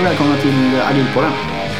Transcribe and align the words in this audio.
Och 0.00 0.06
välkomna 0.06 0.36
till 0.36 0.80
Agilpodden. 0.90 1.30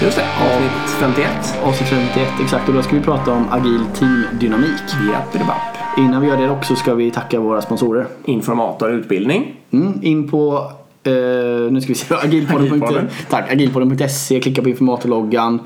Just 0.02 0.16
det, 0.16 0.25
avsnitt 0.25 0.91
51. 1.00 1.30
Avsnitt 1.62 1.89
51 1.89 2.29
exakt 2.43 2.69
och 2.69 2.75
då 2.75 2.82
ska 2.82 2.96
vi 2.96 3.02
prata 3.02 3.32
om 3.32 3.48
agil 3.50 3.80
teamdynamik. 3.95 4.82
Jappedibapp. 5.12 5.77
Innan 5.98 6.23
vi 6.23 6.29
gör 6.29 6.37
det 6.37 6.51
också 6.51 6.77
ska 6.77 6.95
vi 6.95 7.11
tacka 7.11 7.41
våra 7.41 7.62
sponsorer. 7.62 8.06
Informator 8.25 8.93
utbildning. 8.93 9.56
Mm, 9.70 9.98
in 10.02 10.29
på 10.29 10.73
eh, 11.05 11.12
nu 11.70 11.80
ska 11.80 11.88
vi 11.88 11.95
se, 11.95 12.14
agilpodden. 12.14 12.66
Agilpodden. 12.66 13.09
Tack, 13.30 13.52
agilpodden.se, 13.52 14.41
klicka 14.41 14.62
på 14.62 14.69
informatorloggan. 14.69 15.61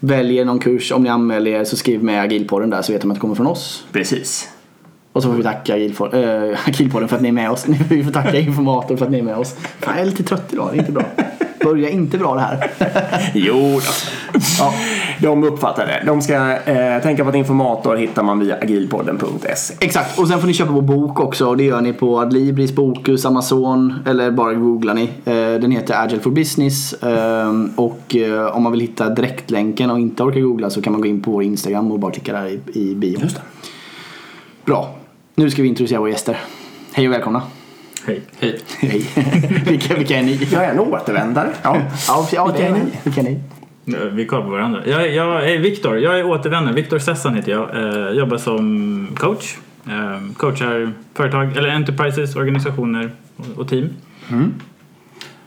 Väljer 0.00 0.44
någon 0.44 0.58
kurs, 0.58 0.92
om 0.92 1.02
ni 1.02 1.08
anmäler 1.08 1.50
er 1.50 1.64
så 1.64 1.76
skriv 1.76 2.02
med 2.02 2.22
agilpodden 2.22 2.70
där 2.70 2.82
så 2.82 2.92
vet 2.92 3.02
de 3.02 3.10
att 3.10 3.16
det 3.16 3.20
kommer 3.20 3.34
från 3.34 3.46
oss. 3.46 3.84
Precis. 3.92 4.48
Och 5.12 5.22
så 5.22 5.28
får 5.28 5.36
vi 5.36 5.42
tacka 5.42 5.74
agilpodden, 5.74 6.50
äh, 6.50 6.68
agilpodden 6.68 7.08
för 7.08 7.16
att 7.16 7.22
ni 7.22 7.28
är 7.28 7.32
med 7.32 7.50
oss. 7.50 7.66
Vi 7.88 8.04
får 8.04 8.12
tacka 8.12 8.38
informator 8.38 8.96
för 8.96 9.04
att 9.04 9.10
ni 9.10 9.18
är 9.18 9.22
med 9.22 9.36
oss. 9.36 9.56
Fan, 9.80 9.94
jag 9.94 10.02
är 10.02 10.06
lite 10.06 10.22
trött 10.22 10.52
idag, 10.52 10.68
det 10.72 10.76
är 10.76 10.78
inte 10.78 10.92
bra. 10.92 11.04
Börjar 11.64 11.90
inte 11.90 12.18
bra 12.18 12.34
det 12.34 12.40
här. 12.40 12.70
Jo. 13.34 13.80
Ja, 14.58 14.74
de 15.20 15.44
uppfattar 15.44 15.86
det. 15.86 16.02
De 16.06 16.22
ska 16.22 16.56
eh, 16.56 17.02
tänka 17.02 17.22
på 17.22 17.28
att 17.30 17.34
informator 17.36 17.96
hittar 17.96 18.22
man 18.22 18.38
via 18.38 18.56
agilpodden.se. 18.56 19.74
Exakt, 19.80 20.18
och 20.18 20.28
sen 20.28 20.40
får 20.40 20.46
ni 20.46 20.54
köpa 20.54 20.72
vår 20.72 20.82
bok 20.82 21.20
också. 21.20 21.54
Det 21.54 21.64
gör 21.64 21.80
ni 21.80 21.92
på 21.92 22.20
Adlibris, 22.20 22.72
Bokus, 22.74 23.24
Amazon 23.26 23.94
eller 24.06 24.30
bara 24.30 24.54
googlar 24.54 24.94
ni. 24.94 25.02
Eh, 25.24 25.32
Den 25.60 25.70
heter 25.70 26.04
Agile 26.04 26.20
for 26.22 26.30
Business. 26.30 26.92
eh, 27.02 27.52
Och 27.76 28.16
eh, 28.16 28.56
om 28.56 28.62
man 28.62 28.72
vill 28.72 28.80
hitta 28.80 29.08
direktlänken 29.08 29.90
och 29.90 29.98
inte 30.00 30.22
orkar 30.22 30.40
googla 30.40 30.70
så 30.70 30.82
kan 30.82 30.92
man 30.92 31.00
gå 31.02 31.06
in 31.08 31.22
på 31.22 31.30
vår 31.30 31.42
Instagram 31.42 31.92
och 31.92 31.98
bara 31.98 32.12
klicka 32.12 32.32
där 32.32 32.46
i, 32.46 32.60
i 32.80 32.94
det. 32.94 33.40
Bra, 34.64 34.94
nu 35.34 35.50
ska 35.50 35.62
vi 35.62 35.68
introducera 35.68 36.00
våra 36.00 36.10
gäster. 36.10 36.36
Hej 36.92 37.06
och 37.08 37.12
välkomna. 37.14 37.42
Hej. 38.06 38.22
Hej. 38.40 38.60
Hej. 38.78 39.06
vilka, 39.66 39.94
vilka 39.94 40.18
är 40.18 40.22
ni? 40.22 40.48
Jag 40.52 40.64
är 40.64 40.70
en 40.70 40.78
återvändare. 40.80 41.48
Ja. 41.62 41.76
Ja, 42.08 42.28
ja, 42.32 42.46
Vilka 42.46 42.66
är 42.66 42.72
ni? 42.72 42.80
Vilka 43.04 43.20
är 43.20 43.24
ni? 43.24 43.40
Vi 44.12 44.26
kollar 44.26 44.42
på 44.42 44.50
varandra. 44.50 44.82
Jag, 44.86 45.14
jag 45.14 45.50
är 45.50 45.58
Viktor. 45.58 45.98
Jag 45.98 46.18
är 46.18 46.26
återvändare. 46.26 46.74
Viktor 46.74 46.98
Sessan 46.98 47.34
heter 47.34 47.52
jag. 47.52 47.76
Eh, 47.76 48.10
jobbar 48.18 48.36
som 48.38 49.08
coach. 49.16 49.56
Eh, 49.86 50.32
coachar 50.36 50.92
företag, 51.14 51.56
eller 51.56 51.68
enterprises, 51.68 52.36
organisationer 52.36 53.10
och, 53.36 53.58
och 53.60 53.68
team. 53.68 53.88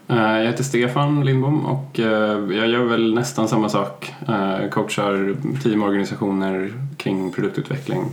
Eh, 0.07 0.17
Jag 0.17 0.45
heter 0.45 0.63
Stefan 0.63 1.25
Lindbom 1.25 1.65
och 1.65 1.99
eh, 1.99 2.39
jag 2.57 2.67
gör 2.67 2.83
väl 2.83 3.13
nästan 3.13 3.47
samma 3.47 3.69
sak. 3.69 4.13
Eh, 4.27 4.69
Coachar 4.69 5.35
teamorganisationer 5.63 6.73
kring 6.97 7.31
produktutveckling. 7.31 8.03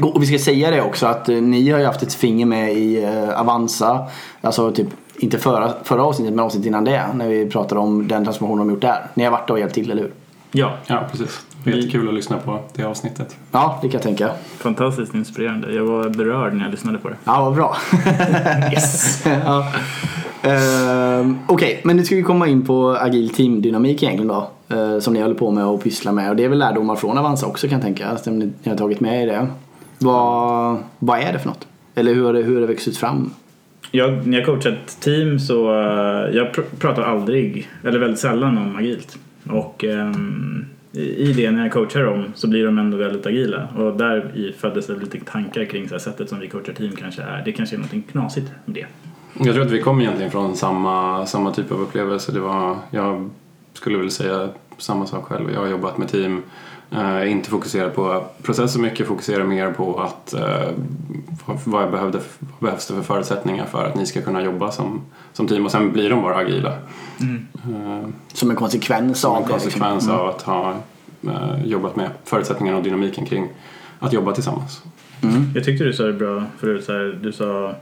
Och 0.00 0.22
vi 0.22 0.26
ska 0.26 0.38
säga 0.38 0.70
det 0.70 0.82
också 0.82 1.06
att 1.06 1.28
eh, 1.28 1.36
ni 1.36 1.70
har 1.70 1.78
ju 1.78 1.84
haft 1.84 2.02
ett 2.02 2.14
finger 2.14 2.46
med 2.46 2.72
i 2.72 3.04
eh, 3.04 3.40
Avanza. 3.40 4.06
Alltså 4.40 4.72
typ, 4.72 4.86
inte 5.16 5.38
förra, 5.38 5.72
förra 5.84 6.02
avsnittet 6.02 6.34
men 6.34 6.44
avsnittet 6.44 6.66
innan 6.66 6.84
det. 6.84 7.06
När 7.14 7.28
vi 7.28 7.46
pratade 7.50 7.80
om 7.80 8.08
den 8.08 8.24
transformationen 8.24 8.66
de 8.66 8.72
gjort 8.74 8.82
där. 8.82 9.06
Ni 9.14 9.24
har 9.24 9.30
varit 9.30 9.46
där 9.46 9.54
och 9.54 9.60
hjälpt 9.60 9.74
till, 9.74 9.90
eller 9.90 10.02
hur? 10.02 10.12
Ja, 10.52 10.72
Ja, 10.86 11.02
precis. 11.10 11.40
Det 11.64 11.70
är 11.70 11.74
jättekul 11.74 12.08
att 12.08 12.14
lyssna 12.14 12.38
på 12.38 12.58
det 12.74 12.84
avsnittet. 12.84 13.36
Ja, 13.50 13.78
det 13.82 13.88
kan 13.88 13.92
jag 13.92 14.02
tänka. 14.02 14.30
fantastiskt 14.58 15.14
inspirerande. 15.14 15.74
Jag 15.74 15.84
var 15.84 16.08
berörd 16.08 16.54
när 16.54 16.62
jag 16.64 16.70
lyssnade 16.70 16.98
på 16.98 17.08
det. 17.08 17.16
Ja, 17.24 17.44
vad 17.44 17.54
bra. 17.54 17.76
yes. 18.72 19.24
ja. 19.44 19.72
Ehm, 20.42 21.38
Okej, 21.46 21.80
men 21.84 21.96
nu 21.96 22.04
ska 22.04 22.14
vi 22.14 22.22
komma 22.22 22.46
in 22.46 22.66
på 22.66 22.96
agil 23.00 23.30
teamdynamik 23.30 24.02
egentligen 24.02 24.28
då. 24.28 24.50
Eh, 24.68 24.98
som 24.98 25.14
ni 25.14 25.20
håller 25.20 25.34
på 25.34 25.50
med 25.50 25.64
och 25.64 25.82
pysslar 25.82 26.12
med. 26.12 26.30
Och 26.30 26.36
det 26.36 26.44
är 26.44 26.48
väl 26.48 26.58
lärdomar 26.58 26.96
från 26.96 27.18
Avanza 27.18 27.46
också 27.46 27.68
kan 27.68 27.76
jag 27.76 27.82
tänka. 27.82 28.16
Som 28.16 28.38
ni 28.38 28.52
har 28.64 28.76
tagit 28.76 29.00
med 29.00 29.22
i 29.22 29.26
det. 29.26 29.46
Vad, 29.98 30.78
vad 30.98 31.18
är 31.18 31.32
det 31.32 31.38
för 31.38 31.48
något? 31.48 31.66
Eller 31.94 32.14
hur 32.14 32.24
har 32.24 32.32
det, 32.32 32.42
hur 32.42 32.54
har 32.54 32.60
det 32.60 32.66
vuxit 32.66 32.96
fram? 32.96 33.30
Jag, 33.90 34.26
när 34.26 34.38
jag 34.38 34.46
coachar 34.46 34.70
ett 34.70 35.00
team 35.00 35.38
så 35.38 35.70
uh, 35.70 36.36
jag 36.36 36.46
pr- 36.46 36.78
pratar 36.78 37.02
aldrig, 37.02 37.68
eller 37.84 37.98
väldigt 37.98 38.20
sällan 38.20 38.58
om 38.58 38.76
agilt. 38.76 39.18
Och 39.50 39.84
ehm, 39.84 40.64
i 40.92 41.00
i 41.00 41.32
det 41.32 41.50
när 41.50 41.62
jag 41.62 41.72
coachar 41.72 42.04
dem 42.04 42.24
så 42.34 42.48
blir 42.48 42.64
de 42.64 42.78
ändå 42.78 42.96
väldigt 42.96 43.26
agila. 43.26 43.68
Och 43.76 43.96
där 43.96 44.36
i 44.36 44.52
föddes 44.52 44.86
det 44.86 44.96
lite 44.96 45.20
tankar 45.20 45.64
kring 45.64 45.88
så 45.88 45.94
här, 45.94 45.98
sättet 45.98 46.28
som 46.28 46.40
vi 46.40 46.48
coachar 46.48 46.72
team 46.72 46.92
kanske 46.96 47.22
är. 47.22 47.42
Det 47.44 47.52
kanske 47.52 47.76
är 47.76 47.78
något 47.78 48.10
knasigt 48.12 48.50
med 48.64 48.74
det. 48.74 48.86
Jag 49.44 49.54
tror 49.54 49.66
att 49.66 49.72
vi 49.72 49.80
kom 49.80 50.00
egentligen 50.00 50.30
från 50.30 50.56
samma, 50.56 51.26
samma 51.26 51.52
typ 51.52 51.72
av 51.72 51.80
upplevelse. 51.80 52.32
Det 52.32 52.40
var, 52.40 52.76
jag 52.90 53.30
skulle 53.78 53.98
väl 53.98 54.10
säga 54.10 54.48
samma 54.78 55.06
sak 55.06 55.24
själv. 55.24 55.50
Jag 55.52 55.60
har 55.60 55.66
jobbat 55.66 55.98
med 55.98 56.08
team, 56.08 56.42
eh, 56.90 57.30
inte 57.32 57.50
fokuserat 57.50 57.94
på 57.94 58.24
process 58.42 58.72
så 58.72 58.80
mycket, 58.80 59.06
fokuserar 59.06 59.44
mer 59.44 59.70
på 59.72 60.00
att 60.00 60.34
eh, 60.34 60.68
vad- 61.64 61.82
jag 61.82 61.90
behövde, 61.90 62.18
vad 62.38 62.60
behövs 62.70 62.86
det 62.86 62.94
för 62.94 63.02
förutsättningar 63.02 63.66
för 63.66 63.84
att 63.84 63.94
ni 63.94 64.06
ska 64.06 64.22
kunna 64.22 64.42
jobba 64.42 64.70
som, 64.70 65.00
som 65.32 65.46
team 65.48 65.64
och 65.64 65.70
sen 65.70 65.92
blir 65.92 66.10
de 66.10 66.22
bara 66.22 66.36
agila. 66.36 66.72
Eh, 67.20 68.08
Som 68.32 68.50
en 68.50 68.56
konsekvens 68.56 69.20
som 69.20 69.30
av 69.30 69.36
en 69.42 69.48
det. 69.48 69.54
liksom. 69.54 69.70
konsekvens 69.70 70.08
av 70.08 70.28
att 70.28 70.42
ha 70.42 70.74
eh, 71.22 71.64
jobbat 71.64 71.96
med 71.96 72.10
förutsättningarna 72.24 72.78
och 72.78 72.84
dynamiken 72.84 73.26
kring 73.26 73.48
att 73.98 74.12
jobba 74.12 74.32
tillsammans. 74.32 74.82
Jag 75.54 75.64
tyckte 75.64 75.84
du 75.84 75.92
sa 75.92 76.02
det 76.02 76.12
bra 76.12 76.44
förut. 76.58 76.84
Så 76.84 76.92
här, 76.92 77.18
du 77.22 77.32
sa 77.32 77.74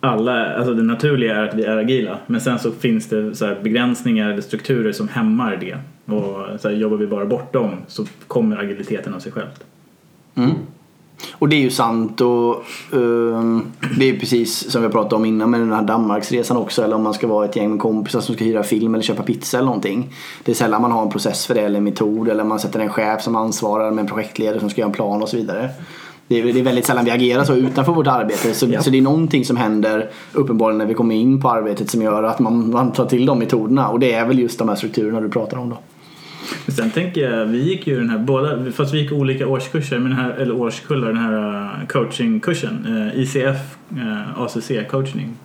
alla, 0.00 0.54
alltså 0.54 0.74
det 0.74 0.82
naturliga 0.82 1.36
är 1.36 1.48
att 1.48 1.54
vi 1.54 1.64
är 1.64 1.76
agila. 1.76 2.18
Men 2.26 2.40
sen 2.40 2.58
så 2.58 2.70
finns 2.70 3.08
det 3.08 3.34
så 3.34 3.46
här 3.46 3.58
begränsningar 3.62 4.30
eller 4.30 4.42
strukturer 4.42 4.92
som 4.92 5.08
hämmar 5.08 5.56
det. 5.60 5.76
Och 6.14 6.60
så 6.60 6.68
här, 6.68 6.76
jobbar 6.76 6.96
vi 6.96 7.06
bara 7.06 7.26
bort 7.26 7.52
dem 7.52 7.70
så 7.86 8.04
kommer 8.26 8.56
agiliteten 8.56 9.14
av 9.14 9.18
sig 9.18 9.32
självt. 9.32 9.64
Mm. 10.34 10.50
Och 11.32 11.48
det 11.48 11.56
är 11.56 11.60
ju 11.60 11.70
sant 11.70 12.20
och 12.20 12.64
um, 12.90 13.72
det 13.98 14.10
är 14.10 14.18
precis 14.18 14.70
som 14.70 14.82
vi 14.82 14.86
har 14.86 14.92
pratat 14.92 15.12
om 15.12 15.24
innan 15.24 15.50
med 15.50 15.60
den 15.60 15.72
här 15.72 15.82
Danmarksresan 15.82 16.56
också 16.56 16.84
eller 16.84 16.96
om 16.96 17.02
man 17.02 17.14
ska 17.14 17.26
vara 17.26 17.44
ett 17.44 17.56
gäng 17.56 17.70
med 17.70 17.80
kompisar 17.80 18.20
som 18.20 18.34
ska 18.34 18.44
hyra 18.44 18.62
film 18.62 18.94
eller 18.94 19.02
köpa 19.02 19.22
pizza 19.22 19.58
eller 19.58 19.66
någonting. 19.66 20.14
Det 20.44 20.52
är 20.52 20.56
sällan 20.56 20.82
man 20.82 20.92
har 20.92 21.02
en 21.02 21.10
process 21.10 21.46
för 21.46 21.54
det 21.54 21.60
eller 21.60 21.78
en 21.78 21.84
metod 21.84 22.28
eller 22.28 22.44
man 22.44 22.60
sätter 22.60 22.80
en 22.80 22.88
chef 22.88 23.22
som 23.22 23.36
ansvarar 23.36 23.90
med 23.90 24.02
en 24.02 24.08
projektledare 24.08 24.60
som 24.60 24.70
ska 24.70 24.80
göra 24.80 24.88
en 24.88 24.94
plan 24.94 25.22
och 25.22 25.28
så 25.28 25.36
vidare. 25.36 25.70
Det 26.30 26.40
är, 26.40 26.52
det 26.52 26.60
är 26.60 26.64
väldigt 26.64 26.86
sällan 26.86 27.04
vi 27.04 27.10
agerar 27.10 27.44
så 27.44 27.54
utanför 27.54 27.92
vårt 27.92 28.06
arbete 28.06 28.54
så, 28.54 28.66
Ja. 28.70 28.82
så 28.82 28.90
det 28.90 28.98
är 28.98 29.02
någonting 29.02 29.44
som 29.44 29.56
händer 29.56 30.10
uppenbarligen 30.32 30.78
när 30.78 30.86
vi 30.86 30.94
kommer 30.94 31.14
in 31.14 31.40
på 31.40 31.50
arbetet 31.50 31.90
som 31.90 32.02
gör 32.02 32.22
att 32.22 32.38
man, 32.38 32.70
man 32.70 32.92
tar 32.92 33.06
till 33.06 33.26
de 33.26 33.38
metoderna 33.38 33.88
och 33.88 34.00
det 34.00 34.12
är 34.12 34.26
väl 34.26 34.38
just 34.38 34.58
de 34.58 34.68
här 34.68 34.76
strukturerna 34.76 35.20
du 35.20 35.28
pratar 35.28 35.56
om 35.56 35.70
då. 35.70 35.78
Men 36.66 36.76
sen 36.76 36.90
tänker 36.90 37.30
jag, 37.30 37.46
vi 37.46 37.62
gick 37.62 37.86
ju 37.86 37.96
den 37.96 38.10
här 38.10 38.18
båda, 38.18 38.72
fast 38.72 38.94
vi 38.94 39.02
gick 39.02 39.12
olika 39.12 39.46
årskurser, 39.46 39.98
men 39.98 40.10
den 40.10 40.18
här, 40.18 40.30
eller 40.30 40.54
årskullar, 40.56 41.08
den 41.08 41.16
här 41.16 41.62
uh, 41.80 41.86
coachingkursen, 41.86 42.86
uh, 42.86 43.20
ICF, 43.20 43.76
uh, 43.92 44.42
ACC 44.42 44.70
coaching 44.90 45.36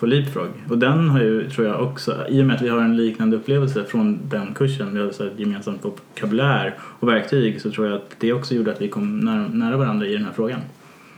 på 0.00 0.06
Leapfrog. 0.06 0.48
Och 0.70 0.78
den 0.78 1.08
har 1.08 1.20
ju, 1.20 1.50
tror 1.50 1.66
jag 1.66 1.82
också, 1.82 2.16
i 2.28 2.42
och 2.42 2.46
med 2.46 2.56
att 2.56 2.62
vi 2.62 2.68
har 2.68 2.80
en 2.80 2.96
liknande 2.96 3.36
upplevelse 3.36 3.84
från 3.84 4.18
den 4.22 4.54
kursen, 4.54 4.94
vi 4.94 5.00
hade 5.00 5.12
så 5.12 5.22
här 5.22 5.30
ett 5.30 5.38
gemensamt 5.38 5.84
vokabulär 5.84 6.74
och 7.00 7.08
verktyg, 7.08 7.60
så 7.60 7.70
tror 7.70 7.86
jag 7.86 7.96
att 7.96 8.10
det 8.18 8.32
också 8.32 8.54
gjorde 8.54 8.72
att 8.72 8.80
vi 8.80 8.88
kom 8.88 9.20
nära, 9.20 9.48
nära 9.48 9.76
varandra 9.76 10.06
i 10.06 10.12
den 10.12 10.24
här 10.24 10.32
frågan. 10.32 10.60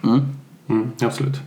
Mm. 0.05 0.21
Mm, 0.69 0.91
absolut. 1.03 1.41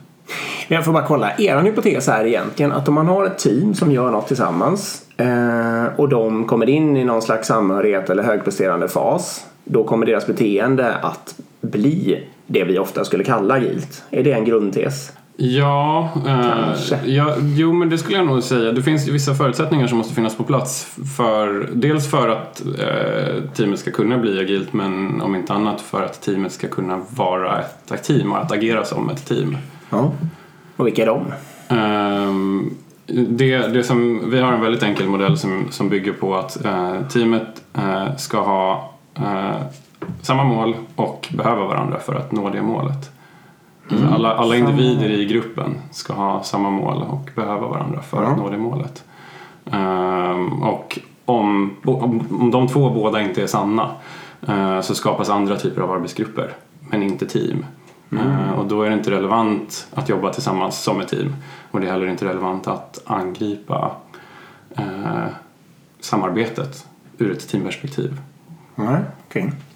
Men 0.68 0.76
jag 0.76 0.86
får 0.86 0.94
bara 0.94 1.08
kolla. 1.08 1.32
Er 1.38 1.62
hypotes 1.62 2.08
är 2.08 2.26
egentligen 2.26 2.72
att 2.72 2.88
om 2.88 2.94
man 2.94 3.08
har 3.08 3.26
ett 3.26 3.38
team 3.38 3.74
som 3.74 3.92
gör 3.92 4.12
något 4.12 4.28
tillsammans 4.28 5.06
eh, 5.18 5.86
och 5.96 6.10
de 6.10 6.48
kommer 6.48 6.70
in 6.70 6.98
i 6.98 7.04
någon 7.04 7.22
slags 7.22 7.48
samhörighet 7.48 8.10
eller 8.10 8.24
högpresterande 8.24 8.88
fas. 8.88 9.46
Då 9.64 9.84
kommer 9.84 10.06
deras 10.06 10.28
beteende 10.28 10.96
att 10.96 11.36
bli 11.62 12.24
det 12.48 12.64
vi 12.64 12.80
ofta 12.80 13.06
skulle 13.06 13.24
kalla 13.24 13.54
agilt. 13.54 14.04
Är 14.10 14.24
det 14.24 14.32
en 14.32 14.46
grundtes? 14.46 15.12
Ja, 15.38 16.10
eh, 16.28 17.00
ja, 17.06 17.36
jo 17.40 17.74
men 17.74 17.90
det 17.90 17.98
skulle 17.98 18.18
jag 18.18 18.28
nog 18.28 18.44
säga. 18.44 18.72
Det 18.72 18.84
finns 18.84 19.08
vissa 19.08 19.36
förutsättningar 19.36 19.88
som 19.88 19.98
måste 19.98 20.14
finnas 20.14 20.38
på 20.38 20.44
plats. 20.44 20.98
För, 21.18 21.70
dels 21.74 22.12
för 22.12 22.30
att 22.30 22.62
eh, 22.66 23.44
teamet 23.54 23.80
ska 23.80 23.92
kunna 23.92 24.18
bli 24.18 24.40
agilt 24.40 24.74
men 24.74 25.22
om 25.22 25.36
inte 25.36 25.54
annat 25.54 25.82
för 25.82 26.04
att 26.04 26.22
teamet 26.22 26.52
ska 26.52 26.68
kunna 26.68 27.02
vara 27.10 27.60
ett 27.94 28.04
team 28.04 28.32
och 28.32 28.38
att 28.38 28.52
agera 28.52 28.86
som 28.86 29.10
ett 29.10 29.26
team. 29.26 29.58
Ja. 29.90 30.12
Och 30.76 30.88
vilka 30.88 31.02
är 31.02 31.06
de? 31.06 31.26
Ehm, 31.68 32.76
det, 33.08 33.58
det 33.58 33.84
som, 33.84 34.30
vi 34.32 34.40
har 34.40 34.54
en 34.54 34.62
väldigt 34.62 34.84
enkel 34.84 35.08
modell 35.08 35.38
som, 35.38 35.68
som 35.72 35.90
bygger 35.90 36.14
på 36.14 36.36
att 36.36 36.66
eh, 36.66 37.02
teamet 37.10 37.64
eh, 37.74 38.16
ska 38.18 38.42
ha 38.42 38.94
eh, 39.16 39.56
samma 40.22 40.44
mål 40.44 40.76
och 40.96 41.28
behöva 41.38 41.66
varandra 41.66 42.00
för 42.00 42.16
att 42.16 42.32
nå 42.32 42.50
det 42.50 42.62
målet. 42.62 43.15
Alltså 43.90 44.08
alla, 44.08 44.34
alla 44.34 44.56
individer 44.56 45.10
i 45.10 45.26
gruppen 45.26 45.76
ska 45.92 46.14
ha 46.14 46.44
samma 46.44 46.70
mål 46.70 47.02
och 47.02 47.30
behöva 47.36 47.68
varandra 47.68 48.02
för 48.02 48.24
att 48.24 48.38
nå 48.38 48.50
det 48.50 48.58
målet. 48.58 49.04
Ehm, 49.72 50.64
och 50.64 51.00
om, 51.26 51.76
om, 51.84 52.28
om 52.42 52.52
de 52.52 52.68
två 52.68 52.90
båda 52.90 53.22
inte 53.22 53.44
är 53.44 53.48
sanna 53.48 53.92
eh, 54.48 54.82
så 54.82 54.96
skapas 54.96 55.30
andra 55.30 55.56
typer 55.56 55.82
av 55.82 55.92
arbetsgrupper 55.92 56.54
men 56.80 57.04
inte 57.04 57.26
team. 57.26 57.66
Eh, 58.12 58.52
och 58.60 58.66
då 58.66 58.82
är 58.82 58.90
det 58.90 58.96
inte 58.96 59.12
relevant 59.12 59.88
att 59.94 60.10
jobba 60.10 60.34
tillsammans 60.34 60.84
som 60.84 61.02
ett 61.02 61.08
team 61.08 61.36
och 61.72 61.80
det 61.80 61.88
är 61.88 61.92
heller 61.92 62.08
inte 62.08 62.26
relevant 62.26 62.68
att 62.68 63.02
angripa 63.06 63.92
eh, 64.78 65.26
samarbetet 66.00 66.88
ur 67.18 67.32
ett 67.32 67.50
teamperspektiv. 67.50 68.22
Nej, 68.76 69.02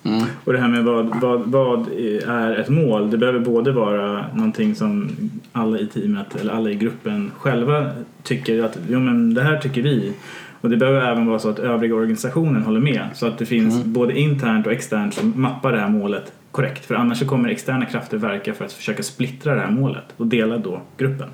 okej. 0.04 0.24
Och 0.44 0.54
det 0.54 0.60
här 0.60 0.68
med 0.68 0.84
vad, 0.84 1.22
vad, 1.22 1.42
vad 1.46 1.88
är 2.28 2.60
ett 2.60 2.70
mål? 2.70 3.12
Det 3.12 3.18
behöver 3.18 3.40
både 3.40 3.72
vara 3.72 4.26
någonting 4.34 4.76
som 4.76 5.10
alla 5.52 5.80
i 5.80 5.88
teamet 5.88 6.36
eller 6.42 6.54
alla 6.54 6.70
i 6.70 6.76
gruppen 6.76 7.32
själva 7.38 7.92
tycker 8.24 8.64
att 8.64 8.78
jo 8.90 9.00
men 9.00 9.34
det 9.34 9.42
här 9.42 9.58
tycker 9.58 9.82
vi. 9.82 10.14
Och 10.62 10.70
det 10.70 10.78
behöver 10.78 11.12
även 11.12 11.26
vara 11.26 11.40
så 11.40 11.50
att 11.50 11.60
övriga 11.60 11.96
organisationen 11.96 12.64
håller 12.64 12.80
med. 12.80 13.08
Så 13.14 13.28
att 13.28 13.38
det 13.38 13.46
finns 13.46 13.84
både 13.84 14.20
internt 14.20 14.66
och 14.66 14.72
externt 14.72 15.14
som 15.14 15.34
mappar 15.36 15.72
det 15.72 15.80
här 15.80 15.90
målet 15.90 16.34
korrekt. 16.52 16.86
För 16.86 16.96
annars 16.96 17.20
så 17.20 17.26
kommer 17.26 17.50
externa 17.50 17.86
krafter 17.86 18.18
verka 18.18 18.54
för 18.54 18.66
att 18.66 18.74
försöka 18.74 19.04
splittra 19.04 19.56
det 19.56 19.62
här 19.62 19.72
målet 19.72 20.06
och 20.18 20.28
dela 20.28 20.58
då 20.58 20.82
gruppen. 20.98 21.30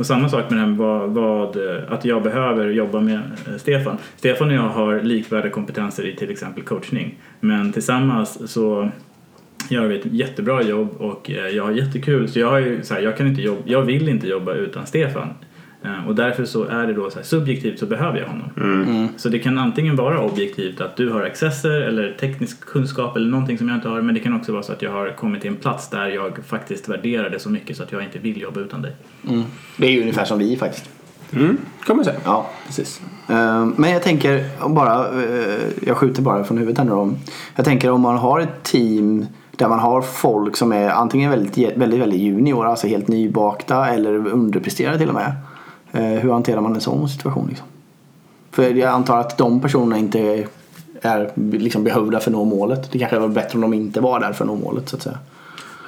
Och 0.00 0.06
samma 0.06 0.28
sak 0.28 0.50
med 0.50 0.58
det 0.58 0.60
här 0.60 0.68
med 0.68 0.78
vad, 0.78 1.10
vad, 1.10 1.56
eh, 1.56 1.92
att 1.92 2.04
jag 2.04 2.22
behöver 2.22 2.70
jobba 2.70 3.00
med 3.00 3.20
eh, 3.46 3.56
Stefan. 3.56 3.96
Stefan 4.16 4.48
och 4.48 4.54
jag 4.54 4.68
har 4.68 5.00
likvärdiga 5.00 5.52
kompetenser 5.52 6.06
i 6.06 6.16
till 6.16 6.30
exempel 6.30 6.62
coachning. 6.64 7.18
Men 7.40 7.72
tillsammans 7.72 8.52
så 8.52 8.90
gör 9.68 9.86
vi 9.86 9.98
ett 9.98 10.06
jättebra 10.06 10.62
jobb 10.62 10.88
och 10.98 11.30
eh, 11.30 11.48
jag 11.48 11.64
har 11.64 11.72
jättekul. 11.72 12.28
Så 12.28 12.38
jag, 12.38 12.50
har 12.50 12.58
ju, 12.58 12.82
så 12.82 12.94
här, 12.94 13.00
jag, 13.00 13.16
kan 13.16 13.26
inte 13.26 13.42
jobba, 13.42 13.62
jag 13.64 13.82
vill 13.82 14.08
inte 14.08 14.28
jobba 14.28 14.54
utan 14.54 14.86
Stefan. 14.86 15.28
Eh, 15.84 16.08
Och 16.08 16.14
därför 16.14 16.44
så 16.44 16.64
är 16.64 16.86
det 16.86 16.92
då 16.92 17.10
så 17.10 17.16
här, 17.18 17.24
subjektivt 17.24 17.78
så 17.78 17.86
behöver 17.86 18.18
jag 18.18 18.26
honom. 18.26 19.08
Så 19.16 19.28
det 19.28 19.38
kan 19.38 19.58
antingen 19.58 19.96
vara 19.96 20.20
objektivt 20.20 20.80
att 20.80 20.96
du 20.96 21.10
har 21.10 21.22
accesser 21.22 21.80
eller 21.80 22.16
teknisk 22.20 22.60
kunskap 22.60 23.16
eller 23.16 23.30
någonting 23.30 23.58
som 23.58 23.68
jag 23.68 23.76
inte 23.76 23.88
har. 23.88 24.00
Men 24.02 24.14
det 24.14 24.20
kan 24.20 24.36
också 24.36 24.52
vara 24.52 24.62
så 24.62 24.72
att 24.72 24.82
jag 24.82 24.90
har 24.92 25.08
kommit 25.16 25.40
till 25.40 25.50
en 25.50 25.56
plats 25.56 25.90
där 25.90 26.06
jag 26.08 26.38
faktiskt 26.46 26.88
värderar 26.88 27.30
det 27.30 27.38
så 27.38 27.50
mycket 27.50 27.76
så 27.76 27.82
att 27.82 27.92
jag 27.92 28.02
inte 28.04 28.18
vill 28.18 28.40
jobba 28.40 28.60
utan 28.60 28.82
dig. 28.82 28.92
Mm. 29.28 29.42
Det 29.76 29.86
är 29.86 29.90
ju 29.90 30.00
ungefär 30.00 30.24
som 30.24 30.38
vi 30.38 30.56
faktiskt. 30.56 30.90
Mm, 31.32 31.56
kan 31.86 31.96
man 31.96 32.04
säga. 32.04 32.16
Ja. 32.24 32.50
Precis. 32.66 33.00
Eh, 33.28 33.66
Men 33.76 33.90
jag 33.90 34.02
tänker 34.02 34.44
bara, 34.68 35.22
eh, 35.22 35.58
jag 35.86 35.96
skjuter 35.96 36.22
bara 36.22 36.44
från 36.44 36.58
huvudet 36.58 36.78
här 36.78 36.84
nu 36.84 36.90
då. 36.90 37.12
Jag 37.56 37.64
tänker 37.64 37.90
om 37.90 38.00
man 38.00 38.16
har 38.16 38.40
ett 38.40 38.62
team 38.62 39.26
där 39.56 39.68
man 39.68 39.78
har 39.78 40.02
folk 40.02 40.56
som 40.56 40.72
är 40.72 40.88
antingen 40.90 41.30
väldigt, 41.30 41.76
väldigt, 41.76 42.00
väldigt 42.00 42.20
junior, 42.20 42.66
alltså 42.66 42.86
helt 42.86 43.08
nybakta 43.08 43.88
eller 43.88 44.26
underpresterade 44.26 44.98
till 44.98 45.08
och 45.08 45.14
med. 45.14 45.32
Eh, 45.92 46.02
hur 46.02 46.32
hanterar 46.32 46.60
man 46.60 46.74
en 46.74 46.80
sån 46.80 47.08
situation 47.08 47.46
liksom? 47.48 47.66
För 48.50 48.74
jag 48.74 48.90
antar 48.90 49.18
att 49.18 49.38
de 49.38 49.60
personerna 49.60 49.98
inte 49.98 50.46
är 51.02 51.32
liksom 51.36 51.84
behövda 51.84 52.20
för 52.20 52.30
att 52.30 52.36
nå 52.36 52.44
målet. 52.44 52.92
Det 52.92 52.98
kanske 52.98 53.18
var 53.18 53.28
bättre 53.28 53.56
om 53.56 53.60
de 53.60 53.74
inte 53.74 54.00
var 54.00 54.20
där 54.20 54.32
för 54.32 54.44
att 54.44 54.50
nå 54.50 54.56
målet 54.56 54.88
så 54.88 54.96
att 54.96 55.02
säga. 55.02 55.18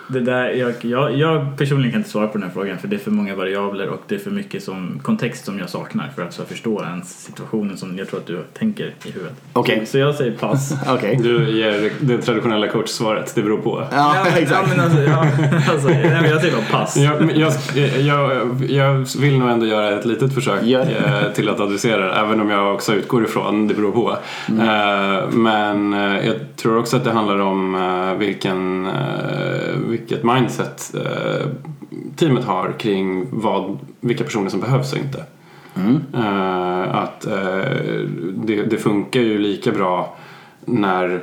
Det 0.09 0.21
där, 0.21 0.49
jag, 0.51 0.73
jag, 0.81 1.17
jag 1.17 1.59
personligen 1.59 1.93
kan 1.93 2.01
inte 2.01 2.11
svara 2.11 2.27
på 2.27 2.39
den 2.39 2.43
här 2.43 2.55
frågan 2.55 2.79
för 2.79 2.89
det 2.89 2.97
är 2.97 3.01
för 3.01 3.11
många 3.11 3.37
variabler 3.37 3.89
och 3.89 4.03
det 4.09 4.15
är 4.15 4.19
för 4.19 4.31
mycket 4.31 4.63
som, 4.63 5.01
kontext 5.03 5.45
som 5.45 5.59
jag 5.59 5.71
saknar 5.71 6.11
för 6.17 6.23
att 6.23 6.35
så 6.35 6.45
förstå 6.45 6.83
ens 6.83 7.25
situationen 7.25 7.77
som 7.77 7.99
jag 7.99 8.09
tror 8.09 8.21
att 8.21 8.27
du 8.27 8.39
tänker 8.59 8.95
i 9.05 9.11
huvudet. 9.11 9.35
Okej. 9.53 9.87
Så 9.87 9.99
jag 9.99 10.15
säger 10.15 10.33
pass. 10.33 10.75
Okej. 10.89 11.19
Du 11.23 11.51
ger 11.51 11.91
det 12.01 12.19
traditionella 12.19 12.69
coachsvaret, 12.69 13.33
det 13.35 13.43
beror 13.43 13.59
på. 13.59 13.87
Ja, 13.91 14.13
Ja, 14.15 14.27
exakt. 14.39 14.69
Ja, 14.69 14.77
men 14.77 14.85
alltså, 14.85 15.01
ja, 15.01 15.27
alltså, 15.73 15.89
nej, 15.89 16.31
jag 16.31 16.41
säger 16.41 16.57
bara 16.57 16.79
pass. 16.81 16.97
Jag, 16.97 17.37
jag, 17.37 17.53
jag, 18.01 18.63
jag 18.69 19.07
vill 19.21 19.39
nog 19.39 19.51
ändå 19.51 19.67
göra 19.67 19.99
ett 19.99 20.05
litet 20.05 20.35
försök 20.35 20.63
eh, 20.63 21.33
till 21.35 21.49
att 21.49 21.61
adressera 21.61 22.07
det, 22.07 22.13
även 22.13 22.41
om 22.41 22.51
jag 22.51 22.75
också 22.75 22.95
utgår 22.95 23.25
ifrån 23.25 23.69
det 23.69 23.75
beror 23.75 23.93
på. 23.93 24.17
Eh, 24.49 25.29
Men 25.31 25.93
eh, 25.95 26.27
jag 26.27 26.35
tror 26.57 26.79
också 26.79 26.97
att 26.97 27.05
det 27.05 27.11
handlar 27.13 27.39
om 27.39 27.75
eh, 27.75 28.19
vilken, 28.19 28.87
eh, 28.87 28.93
vilket 30.03 30.25
mindset 30.25 30.95
eh, 30.95 31.47
teamet 32.17 32.45
har 32.45 32.73
kring 32.79 33.27
vad, 33.31 33.79
vilka 34.01 34.25
personer 34.25 34.51
som 34.51 34.61
behövs 34.61 34.93
och 34.93 34.99
inte. 34.99 35.25
Eh, 36.15 36.95
Att 36.95 37.27
eh, 37.27 38.05
det, 38.35 38.63
det 38.63 38.77
funkar 38.79 39.21
ju 39.21 39.39
lika 39.39 39.73
bra 39.73 40.17
när 40.65 41.23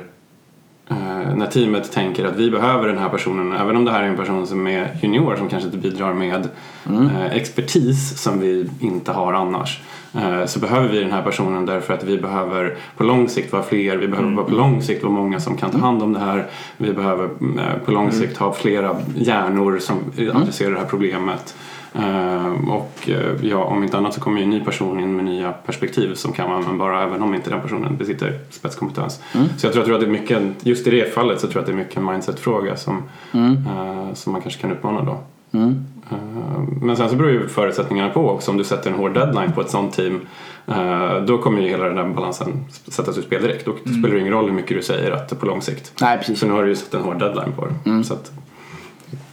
Eh, 0.90 1.34
när 1.36 1.46
teamet 1.46 1.92
tänker 1.92 2.24
att 2.24 2.36
vi 2.36 2.50
behöver 2.50 2.88
den 2.88 2.98
här 2.98 3.08
personen, 3.08 3.52
även 3.52 3.76
om 3.76 3.84
det 3.84 3.90
här 3.90 4.02
är 4.02 4.08
en 4.08 4.16
person 4.16 4.46
som 4.46 4.66
är 4.66 4.98
junior 5.02 5.36
som 5.36 5.48
kanske 5.48 5.66
inte 5.66 5.78
bidrar 5.78 6.14
med 6.14 6.48
eh, 6.86 7.26
expertis 7.32 8.22
som 8.22 8.40
vi 8.40 8.70
inte 8.80 9.12
har 9.12 9.32
annars. 9.32 9.80
Eh, 10.14 10.46
så 10.46 10.60
behöver 10.60 10.88
vi 10.88 11.00
den 11.00 11.12
här 11.12 11.22
personen 11.22 11.66
därför 11.66 11.94
att 11.94 12.04
vi 12.04 12.18
behöver 12.18 12.76
på 12.96 13.04
lång 13.04 13.28
sikt 13.28 13.52
vara 13.52 13.62
fler, 13.62 13.96
vi 13.96 14.08
behöver 14.08 14.42
på 14.42 14.50
lång 14.50 14.82
sikt 14.82 15.02
vara 15.02 15.12
många 15.12 15.40
som 15.40 15.56
kan 15.56 15.70
ta 15.70 15.78
hand 15.78 16.02
om 16.02 16.12
det 16.12 16.20
här. 16.20 16.46
Vi 16.76 16.92
behöver 16.92 17.24
eh, 17.24 17.84
på 17.84 17.90
lång 17.90 18.12
sikt 18.12 18.36
ha 18.36 18.52
flera 18.52 18.96
hjärnor 19.14 19.78
som 19.78 19.96
adresserar 20.34 20.70
det 20.70 20.78
här 20.78 20.86
problemet. 20.86 21.54
Eh, 21.94 22.70
och 22.70 23.08
eh, 23.08 23.44
ja, 23.44 23.64
om 23.64 23.82
inte 23.82 23.98
annat 23.98 24.14
så 24.14 24.20
kommer 24.20 24.38
ju 24.38 24.44
en 24.44 24.50
ny 24.50 24.60
person 24.60 25.00
in 25.00 25.16
med 25.16 25.24
nya 25.24 25.52
perspektiv 25.52 26.14
som 26.14 26.32
kan 26.32 26.48
vara 26.48 26.58
användbara 26.58 27.02
även 27.02 27.22
om 27.22 27.34
inte 27.34 27.50
den 27.50 27.60
personen 27.60 27.96
besitter 27.96 28.38
spetskompetens. 28.50 29.20
Så 29.32 29.66
jag 29.66 29.72
tror, 29.72 29.76
jag 29.76 29.84
tror 29.84 29.94
att 29.94 30.00
det 30.00 30.06
är 30.06 30.10
mycket, 30.10 30.66
just 30.66 30.86
i 30.86 30.90
det 30.90 31.14
fallet 31.14 31.40
så 31.40 31.46
tror 31.46 31.54
jag 31.54 31.60
att 31.60 31.66
det 31.66 31.72
är 31.72 31.84
mycket 31.84 31.96
en 31.96 32.04
mindset-fråga 32.04 32.76
som, 32.76 33.02
eh, 33.32 34.14
som 34.14 34.32
man 34.32 34.42
kanske 34.42 34.60
kan 34.60 34.72
utmana 34.72 35.02
då. 35.02 35.20
Eh, 35.58 36.62
men 36.82 36.96
sen 36.96 37.10
så 37.10 37.16
beror 37.16 37.30
ju 37.30 37.48
förutsättningarna 37.48 38.10
på 38.10 38.30
också. 38.30 38.50
Om 38.50 38.56
du 38.56 38.64
sätter 38.64 38.90
en 38.90 38.96
hård 38.96 39.14
deadline 39.14 39.52
på 39.52 39.60
ett 39.60 39.70
sånt 39.70 39.92
team 39.92 40.20
då 41.26 41.38
kommer 41.38 41.62
ju 41.62 41.68
hela 41.68 41.84
den 41.84 41.96
där 41.96 42.08
balansen 42.08 42.64
sättas 42.88 43.18
ur 43.18 43.22
spel 43.22 43.42
direkt. 43.42 43.64
Då 43.64 43.72
spelar 43.76 44.14
det 44.14 44.20
ingen 44.20 44.32
roll 44.32 44.44
hur 44.44 44.52
mycket 44.52 44.76
du 44.76 44.82
säger 44.82 45.10
att 45.10 45.40
på 45.40 45.46
lång 45.46 45.62
sikt. 45.62 45.92
Nej, 46.00 46.18
precis. 46.18 46.38
Så 46.38 46.46
nu 46.46 46.52
har 46.52 46.62
du 46.62 46.68
ju 46.68 46.74
satt 46.74 46.94
en 46.94 47.02
hård 47.02 47.18
deadline 47.18 47.52
på 47.52 47.66
det. 47.66 48.04
Så, 48.04 48.14
att, 48.14 48.32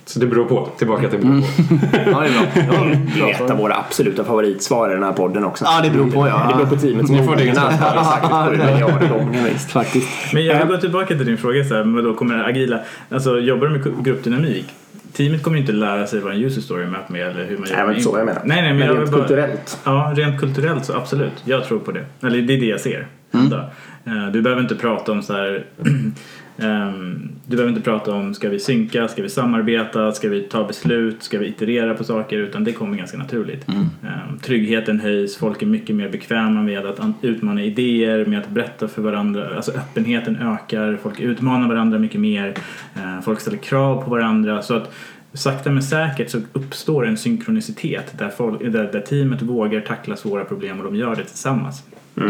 så 0.07 0.19
det 0.19 0.25
beror 0.27 0.45
på. 0.45 0.69
Tillbaka 0.77 1.09
till 1.09 1.19
beror 1.19 1.42
på. 1.42 1.48
Ja, 2.12 2.19
det 2.19 2.27
är 2.27 2.68
bra. 2.68 2.86
Det 3.15 3.21
är 3.31 3.44
ett 3.45 3.51
av 3.51 3.57
våra 3.57 3.75
absoluta 3.75 4.24
favoritsvar 4.24 4.89
i 4.89 4.94
den 4.94 5.04
här 5.04 5.13
podden 5.13 5.45
också. 5.45 5.65
Ja, 5.65 5.81
det 5.83 5.89
beror 5.89 6.12
på, 6.12 6.27
ja. 6.27 6.48
Det 6.50 6.56
beror 6.56 6.68
på 6.68 6.75
teamets 6.75 7.09
Ni 7.12 7.18
får 7.24 7.36
det 7.36 7.45
mognad, 7.45 7.56
ganska. 7.80 9.69
Faktiskt. 9.74 10.07
Men 10.33 10.45
jag 10.45 10.59
vill 10.59 10.68
gå 10.68 10.77
tillbaka 10.81 11.07
till 11.07 11.25
din 11.25 11.38
fråga, 11.38 11.63
så 11.63 11.75
här, 11.75 11.83
men 11.83 12.04
då 12.04 12.13
kommer 12.13 12.50
agila, 12.50 12.80
alltså 13.12 13.39
jobbar 13.39 13.68
du 13.68 13.74
med 13.77 14.04
gruppdynamik? 14.06 14.65
Teamet 15.13 15.44
kommer 15.44 15.57
ju 15.57 15.62
inte 15.62 15.74
lära 15.74 16.07
sig 16.07 16.19
vad 16.19 16.33
en 16.33 16.42
user 16.44 16.62
story 16.62 16.86
map 16.86 17.09
med 17.09 17.27
eller 17.27 17.45
hur 17.45 17.57
man 17.57 17.68
Nej, 17.75 17.88
men 17.88 18.01
så 18.01 18.18
jag 18.18 18.25
menar. 18.25 18.42
Nej, 18.45 18.62
nej, 18.62 18.69
men, 18.74 18.77
Men 18.80 18.88
jag 18.88 18.98
rent 18.98 19.12
bara, 19.12 19.19
kulturellt. 19.21 19.80
Ja, 19.83 20.13
rent 20.15 20.39
kulturellt 20.39 20.86
så 20.86 20.94
absolut. 20.94 21.33
Jag 21.45 21.63
tror 21.65 21.80
på 21.80 21.92
det. 21.92 22.06
Eller 22.21 22.42
det 22.42 22.54
är 22.54 22.59
det 22.59 22.65
jag 22.65 22.80
ser. 22.81 23.07
hända. 23.33 23.69
Eh, 24.06 24.27
Du 24.33 24.42
behöver 24.42 24.62
inte 24.62 24.75
prata 24.75 25.12
om 25.12 25.21
så 25.21 25.33
här 25.33 25.65
ehm, 26.57 27.30
Du 27.45 27.56
behöver 27.56 27.69
inte 27.69 27.81
prata 27.83 28.12
om 28.13 28.33
ska 28.33 28.50
vi 28.50 28.59
synka, 28.59 29.07
ska 29.07 29.21
vi 29.21 29.30
samarbeta, 29.30 30.12
ska 30.12 30.30
vi 30.30 30.42
ta 30.42 30.63
beslut, 30.68 31.24
ska 31.24 31.39
vi 31.39 31.48
iterera 31.48 31.94
på 31.94 32.04
saker 32.04 32.38
utan 32.38 32.63
det 32.63 32.71
kommer 32.71 32.98
ganska 32.98 33.18
naturligt. 33.18 33.68
Ehm, 33.69 34.39
Tryggheten 34.42 35.00
höjs, 35.00 35.38
folk 35.38 35.62
är 35.62 35.65
mycket 35.65 35.95
mer 35.95 36.09
bekväma 36.09 36.62
med 36.63 36.86
att 36.86 37.00
an- 37.00 37.14
utmana 37.21 37.64
idéer, 37.64 38.26
med 38.26 38.40
att 38.40 38.49
berätta 38.49 38.87
för 38.87 39.02
varandra. 39.02 39.56
Alltså 39.56 39.71
öppenheten 39.71 40.35
ökar, 40.35 40.97
folk 41.04 41.19
utmanar 41.19 41.68
varandra 41.68 41.99
mycket 41.99 42.21
mer, 42.21 42.54
eh, 42.95 43.21
folk 43.23 43.40
ställer 43.40 43.57
krav 43.57 44.04
på 44.04 44.09
varandra. 44.09 44.61
Så 44.61 44.73
att 44.73 44.94
sakta 45.33 45.71
men 45.71 45.83
säkert 45.83 46.30
så 46.30 46.40
uppstår 46.54 47.07
en 47.07 47.18
synkronicitet 47.18 48.14
där, 48.18 48.30
folk, 48.30 48.61
där, 48.61 48.90
där 48.92 49.02
teamet 49.02 49.42
vågar 49.42 49.81
tackla 49.81 50.16
svåra 50.16 50.45
problem 50.45 50.78
och 50.80 50.83
de 50.85 50.95
gör 50.95 51.16
det 51.16 51.23
tillsammans. 51.23 51.83
Nej, 52.14 52.28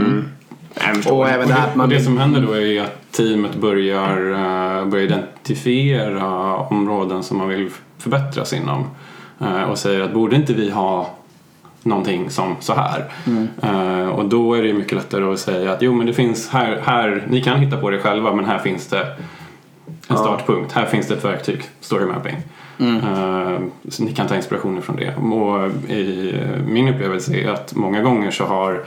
Och 1.12 1.30
även 1.30 1.48
det 1.48 1.54
här 1.54 1.82
Och 1.82 1.90
det 1.90 2.00
som 2.02 2.18
händer 2.18 2.42
då 2.42 2.54
är 2.54 2.82
att 2.82 3.12
teamet 3.12 3.56
börjar, 3.56 4.32
eh, 4.32 4.86
börjar 4.86 5.06
identifiera 5.06 6.56
områden 6.56 7.24
som 7.24 7.38
man 7.38 7.48
vill 7.50 7.70
förbättras 7.98 8.54
inom. 8.54 8.86
Eh, 9.42 9.62
Och 9.64 9.78
säger 9.78 10.02
att 10.02 10.14
borde 10.14 10.36
inte 10.36 10.54
vi 10.54 10.70
ha 10.72 11.10
någonting 11.84 12.30
som 12.30 12.56
så 12.60 12.74
här? 12.74 13.06
Eh, 13.64 14.08
Och 14.10 14.26
då 14.26 14.54
är 14.54 14.64
det 14.64 14.74
mycket 14.74 14.94
lättare 14.94 15.24
att 15.34 15.40
säga 15.40 15.72
att 15.72 15.82
jo 15.82 15.94
men 15.94 16.08
det 16.08 16.14
finns 16.14 16.50
här, 16.50 16.82
här 16.84 17.24
ni 17.30 17.42
kan 17.42 17.60
hitta 17.60 17.78
på 17.78 17.90
det 17.90 18.00
själva 18.00 18.34
men 18.34 18.46
här 18.46 18.60
finns 18.60 18.88
det 18.88 19.08
en 20.08 20.18
startpunkt. 20.18 20.72
Här 20.72 20.86
finns 20.86 21.08
det 21.08 21.14
ett 21.14 21.26
verktyg, 21.26 21.62
story 21.82 22.06
mapping. 22.06 22.36
Eh, 22.80 23.60
så 23.90 24.04
ni 24.04 24.14
kan 24.14 24.28
ta 24.28 24.36
inspiration 24.36 24.82
från 24.82 24.96
det. 24.96 25.16
Och 25.16 25.72
i 25.92 26.36
min 26.68 26.88
upplevelse 26.88 27.36
är 27.36 27.50
att 27.50 27.76
många 27.76 28.02
gånger 28.02 28.32
så 28.32 28.46
har 28.46 28.84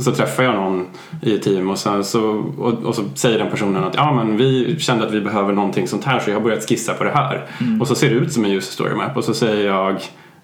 så 0.00 0.12
träffar 0.12 0.42
jag 0.42 0.54
någon 0.54 0.86
i 1.22 1.34
ett 1.34 1.42
team 1.42 1.70
och, 1.70 1.78
sen 1.78 2.04
så, 2.04 2.44
och, 2.58 2.72
och 2.72 2.94
så 2.94 3.02
säger 3.14 3.38
den 3.38 3.50
personen 3.50 3.84
att 3.84 3.94
ja, 3.94 4.12
men 4.12 4.36
vi 4.36 4.76
kände 4.78 5.06
att 5.06 5.12
vi 5.12 5.20
behöver 5.20 5.52
någonting 5.52 5.88
sånt 5.88 6.04
här 6.04 6.20
så 6.20 6.30
jag 6.30 6.36
har 6.36 6.42
börjat 6.42 6.68
skissa 6.68 6.94
på 6.94 7.04
det 7.04 7.10
här. 7.10 7.46
Och 7.80 7.88
så 7.88 7.94
ser 7.94 8.10
det 8.10 8.14
ut 8.14 8.32
som 8.32 8.44
en 8.44 8.50
user 8.50 8.72
story 8.72 8.94
map 8.94 9.16
och 9.16 9.24
så 9.24 9.34
säger 9.34 9.66
jag 9.66 10.00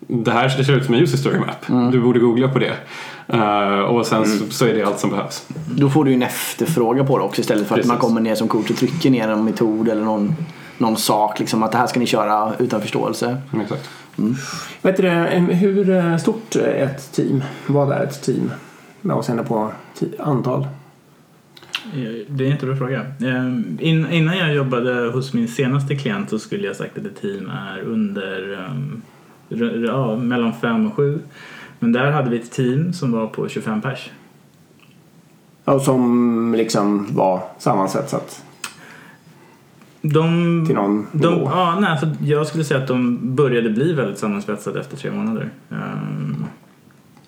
det 0.08 0.30
här 0.30 0.54
det 0.58 0.64
ser 0.64 0.76
ut 0.76 0.84
som 0.84 0.94
en 0.94 1.00
user 1.00 1.18
story 1.18 1.38
map. 1.38 1.92
Du 1.92 2.00
borde 2.00 2.20
googla 2.20 2.49
på 2.49 2.58
det. 2.58 2.75
Eh, 3.28 3.78
och 3.78 4.06
sen 4.06 4.26
så, 4.26 4.50
så 4.50 4.66
är 4.66 4.75
det 4.75 4.82
allt 4.82 4.99
som 4.99 5.11
behövs. 5.11 5.46
Då 5.66 5.90
får 5.90 6.04
du 6.04 6.11
ju 6.11 6.14
en 6.14 6.22
efterfråga 6.22 7.04
på 7.04 7.18
det 7.18 7.25
också 7.25 7.40
istället 7.40 7.68
för 7.68 7.75
att 7.75 7.78
Precis. 7.78 7.88
man 7.88 7.99
kommer 7.99 8.20
ner 8.20 8.34
som 8.34 8.49
coach 8.49 8.70
och 8.70 8.76
trycker 8.76 9.11
ner 9.11 9.28
en 9.28 9.44
metod 9.44 9.88
eller 9.88 10.02
någon, 10.02 10.34
någon 10.78 10.96
sak. 10.96 11.40
Liksom, 11.40 11.62
att 11.62 11.72
det 11.72 11.78
här 11.78 11.87
ska 11.87 12.00
ni 12.00 12.06
köra 12.06 12.52
utan 12.58 12.80
förståelse. 12.80 13.37
Exakt. 13.62 13.90
Vet 14.82 14.96
du, 14.96 15.02
det, 15.02 15.11
hur 15.54 15.90
eh, 15.90 16.16
stort 16.16 16.56
är 16.56 16.84
ett 16.84 17.12
team? 17.12 17.42
Vad 17.66 17.92
är 17.92 18.04
ett 18.04 18.22
team? 18.22 18.50
Med 19.02 19.16
avseende 19.16 19.44
på 19.44 19.71
antal. 20.18 20.61
Eh, 20.62 20.68
Det 22.28 22.44
är 22.44 22.47
en 22.47 22.50
jättebra 22.50 22.76
fråga. 22.76 23.00
Eh, 23.00 23.47
In, 23.78 24.06
innan 24.11 24.38
jag 24.38 24.54
jobbade 24.54 25.11
hos 25.11 25.32
min 25.35 25.49
senaste 25.49 25.97
klient 25.97 26.30
så 26.30 26.38
skulle 26.38 26.66
jag 26.66 26.76
sagt 26.76 26.99
att 26.99 27.04
ett 27.06 27.21
team 27.21 27.50
är 27.50 27.80
under 27.80 28.52
um, 28.71 29.02
r- 29.50 29.85
ja, 29.88 30.16
mellan 30.16 30.52
fem 30.52 30.87
och 30.87 30.94
sju. 30.94 31.18
Men 31.78 31.92
där 31.92 32.11
hade 32.11 32.30
vi 32.30 32.37
ett 32.40 32.50
team 32.52 32.92
som 32.92 33.12
var 33.12 33.26
på 33.26 33.49
25 33.49 33.80
pers. 33.80 34.11
Och 35.64 35.82
som 35.82 36.54
liksom 36.59 37.06
var 37.14 37.42
sammansvetsat 37.59 38.44
De, 40.02 40.64
till 40.66 40.75
någon 40.75 41.06
de, 41.12 41.28
nivå. 41.28 41.50
ja, 41.52 41.78
nej, 41.80 41.90
alltså, 41.90 42.06
jag 42.25 42.47
skulle 42.47 42.64
säga 42.64 42.80
att 42.80 42.88
de 42.88 43.18
började 43.35 43.71
bli 43.71 43.92
väldigt 43.92 44.18
sammansvetsade 44.18 44.80
efter 44.80 44.97
tre 44.97 45.11
månader. 45.11 45.50
Ehm, 45.71 46.44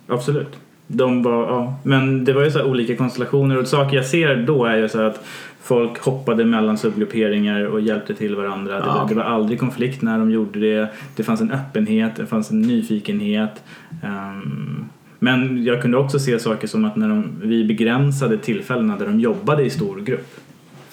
absolut. 0.09 0.59
De 0.87 1.23
var, 1.23 1.33
ja. 1.33 1.75
Men 1.83 2.25
det 2.25 2.33
var 2.33 2.45
ju 2.45 2.50
så 2.50 2.64
olika 2.64 2.97
konstellationer 2.97 3.59
och 3.59 3.67
saker 3.69 3.97
jag 3.97 4.07
ser 4.07 4.37
då 4.37 4.64
är 4.64 4.76
ju 4.76 4.88
så 4.88 5.00
att 5.00 5.25
folk 5.62 5.99
hoppade 5.99 6.45
mellan 6.45 6.79
subgrupperingar 6.79 7.64
och 7.64 7.81
hjälpte 7.81 8.14
till 8.14 8.37
varandra. 8.37 8.73
Det, 8.75 8.79
Ja, 8.87 8.95
var, 8.95 9.03
okej. 9.05 9.09
det 9.17 9.23
var 9.23 9.31
aldrig 9.31 9.61
konflikt 9.61 10.03
när 10.03 10.19
de 10.19 10.31
gjorde 10.31 10.61
det. 10.61 10.88
Det 11.17 11.23
fanns 11.23 11.41
en 11.41 11.50
öppenhet, 11.50 12.17
det 12.17 12.26
fanns 12.26 12.50
en 12.50 12.62
nyfikenhet. 12.62 13.62
Ehm, 14.03 14.85
men 15.19 15.64
jag 15.64 15.83
kunde 15.83 15.97
också 15.97 16.19
se 16.19 16.38
saker 16.38 16.67
som 16.67 16.85
att 16.85 16.97
när 16.97 17.09
de, 17.09 17.25
vi 17.43 17.64
begränsade 17.64 18.38
tillfällena 18.38 18.97
där 18.99 19.07
de 19.07 19.21
jobbade 19.21 19.62
i 19.62 19.71
stor 19.71 20.00
grupp. 20.00 20.29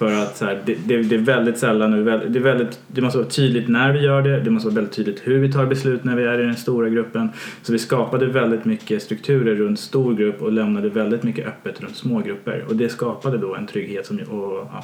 För 0.01 0.13
att 0.13 0.37
så 0.37 0.45
här, 0.45 0.61
det, 0.65 0.75
det, 0.85 1.01
det 1.01 1.15
är 1.15 1.19
väldigt 1.19 1.57
sällan, 1.57 1.93
och 1.93 2.05
det, 2.05 2.39
är 2.39 2.43
väldigt, 2.43 2.79
det 2.87 3.01
måste 3.01 3.17
vara 3.17 3.29
tydligt 3.29 3.67
när 3.67 3.93
vi 3.93 3.99
gör 3.99 4.21
det, 4.21 4.39
det 4.39 4.49
måste 4.49 4.67
vara 4.67 4.75
väldigt 4.75 4.95
tydligt 4.95 5.21
hur 5.23 5.39
vi 5.39 5.51
tar 5.51 5.65
beslut 5.65 6.03
när 6.03 6.15
vi 6.15 6.23
är 6.23 6.39
i 6.39 6.45
den 6.45 6.55
stora 6.55 6.89
gruppen. 6.89 7.29
Så 7.61 7.71
vi 7.73 7.79
skapade 7.79 8.25
väldigt 8.25 8.65
mycket 8.65 9.03
strukturer 9.03 9.55
runt 9.55 9.79
stor 9.79 10.13
grupp 10.13 10.41
och 10.41 10.51
lämnade 10.51 10.89
väldigt 10.89 11.23
mycket 11.23 11.47
öppet 11.47 11.81
runt 11.81 11.95
små 11.95 12.19
grupper. 12.19 12.65
Och 12.69 12.75
det 12.75 12.89
skapade 12.89 13.37
då 13.37 13.55
en 13.55 13.67
trygghet 13.67 14.05
som, 14.05 14.19
och, 14.19 14.67
ja. 14.71 14.83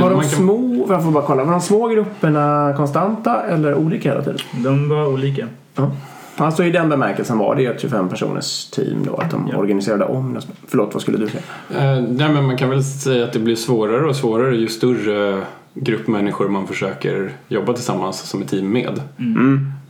Var 0.00 0.10
de 0.10 0.22
små, 0.24 0.86
jag 0.88 1.04
får 1.04 1.10
bara 1.10 1.26
kolla, 1.26 1.44
var 1.44 1.52
de 1.52 1.60
små 1.60 1.88
grupperna 1.88 2.74
konstanta 2.76 3.42
eller 3.42 3.74
olika 3.74 4.08
hela 4.08 4.22
tiden? 4.22 4.38
De 4.64 4.88
var 4.88 5.06
olika. 5.06 5.48
Ja. 5.74 5.92
Alltså 6.36 6.64
i 6.64 6.70
den 6.70 6.88
bemärkelsen 6.88 7.38
var 7.38 7.54
det 7.56 7.66
ett 7.66 7.80
25 7.80 8.08
personers 8.08 8.70
team 8.70 9.04
då, 9.06 9.16
att 9.16 9.30
de 9.30 9.48
Ja. 9.52 9.58
organiserade 9.58 10.04
om. 10.04 10.38
Förlåt, 10.68 10.90
vad 10.94 11.02
skulle 11.02 11.18
du 11.18 11.28
säga? 11.28 11.42
Eh, 11.70 12.02
nej, 12.02 12.28
men 12.32 12.44
man 12.46 12.56
kan 12.56 12.70
väl 12.70 12.84
säga 12.84 13.24
att 13.24 13.32
det 13.32 13.38
blir 13.38 13.56
svårare 13.56 14.06
och 14.08 14.16
svårare 14.16 14.56
ju 14.56 14.68
större 14.68 15.42
grupp 15.74 16.06
människor 16.08 16.48
man 16.48 16.66
försöker 16.66 17.32
jobba 17.48 17.72
tillsammans 17.72 18.20
som 18.20 18.42
ett 18.42 18.48
team 18.48 18.72
med. 18.72 19.00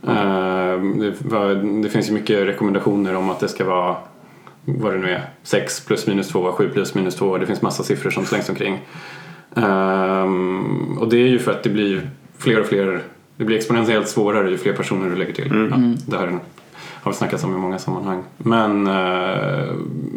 Eh, 0.07 0.81
det, 0.99 1.13
var, 1.25 1.81
det 1.83 1.89
finns 1.89 2.09
ju 2.09 2.13
mycket 2.13 2.47
rekommendationer 2.47 3.15
om 3.15 3.29
att 3.29 3.39
det 3.39 3.47
ska 3.47 3.65
vara 3.65 3.95
vad 4.65 4.93
det 4.93 4.99
nu 4.99 5.09
är, 5.11 5.21
6 5.43 5.85
plus 5.85 6.07
minus 6.07 6.27
2, 6.29 6.51
7 6.51 6.69
plus 6.69 6.95
minus 6.95 7.15
2. 7.15 7.37
Det 7.37 7.45
finns 7.45 7.61
massa 7.61 7.83
siffror 7.83 8.09
som 8.11 8.25
slängs 8.25 8.49
omkring. 8.49 8.79
Ehm, 9.55 10.97
och 10.99 11.09
det 11.09 11.17
är 11.17 11.27
ju 11.27 11.39
för 11.39 11.51
att 11.51 11.63
det 11.63 11.69
blir 11.69 12.09
fler 12.37 12.59
och 12.59 12.65
fler, 12.65 13.01
det 13.43 13.47
blir 13.47 13.57
exponentiellt 13.57 14.07
svårare 14.07 14.49
ju 14.49 14.57
fler 14.57 14.73
personer 14.73 15.09
du 15.09 15.15
lägger 15.15 15.33
till. 15.33 15.67
Ja, 15.71 15.77
det 16.07 16.17
här 16.17 16.27
är, 16.27 16.39
har 16.75 17.11
vi 17.11 17.17
snackat 17.17 17.43
om 17.43 17.55
i 17.55 17.57
många 17.57 17.79
sammanhang. 17.79 18.23
Men 18.37 18.87
eh, 18.87 19.73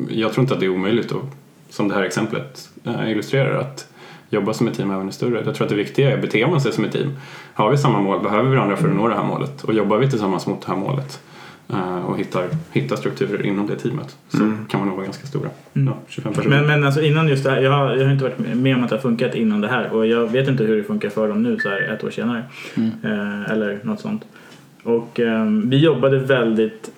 jag 0.09 0.33
tror 0.33 0.43
inte 0.43 0.55
att 0.55 0.61
det 0.61 0.67
är 0.67 0.71
omöjligt 0.71 1.13
att, 1.13 1.23
som 1.71 1.89
det 1.89 1.95
här 1.95 2.03
exemplet 2.03 2.69
eh, 2.85 3.11
illustrerar, 3.11 3.59
att 3.59 3.89
jobba 4.31 4.55
som 4.55 4.69
ett 4.69 4.75
team 4.77 4.91
även 4.91 5.09
är 5.09 5.13
större. 5.13 5.43
Jag 5.45 5.55
tror 5.55 5.65
att 5.65 5.71
det 5.71 5.77
viktiga 5.77 6.13
är, 6.13 6.23
beter 6.23 6.47
man 6.47 6.61
sig 6.61 6.73
som 6.73 6.85
ett 6.85 6.93
team? 6.93 7.13
Har 7.55 7.71
vi 7.71 7.77
samma 7.77 8.01
mål? 8.01 8.23
Behöver 8.23 8.51
vi 8.51 8.57
varandra 8.57 8.77
för 8.77 8.89
att 8.89 8.97
nå 8.97 9.09
det 9.09 9.15
här 9.15 9.25
målet? 9.25 9.65
Och 9.65 9.75
jobbar 9.75 9.97
vi 9.97 10.11
tillsammans 10.11 10.47
mot 10.47 10.67
det 10.67 10.69
här 10.69 10.79
målet? 10.79 11.21
Eh, 11.69 12.07
och 12.07 12.19
hittar, 12.19 12.45
hittar 12.73 12.97
strukturer 12.97 13.47
inom 13.47 13.67
det 13.67 13.77
teamet 13.77 14.17
så 14.29 14.39
kan 14.69 14.81
man 14.81 14.89
nog 14.89 14.97
vara 14.97 15.05
ganska 15.05 15.27
stora. 15.27 15.49
Ja, 15.73 15.99
25 16.09 16.33
personer. 16.33 16.57
Men, 16.57 16.67
men 16.67 16.85
alltså 16.85 17.03
innan 17.03 17.29
just 17.29 17.45
det 17.45 17.51
här, 17.51 17.61
jag 17.61 17.71
har, 17.71 17.97
jag 17.97 18.05
har 18.05 18.13
inte 18.13 18.25
varit 18.25 18.39
med 18.39 18.77
om 18.77 18.85
att 18.85 18.91
det 18.91 18.97
har 18.97 19.01
funkat 19.01 19.35
innan 19.35 19.61
det 19.61 19.69
här 19.69 19.91
och 19.91 20.07
jag 20.07 20.33
vet 20.33 20.49
inte 20.49 20.65
hur 20.65 20.77
det 20.77 20.83
funkar 20.83 21.09
för 21.09 21.29
dem 21.29 21.43
nu 21.43 21.59
så 21.59 21.69
här 21.69 21.81
ett 21.81 22.05
år 22.05 22.11
senare. 22.11 22.43
Eh, 22.77 23.51
eller 23.51 23.79
något 23.83 24.01
sånt. 24.01 24.25
Och 24.83 25.21
ehm, 25.21 25.71
vi 25.71 25.77
jobbade 25.77 26.19
väldigt 26.19 26.91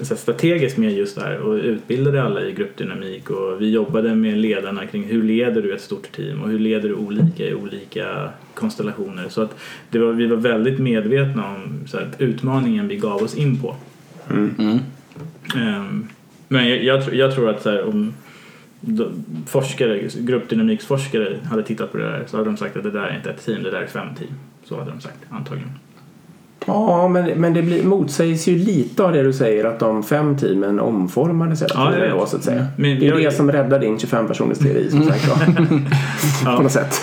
så 0.00 0.16
strategiskt 0.16 0.76
med 0.76 0.92
just 0.92 1.16
det 1.16 1.22
här 1.22 1.38
och 1.38 1.54
utbildade 1.54 2.22
alla 2.22 2.42
i 2.42 2.52
gruppdynamik 2.52 3.30
och 3.30 3.62
vi 3.62 3.70
jobbade 3.70 4.14
med 4.14 4.38
ledarna 4.38 4.86
kring 4.86 5.04
hur 5.04 5.22
leder 5.22 5.62
du 5.62 5.74
ett 5.74 5.80
stort 5.80 6.12
team 6.12 6.42
och 6.42 6.48
hur 6.48 6.58
leder 6.58 6.88
du 6.88 6.94
olika 6.94 7.44
i 7.44 7.54
olika 7.54 8.30
konstellationer. 8.54 9.28
Så 9.28 9.42
att 9.42 9.56
det 9.90 9.98
var, 9.98 10.12
vi 10.12 10.26
var 10.26 10.36
väldigt 10.36 10.78
medvetna 10.78 11.54
om 11.54 11.86
så 11.86 11.96
här, 11.96 12.08
utmaningen 12.18 12.88
vi 12.88 12.96
gav 12.96 13.22
oss 13.22 13.34
in 13.36 13.60
på. 13.60 13.76
Mm. 14.30 14.78
Ehm, 15.56 16.08
men 16.48 16.68
jag, 16.68 16.84
jag, 16.84 17.04
tror- 17.04 17.16
jag 17.16 17.34
tror 17.34 17.50
att 17.50 17.62
så 17.62 17.70
här, 17.70 17.84
om 17.84 18.14
forskare, 19.46 20.08
gruppdynamiksforskare 20.18 21.36
hade 21.44 21.62
tittat 21.62 21.92
på 21.92 21.98
det 21.98 22.04
där 22.04 22.24
så 22.26 22.36
hade 22.36 22.48
de 22.48 22.56
sagt 22.56 22.76
att 22.76 22.82
det 22.82 22.90
där 22.90 23.06
är 23.06 23.16
inte 23.16 23.30
ett 23.30 23.44
team, 23.44 23.62
det 23.62 23.70
där 23.70 23.80
är 23.80 23.86
fem 23.86 24.14
team. 24.18 24.30
Så 24.64 24.78
hade 24.78 24.90
de 24.90 25.00
sagt 25.00 25.18
antagligen. 25.30 25.70
Ja, 26.66 27.08
men, 27.08 27.24
men 27.40 27.54
det 27.54 27.62
blir, 27.62 27.82
motsägs 27.84 28.48
ju 28.48 28.58
lite 28.58 29.04
av 29.04 29.12
det 29.12 29.22
du 29.22 29.32
säger 29.32 29.64
att 29.64 29.78
de 29.78 30.02
fem 30.02 30.36
teamen 30.36 30.80
omformades 30.80 31.62
hela 31.62 31.74
Ja, 31.74 31.84
jag 31.84 31.92
tiden 31.94 32.10
vet. 32.10 32.20
då, 32.20 32.26
så 32.26 32.36
att 32.36 32.44
säga. 32.44 32.66
Men 32.76 33.00
det 33.00 33.06
är 33.06 33.10
jag- 33.10 33.18
det 33.22 33.36
som 33.36 33.52
räddar 33.52 33.78
din 33.78 33.98
25 33.98 34.26
personers 34.28 34.58
teori 34.58 34.90
som 34.90 35.02
sagt 35.02 35.26
då. 35.26 35.32
Ja. 36.44 36.56
på 36.56 36.62
något 36.62 36.72
sätt. 36.72 37.00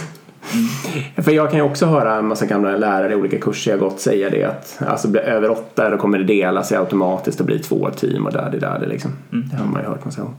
För 1.18 1.32
jag 1.32 1.50
kan 1.50 1.60
ju 1.60 1.66
också 1.66 1.86
höra 1.86 2.16
en 2.16 2.28
massa 2.28 2.46
gamla 2.46 2.78
lärare 2.78 3.14
i 3.14 3.16
olika 3.16 3.38
kurser 3.40 3.72
jag 3.72 3.80
gått 3.80 4.00
säga 4.00 4.30
det 4.30 4.44
att 4.44 4.80
alltså 4.88 5.08
blir 5.08 5.22
över 5.22 5.52
åtta 5.52 5.90
då 5.90 5.98
kommer 5.98 6.18
det 6.18 6.24
dela 6.24 6.64
sig 6.64 6.78
automatiskt 6.78 7.40
och 7.40 7.46
bli 7.46 7.60
två 7.60 7.90
team 7.90 8.26
och 8.26 8.32
där 8.34 8.50
det 8.52 8.60
där 8.60 8.80
det 8.80 8.86
liksom. 8.88 9.12
Det 9.30 9.56
har 9.58 9.66
man 9.66 9.82
ju 9.82 9.88
hört 9.88 10.06
massa 10.06 10.22
gånger. 10.22 10.36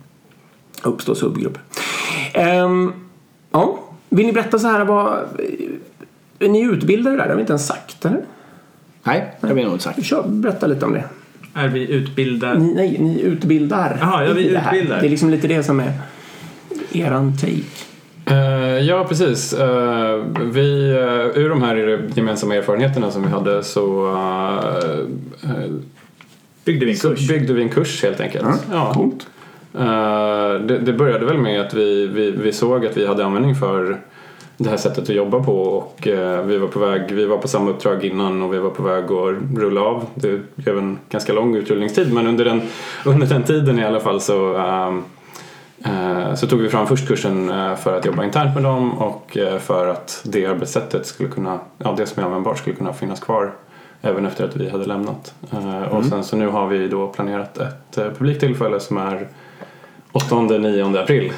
Uppstå 0.85 1.14
subgrupp. 1.14 1.59
Ehm, 2.35 2.93
ja, 3.52 3.78
vill 4.09 4.26
ni 4.26 4.33
berätta 4.33 4.59
så 4.59 4.69
här 4.69 4.85
vad 4.85 5.16
ni 6.40 6.61
utbildade 6.61 7.16
där? 7.16 7.23
Det 7.25 7.28
har 7.31 7.37
vi 7.37 7.40
inte 7.40 7.52
ens 7.52 7.66
sagt 7.66 8.04
eller? 8.04 8.21
Nej, 9.04 9.32
det 9.40 9.54
vi 9.54 9.64
nog 9.64 9.73
inte 9.73 9.84
sagt. 9.84 10.04
Kör, 10.04 10.23
berätta 10.28 10.66
lite 10.66 10.84
om 10.87 10.92
det. 10.92 11.04
Är 11.54 11.68
vi 11.68 11.90
utbildade? 11.92 12.58
Ni, 12.58 12.75
nej, 12.75 12.99
ni 12.99 13.20
utbildar. 13.20 13.99
Jaha, 14.00 14.25
ja, 14.25 14.32
vi 14.32 14.49
det 14.49 14.58
här. 14.58 14.75
utbildar. 14.75 15.00
Det 15.00 15.06
är 15.06 15.11
liksom 15.11 15.30
lite 15.30 15.49
det 15.49 15.62
som 15.62 15.80
är 15.80 15.92
eran 16.92 17.37
take. 17.37 17.84
Eh, 18.26 18.78
ja, 18.78 19.04
precis. 19.08 19.52
Eh, 19.52 20.25
vi, 20.52 20.90
eh, 20.90 21.40
ur 21.42 21.49
de 21.49 21.62
här 21.62 22.08
gemensamma 22.14 22.54
erfarenheterna 22.54 23.11
som 23.11 23.23
vi 23.23 23.28
hade 23.28 23.62
så, 23.62 24.16
Byggde 26.64 26.87
vi 26.87 26.92
en 26.92 26.99
kurs? 26.99 27.28
byggde 27.28 27.52
vi 27.52 27.62
en 27.62 27.68
kurs 27.68 28.02
helt 28.02 28.20
enkelt. 28.20 28.46
Ja. 28.73 28.92
Coolt. 28.94 29.26
Det, 30.68 30.78
det 30.78 30.92
började 30.92 31.26
väl 31.26 31.38
med 31.38 31.61
att 31.61 31.75
vi, 31.75 32.06
vi, 32.06 32.30
vi 32.30 32.52
såg 32.52 32.87
att 32.87 32.96
vi 32.96 33.06
hade 33.06 33.25
användning 33.25 33.54
för 33.54 34.00
det 34.56 34.70
här 34.70 34.76
sättet 34.76 35.02
att 35.02 35.08
jobba 35.14 35.40
på 35.42 35.62
och 35.62 36.08
eh, 36.08 36.42
vi 36.42 36.58
var 36.58 36.68
på 36.68 36.78
väg, 36.78 37.11
vi 37.12 37.25
var 37.26 37.38
på 37.38 37.49
samma 37.49 37.70
uppdrag 37.70 38.04
innan 38.04 38.42
och 38.42 38.54
vi 38.54 38.58
var 38.58 38.70
på 38.70 38.82
väg 38.82 39.04
att 39.04 39.58
rulla 39.58 39.80
av. 39.80 40.04
Det 40.14 40.40
blev 40.54 40.78
en 40.78 40.99
ganska 41.11 41.32
lång 41.32 41.56
utrullningstid 41.56 42.12
men 42.14 42.26
under 42.26 42.44
den, 42.44 42.62
under 43.04 43.26
den 43.26 43.42
tiden 43.42 43.78
i 43.78 43.84
alla 43.84 44.00
fall 44.00 44.20
så 44.20 44.56
ehm, 44.56 45.02
eh, 45.84 46.34
så 46.34 46.46
tog 46.46 46.61
vi 46.61 46.68
fram 46.68 46.87
först 46.87 47.08
kursen 47.08 47.50
eh, 47.50 47.76
för 47.76 47.99
att 47.99 48.04
jobba 48.04 48.25
internt 48.25 48.54
med 48.54 48.64
dem 48.64 48.92
och 48.99 49.37
eh, 49.37 49.58
för 49.58 49.87
att 49.88 50.23
det 50.25 50.46
arbetssättet 50.46 51.06
skulle 51.06 51.28
kunna, 51.28 51.58
ja 51.78 51.94
det 51.96 52.06
som 52.06 52.23
är 52.23 52.26
användbart 52.26 52.58
skulle 52.58 52.76
kunna 52.76 52.92
finnas 52.92 53.20
kvar 53.20 53.52
även 54.02 54.26
efter 54.26 54.44
att 54.44 54.56
vi 54.56 54.70
hade 54.70 54.84
lämnat. 54.84 55.34
Eh, 55.52 55.82
Och 55.82 56.04
sen 56.04 56.25
så 56.25 56.37
nu 56.37 56.49
har 56.49 56.66
vi 56.68 56.88
då 56.88 57.06
planerat 57.06 57.58
ett 57.58 57.96
publiktillfälle 58.18 58.80
som 58.80 58.96
är 58.96 59.28
8-9 60.12 61.02
april 61.02 61.32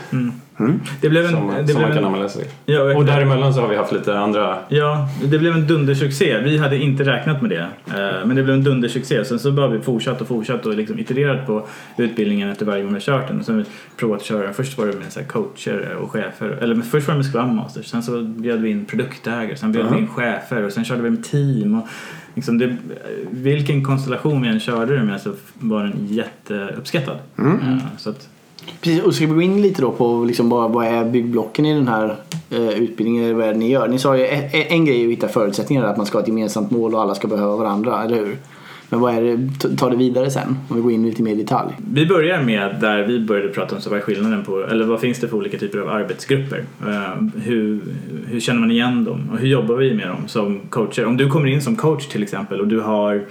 Det 1.00 1.08
blev 1.08 1.25
en, 1.25 1.30
som, 1.30 1.46
det 1.48 1.54
som 1.56 1.64
blev 1.64 1.78
man 1.80 1.88
kan 1.88 1.98
en, 1.98 2.04
anmäla 2.04 2.28
sig 2.28 2.44
ja, 2.66 2.96
Och 2.96 3.04
däremellan 3.04 3.54
så 3.54 3.60
har 3.60 3.68
vi 3.68 3.76
haft 3.76 3.92
lite 3.92 4.18
andra 4.18 4.58
Ja, 4.68 5.08
det 5.25 5.38
blev 5.38 5.52
en 5.54 5.66
dundersuccé. 5.66 6.38
Vi 6.40 6.58
hade 6.58 6.78
inte 6.78 7.04
räknat 7.04 7.42
med 7.42 7.50
det. 7.50 7.66
Eh, 7.86 8.26
Men 8.26 8.36
det 8.36 8.42
blev 8.42 8.50
en 8.56 8.64
dundersuccé. 8.64 9.25
Sen 9.25 9.38
så 9.38 9.50
har 9.50 9.68
vi 9.68 9.80
fortsatt 9.80 10.20
och 10.20 10.28
fortsatt 10.28 10.66
och 10.66 10.75
liksom 10.76 10.98
itererat 10.98 11.46
på 11.46 11.66
utbildningen 11.96 12.50
efter 12.50 12.66
varje 12.66 12.82
gång 12.82 12.90
vi 12.90 12.94
har 12.94 13.00
kört 13.00 13.28
den. 13.28 13.38
Och 13.38 13.44
sen 13.44 13.64
provat 13.96 14.20
att 14.20 14.26
köra. 14.26 14.52
Först 14.52 14.78
var 14.78 14.86
det 14.86 14.92
med 14.92 15.12
så 15.12 15.20
coacher 15.25 15.96
och 16.00 16.10
chefer. 16.10 16.58
Eller 16.60 16.82
först 16.82 17.08
var 17.08 17.14
det 17.14 17.18
med 17.22 17.32
Scrum 17.32 17.56
Masters. 17.56 17.86
Sen 17.86 18.02
så 18.02 18.22
bjöd 18.22 18.60
vi 18.60 18.70
in 18.70 18.84
produktägare. 18.84 19.56
Sen 19.56 19.72
bjöd 19.72 19.86
vi 19.92 19.98
in 19.98 20.08
chefer. 20.08 20.62
Och 20.64 20.72
sen 20.72 20.84
körde 20.84 21.02
vi 21.02 21.10
med 21.10 21.25
team. 21.25 21.75
Och 21.75 21.88
liksom 22.34 22.58
det, 22.58 22.76
vilken 23.30 23.84
konstellation 23.84 24.42
vi 24.42 24.48
än 24.48 24.60
körde 24.60 24.96
det 24.96 25.02
med 25.04 25.20
så 25.20 25.32
var 25.54 25.82
den 25.82 26.06
jätteuppskattad. 26.06 27.18
Eh, 27.38 27.76
Så 27.98 28.10
att, 28.10 28.28
Precis, 28.80 29.02
och 29.02 29.14
ska 29.14 29.26
vi 29.26 29.35
gå 29.35 29.42
in 29.42 29.62
lite 29.62 29.82
då 29.82 29.90
på 29.90 30.25
liksom 30.25 30.49
vad, 30.49 30.73
vad 30.73 30.87
är 30.87 31.04
byggblocken 31.04 31.66
i 31.66 31.75
den 31.75 31.88
här 31.88 32.16
eh, 32.50 32.68
utbildningen? 32.68 33.25
Eller 33.25 33.35
vad 33.35 33.46
är 33.46 33.52
det 33.52 33.58
ni 33.58 33.70
gör? 33.70 33.88
Ni 33.88 33.99
sa 33.99 34.16
ju 34.16 34.26
en, 34.26 34.42
en 34.52 34.85
grej 34.85 35.02
är 35.02 35.06
att 35.06 35.12
hitta 35.12 35.28
förutsättningar 35.28 35.85
att 35.85 35.96
man 35.96 36.06
ska 36.06 36.18
ha 36.18 36.23
ett 36.23 36.28
gemensamt 36.28 36.70
mål 36.70 36.94
och 36.94 37.02
alla 37.02 37.14
ska 37.14 37.28
behöva 37.28 37.56
varandra, 37.56 38.04
eller 38.04 38.16
hur? 38.16 38.37
Men 38.88 39.00
vad 39.00 39.14
är 39.14 39.23
det, 39.23 39.76
ta- 39.76 39.90
det 39.90 39.96
vidare 39.96 40.30
sen 40.30 40.58
om 40.68 40.76
vi 40.76 40.82
går 40.82 40.92
in 40.92 41.02
lite 41.02 41.23
mer 41.23 41.32
i 41.32 41.35
detalj. 41.35 41.73
Vi 41.92 42.06
börjar 42.06 42.42
med 42.42 42.76
där 42.80 43.02
vi 43.02 43.20
började 43.20 43.49
prata 43.49 43.75
om 43.75 43.80
så 43.80 43.90
vad 43.90 43.99
är 43.99 44.02
skillnaden 44.02 44.44
på, 44.44 44.61
eller 44.61 44.85
vad 44.85 45.00
finns 45.00 45.20
det 45.20 45.28
för 45.28 45.37
olika 45.37 45.58
typer 45.58 45.78
av 45.78 45.88
arbetsgrupper? 45.88 46.64
Uh, 46.87 47.40
hur, 47.42 47.80
hur 48.26 48.40
känner 48.40 48.61
man 48.61 48.70
igen 48.70 49.04
dem 49.04 49.30
och 49.32 49.38
hur 49.38 49.49
jobbar 49.49 49.75
vi 49.75 49.94
med 49.94 50.08
dem 50.08 50.28
som 50.28 50.61
coacher? 50.70 51.06
Om 51.06 51.16
du 51.16 51.28
kommer 51.30 51.46
in 51.46 51.62
som 51.62 51.76
coach 51.76 52.06
till 52.06 52.23
exempel 52.23 52.61
och 52.61 52.66
du 52.66 52.80
har 52.80 53.25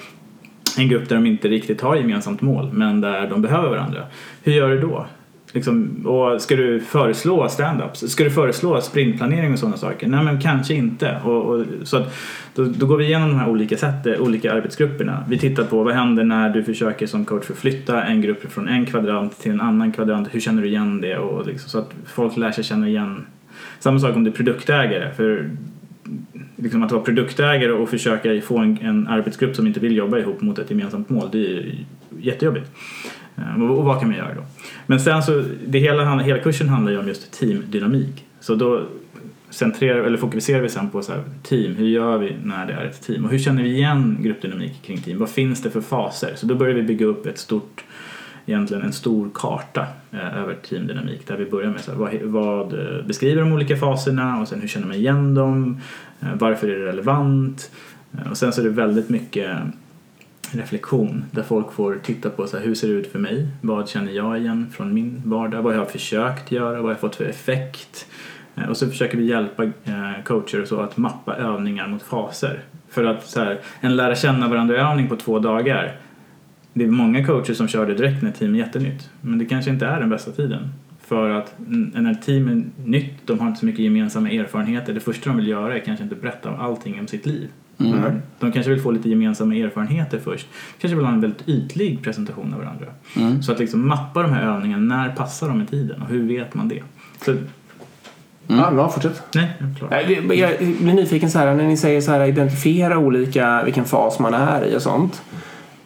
en 0.77 0.87
grupp 0.87 1.09
där 1.09 1.15
de 1.15 1.25
inte 1.25 1.47
riktigt 1.47 1.81
har 1.81 1.95
gemensamt 1.95 2.41
mål 2.41 2.69
men 2.73 3.01
där 3.01 3.29
de 3.29 3.41
behöver 3.41 3.69
varandra. 3.69 4.01
Hur 4.43 4.53
gör 4.53 4.69
du 4.69 4.79
då? 4.81 5.05
Liksom, 5.55 6.05
och 6.05 6.41
ska 6.41 6.55
du 6.55 6.79
föreslå 6.79 7.47
stand-ups? 7.47 8.07
Ska 8.07 8.23
du 8.23 8.29
föreslå 8.29 8.81
sprintplanering 8.81 9.53
och 9.53 9.59
sådana 9.59 9.77
saker? 9.77 10.07
Nej 10.07 10.23
men 10.23 10.41
kanske 10.41 10.73
inte. 10.73 11.19
Och, 11.23 11.45
och, 11.45 11.65
så 11.83 11.97
att, 11.97 12.15
då, 12.55 12.63
då 12.63 12.85
går 12.85 12.97
vi 12.97 13.05
igenom 13.05 13.29
de 13.29 13.39
här 13.39 13.49
olika, 13.49 13.77
sätten, 13.77 14.13
eh, 14.13 14.21
olika 14.21 14.53
arbetsgrupperna. 14.53 15.23
Vi 15.29 15.37
tittar 15.37 15.63
på 15.63 15.83
vad 15.83 15.93
händer 15.93 16.23
när 16.23 16.49
du 16.49 16.63
försöker 16.63 17.07
som 17.07 17.25
coach 17.25 17.45
förflytta 17.45 18.03
en 18.03 18.21
grupp 18.21 18.51
från 18.51 18.67
en 18.67 18.85
kvadrant 18.85 19.39
till 19.39 19.51
en 19.51 19.61
annan 19.61 19.91
kvadrant. 19.91 20.27
Hur 20.31 20.39
känner 20.39 20.61
du 20.61 20.67
igen 20.67 21.01
det? 21.01 21.17
Och 21.17 21.47
liksom, 21.47 21.69
så 21.69 21.79
att 21.79 21.93
folk 22.05 22.37
lär 22.37 22.51
sig 22.51 22.63
känna 22.63 22.87
igen. 22.87 23.25
Samma 23.79 23.99
sak 23.99 24.15
om 24.15 24.23
du 24.23 24.31
är 24.31 24.35
produktägare. 24.35 25.11
För 25.13 25.49
liksom 26.55 26.83
att 26.83 26.91
vara 26.91 27.03
produktägare 27.03 27.71
och 27.71 27.89
försöka 27.89 28.41
få 28.41 28.57
en, 28.57 28.77
en 28.81 29.07
arbetsgrupp 29.07 29.55
som 29.55 29.67
inte 29.67 29.79
vill 29.79 29.95
jobba 29.95 30.17
ihop 30.17 30.41
mot 30.41 30.59
ett 30.59 30.69
gemensamt 30.69 31.09
mål, 31.09 31.29
det 31.31 31.57
är 31.57 31.75
jättejobbigt. 32.19 32.71
Eh, 33.37 33.63
och, 33.63 33.77
och 33.77 33.85
vad 33.85 33.99
kan 33.99 34.09
man 34.09 34.17
göra 34.17 34.33
då? 34.33 34.41
Men 34.85 34.99
sen 34.99 35.23
så, 35.23 35.43
det 35.67 35.79
hela, 35.79 36.17
hela 36.19 36.39
kursen 36.39 36.69
handlar 36.69 36.91
ju 36.91 36.99
om 36.99 37.07
just 37.07 37.39
teamdynamik. 37.39 38.25
Så 38.39 38.55
då 38.55 38.83
centrerar, 39.49 40.03
eller 40.03 40.17
fokuserar 40.17 40.61
vi 40.61 40.69
sen 40.69 40.89
på 40.89 41.01
så 41.01 41.11
här, 41.11 41.21
team, 41.43 41.75
hur 41.75 41.87
gör 41.87 42.17
vi 42.17 42.35
när 42.43 42.67
det 42.67 42.73
är 42.73 42.85
ett 42.85 43.01
team? 43.01 43.25
Och 43.25 43.31
hur 43.31 43.39
känner 43.39 43.63
vi 43.63 43.69
igen 43.69 44.17
gruppdynamik 44.21 44.81
kring 44.81 45.01
team? 45.01 45.19
Vad 45.19 45.29
finns 45.29 45.61
det 45.61 45.69
för 45.69 45.81
faser? 45.81 46.31
Så 46.35 46.45
då 46.45 46.55
börjar 46.55 46.75
vi 46.75 46.83
bygga 46.83 47.05
upp 47.05 47.25
ett 47.25 47.37
stort 47.37 47.83
egentligen 48.45 48.83
en 48.83 48.93
stor 48.93 49.29
karta 49.33 49.87
eh, 50.11 50.37
över 50.37 50.55
teamdynamik 50.69 51.27
där 51.27 51.37
vi 51.37 51.45
börjar 51.45 51.71
med 51.71 51.81
så 51.81 51.91
här, 51.91 51.97
vad, 51.97 52.13
vad 52.21 52.73
eh, 52.73 53.05
beskriver 53.05 53.41
de 53.41 53.53
olika 53.53 53.77
faserna 53.77 54.39
och 54.39 54.47
sen 54.47 54.61
hur 54.61 54.67
känner 54.67 54.87
man 54.87 54.95
igen 54.95 55.33
dem, 55.33 55.81
eh, 56.21 56.27
varför 56.39 56.67
är 56.67 56.79
det 56.79 56.85
relevant 56.85 57.69
Eh, 58.17 58.31
och 58.31 58.37
sen 58.37 58.53
så 58.53 58.61
är 58.61 58.65
det 58.65 58.71
väldigt 58.71 59.09
mycket 59.09 59.57
reflektion 60.51 61.25
där 61.31 61.43
folk 61.43 61.71
får 61.71 61.99
titta 62.03 62.29
på 62.29 62.47
så 62.47 62.57
här, 62.57 62.65
hur 62.65 62.75
ser 62.75 62.87
det 62.87 62.93
ut 62.93 63.11
för 63.11 63.19
mig, 63.19 63.47
vad 63.61 63.89
känner 63.89 64.11
jag 64.11 64.39
igen 64.39 64.67
från 64.71 64.93
min 64.93 65.21
vardag, 65.25 65.61
vad 65.61 65.73
har 65.73 65.79
jag 65.79 65.91
försökt 65.91 66.51
göra, 66.51 66.75
vad 66.75 66.83
har 66.83 66.89
jag 66.89 66.99
fått 66.99 67.15
för 67.15 67.25
effekt 67.25 68.07
eh, 68.55 68.69
och 68.69 68.77
så 68.77 68.89
försöker 68.89 69.17
vi 69.17 69.25
hjälpa 69.25 69.63
eh, 69.63 70.23
coacher 70.23 70.61
och 70.61 70.67
så 70.67 70.79
att 70.79 70.97
mappa 70.97 71.35
övningar 71.35 71.87
mot 71.87 72.03
faser. 72.03 72.63
För 72.89 73.03
att 73.03 73.27
så 73.27 73.39
här, 73.39 73.59
en 73.79 73.95
lära 73.95 74.15
känna 74.15 74.47
varandra-övning 74.47 75.09
på 75.09 75.15
två 75.15 75.39
dagar 75.39 75.97
det 76.77 76.83
är 76.83 76.87
många 76.87 77.25
coacher 77.25 77.53
som 77.53 77.67
kör 77.67 77.85
det 77.85 77.93
direkt 77.93 78.23
när 78.23 78.31
team 78.31 78.55
är 78.55 78.59
jättenytt. 78.59 79.09
Men 79.21 79.39
det 79.39 79.45
kanske 79.45 79.71
inte 79.71 79.85
är 79.85 79.99
den 79.99 80.09
bästa 80.09 80.31
tiden. 80.31 80.69
För 81.01 81.29
att 81.29 81.53
när 81.57 82.11
ett 82.11 82.21
team 82.21 82.47
är 82.47 82.63
nytt, 82.89 83.13
de 83.25 83.39
har 83.39 83.47
inte 83.47 83.59
så 83.59 83.65
mycket 83.65 83.79
gemensamma 83.79 84.29
erfarenheter. 84.29 84.93
Det 84.93 84.99
första 84.99 85.29
de 85.29 85.37
vill 85.37 85.47
göra 85.47 85.75
är 85.75 85.79
kanske 85.79 86.03
inte 86.03 86.15
berätta 86.15 86.49
om 86.49 86.59
allting 86.59 86.99
om 86.99 87.07
sitt 87.07 87.25
liv. 87.25 87.49
Mm. 87.79 88.21
De 88.39 88.51
kanske 88.51 88.71
vill 88.71 88.81
få 88.81 88.91
lite 88.91 89.09
gemensamma 89.09 89.55
erfarenheter 89.55 90.19
först. 90.23 90.47
Kanske 90.81 90.95
vill 90.95 91.05
ha 91.05 91.13
en 91.13 91.21
väldigt 91.21 91.49
ytlig 91.49 92.03
presentation 92.03 92.53
av 92.53 92.59
varandra. 92.59 92.85
Mm. 93.17 93.41
Så 93.43 93.51
att 93.51 93.59
liksom 93.59 93.87
mappa 93.87 94.21
de 94.21 94.31
här 94.33 94.55
övningarna, 94.55 94.95
när 95.03 95.09
passar 95.15 95.47
de 95.47 95.61
i 95.61 95.65
tiden 95.65 96.01
och 96.01 96.07
hur 96.07 96.27
vet 96.27 96.53
man 96.53 96.67
det? 96.67 96.81
Så, 97.25 97.35
Ja, 98.47 98.71
bra, 98.71 98.89
fortsätt. 98.89 99.23
nej, 99.35 99.51
jag 99.59 99.69
är 99.69 99.75
klar. 99.75 99.89
Nej, 99.91 100.21
det- 100.27 100.35
Jag 100.35 100.57
blir 100.59 100.93
nyfiken 100.93 101.31
så 101.31 101.39
här, 101.39 101.55
när 101.55 101.63
ni 101.67 101.77
säger 101.77 102.01
så 102.01 102.11
här, 102.11 102.25
identifiera 102.25 102.97
olika, 102.97 103.63
vilken 103.63 103.85
fas 103.85 104.19
man 104.19 104.33
är 104.33 104.65
i 104.65 104.77
och 104.77 104.81
sånt. 104.81 105.21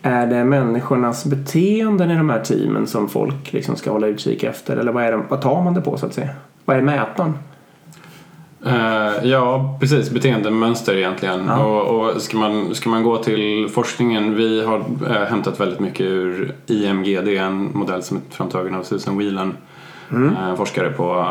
Är 0.01 0.27
det 0.27 0.43
människornas 0.43 1.25
beteenden 1.25 2.11
i 2.11 2.15
de 2.15 2.29
här 2.29 2.39
teamen 2.43 2.87
som 2.87 3.09
folk 3.09 3.53
liksom 3.53 3.75
ska 3.75 3.91
hålla 3.91 4.07
utkik 4.07 4.43
efter? 4.43 4.77
Eller 4.77 4.91
vad, 4.91 5.03
är 5.03 5.11
det, 5.11 5.23
vad 5.29 5.41
tar 5.41 5.63
man 5.63 5.73
det 5.73 5.81
på 5.81 5.97
så 5.97 6.05
att 6.05 6.13
säga? 6.13 6.29
Vad 6.65 6.77
är 6.77 6.81
mätaren? 6.81 7.33
Eh, 8.65 9.29
ja, 9.29 9.77
precis. 9.79 10.09
Beteendemönster 10.09 10.97
egentligen. 10.97 11.47
Ja. 11.47 11.63
Och, 11.63 12.09
och 12.09 12.21
ska, 12.21 12.37
man, 12.37 12.75
ska 12.75 12.89
man 12.89 13.03
gå 13.03 13.17
till 13.17 13.69
forskningen, 13.69 14.35
vi 14.35 14.65
har 14.65 14.77
eh, 15.09 15.25
hämtat 15.29 15.59
väldigt 15.59 15.79
mycket 15.79 16.05
ur 16.05 16.55
IMGD, 16.67 17.27
en 17.27 17.71
modell 17.73 18.03
som 18.03 18.17
är 18.17 18.21
framtagen 18.29 18.75
av 18.75 18.83
Susan 18.83 19.17
Whelan, 19.17 19.57
eh, 20.11 20.55
forskare 20.55 20.89
på, 20.89 21.25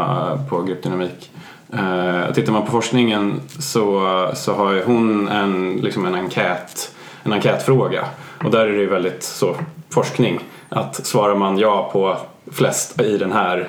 på 0.50 0.62
gruppdynamik. 0.62 1.30
Eh, 1.72 2.32
tittar 2.34 2.52
man 2.52 2.64
på 2.64 2.70
forskningen 2.70 3.40
så, 3.58 4.30
så 4.34 4.54
har 4.54 4.82
hon 4.86 5.28
en, 5.28 5.76
liksom 5.76 6.06
en, 6.06 6.14
enkät, 6.14 6.94
en 7.22 7.32
enkätfråga 7.32 8.04
och 8.44 8.50
där 8.50 8.66
är 8.66 8.72
det 8.72 8.80
ju 8.80 8.88
väldigt 8.88 9.22
så 9.22 9.56
forskning 9.90 10.40
att 10.68 11.06
svarar 11.06 11.34
man 11.34 11.58
ja 11.58 11.90
på 11.92 12.16
flest 12.52 13.00
i 13.00 13.18
den 13.18 13.32
här 13.32 13.68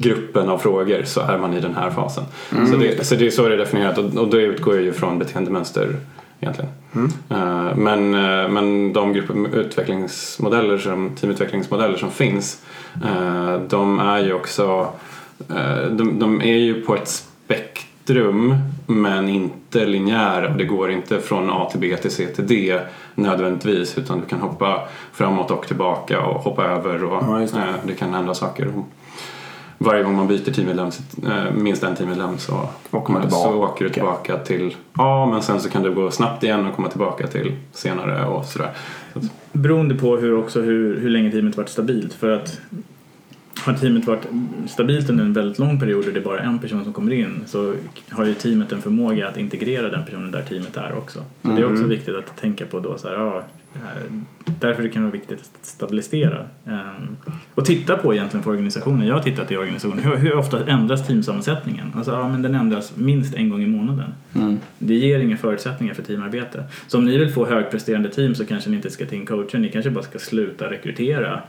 gruppen 0.00 0.48
av 0.48 0.58
frågor 0.58 1.02
så 1.04 1.20
är 1.20 1.38
man 1.38 1.54
i 1.54 1.60
den 1.60 1.74
här 1.74 1.90
fasen. 1.90 2.24
Så, 2.70 2.76
det, 2.76 3.04
så 3.06 3.14
det 3.14 3.26
är 3.26 3.30
så 3.30 3.48
det 3.48 3.54
är 3.54 3.58
definierat 3.58 3.98
och, 3.98 4.04
och 4.16 4.28
det 4.28 4.36
utgår 4.42 4.80
ju 4.80 4.92
från 4.92 5.18
beteendemönster 5.18 5.96
egentligen. 6.40 6.70
Eh, 7.30 7.76
men, 7.76 8.14
eh, 8.14 8.48
men 8.48 8.92
de 8.92 9.12
grupputvecklingsmodeller 9.12 10.78
som, 10.78 11.10
teamutvecklingsmodeller 11.20 11.96
som 11.96 12.10
finns 12.10 12.62
eh, 13.04 13.60
de 13.68 13.98
är 14.00 14.18
ju 14.18 14.32
också 14.32 14.88
eh, 15.50 15.84
de, 15.90 16.18
de 16.18 16.40
är 16.42 16.56
ju 16.56 16.82
på 16.82 16.94
ett 16.96 17.08
spektrum 17.08 18.54
men 18.86 19.28
inte 19.28 19.86
linjära 19.86 20.48
och 20.50 20.56
det 20.56 20.64
går 20.64 20.90
inte 20.90 21.20
från 21.20 21.50
A 21.50 21.68
till 21.70 21.80
B 21.80 21.96
till 21.96 22.10
C 22.10 22.26
till 22.26 22.46
D 22.46 22.78
nödvändigtvis 23.14 23.98
utan 23.98 24.20
du 24.20 24.26
kan 24.26 24.40
hoppa 24.40 24.80
framåt 25.12 25.50
och 25.50 25.66
tillbaka 25.66 26.20
och 26.26 26.40
hoppa 26.40 26.64
över 26.64 27.04
och 27.04 27.22
Ja, 27.22 27.36
det. 27.52 27.58
eh, 27.58 27.74
det 27.86 27.94
kan 27.94 28.14
hända 28.14 28.34
saker. 28.34 28.72
Varje 29.84 30.02
gång 30.02 30.16
man 30.16 30.28
byter 30.28 30.52
teammedlem, 30.52 30.90
eh, 31.24 31.54
minst 31.54 31.82
en 31.82 31.96
teammedlem 31.96 32.38
så, 32.38 32.68
Åker 32.90 33.12
man 33.12 33.22
tillbaka. 33.22 33.50
så 33.50 33.54
åker 33.54 33.84
du 33.84 33.90
tillbaka 33.90 34.36
till 34.38 34.76
A 34.92 35.28
men 35.30 35.42
sen 35.42 35.60
så 35.60 35.70
kan 35.70 35.82
du 35.82 35.94
gå 35.94 36.10
snabbt 36.10 36.42
igen 36.42 36.66
och 36.66 36.76
komma 36.76 36.88
tillbaka 36.88 37.26
till 37.26 37.52
senare 37.72 38.26
och 38.26 38.44
sådär. 38.44 38.70
Beroende 39.52 39.94
på 39.94 40.16
hur, 40.16 40.34
också 40.34 40.60
hur, 40.60 41.00
hur 41.00 41.10
länge 41.10 41.30
teamet 41.30 41.56
varit 41.56 41.68
stabilt. 41.68 42.12
För 42.14 42.30
att 42.30 42.60
har 43.64 43.74
teamet 43.74 44.06
varit 44.06 44.26
stabilt 44.66 45.10
under 45.10 45.24
en 45.24 45.32
väldigt 45.32 45.58
lång 45.58 45.80
period 45.80 46.06
och 46.06 46.12
det 46.12 46.20
är 46.20 46.24
bara 46.24 46.40
en 46.40 46.58
person 46.58 46.84
som 46.84 46.92
kommer 46.92 47.12
in 47.12 47.42
så 47.46 47.74
har 48.10 48.24
ju 48.24 48.34
teamet 48.34 48.72
en 48.72 48.82
förmåga 48.82 49.28
att 49.28 49.36
integrera 49.36 49.88
den 49.88 50.04
personen 50.04 50.30
där 50.30 50.42
teamet 50.42 50.76
är 50.76 50.94
också. 50.98 51.18
Så 51.42 51.48
det 51.48 51.60
är 51.60 51.72
också 51.72 51.84
viktigt 51.84 52.16
att 52.16 52.36
tänka 52.40 52.66
på 52.66 52.80
då 52.80 52.98
så 52.98 53.08
här, 53.08 53.14
ja, 53.14 53.42
därför 54.60 54.82
det 54.82 54.88
kan 54.88 55.02
vara 55.02 55.12
viktigt 55.12 55.40
att 55.40 55.66
stabilisera. 55.66 56.46
Ehm, 56.66 57.16
Och 57.54 57.64
titta 57.64 57.96
på 57.96 58.14
egentligen 58.14 58.44
för 58.44 58.50
organisationen. 58.50 59.06
Jag 59.06 59.14
har 59.14 59.22
tittat 59.22 59.50
i 59.50 59.56
organisationen. 59.56 60.04
Hur, 60.04 60.16
hur 60.16 60.36
ofta 60.36 60.66
ändras 60.66 61.06
teamsammansättningen? 61.06 61.92
Alltså, 61.96 62.12
ja, 62.12 62.28
men 62.28 62.42
den 62.42 62.54
ändras 62.54 62.96
minst 62.96 63.34
en 63.34 63.48
gång 63.50 63.62
i 63.62 63.66
månaden. 63.66 64.14
Mm. 64.34 64.58
Det 64.78 64.94
ger 64.94 65.18
inga 65.18 65.36
förutsättningar 65.36 65.94
för 65.94 66.02
teamarbete. 66.02 66.64
Så 66.86 66.98
om 66.98 67.04
ni 67.04 67.18
vill 67.18 67.32
få 67.32 67.46
högpresterande 67.46 68.08
team 68.08 68.34
så 68.34 68.46
kanske 68.46 68.70
ni 68.70 68.76
inte 68.76 68.90
ska 68.90 69.06
ta 69.06 69.14
in 69.14 69.26
coacher. 69.26 69.58
Ni 69.58 69.68
kanske 69.68 69.90
bara 69.90 70.04
ska 70.04 70.18
sluta 70.18 70.70
rekrytera 70.70 71.42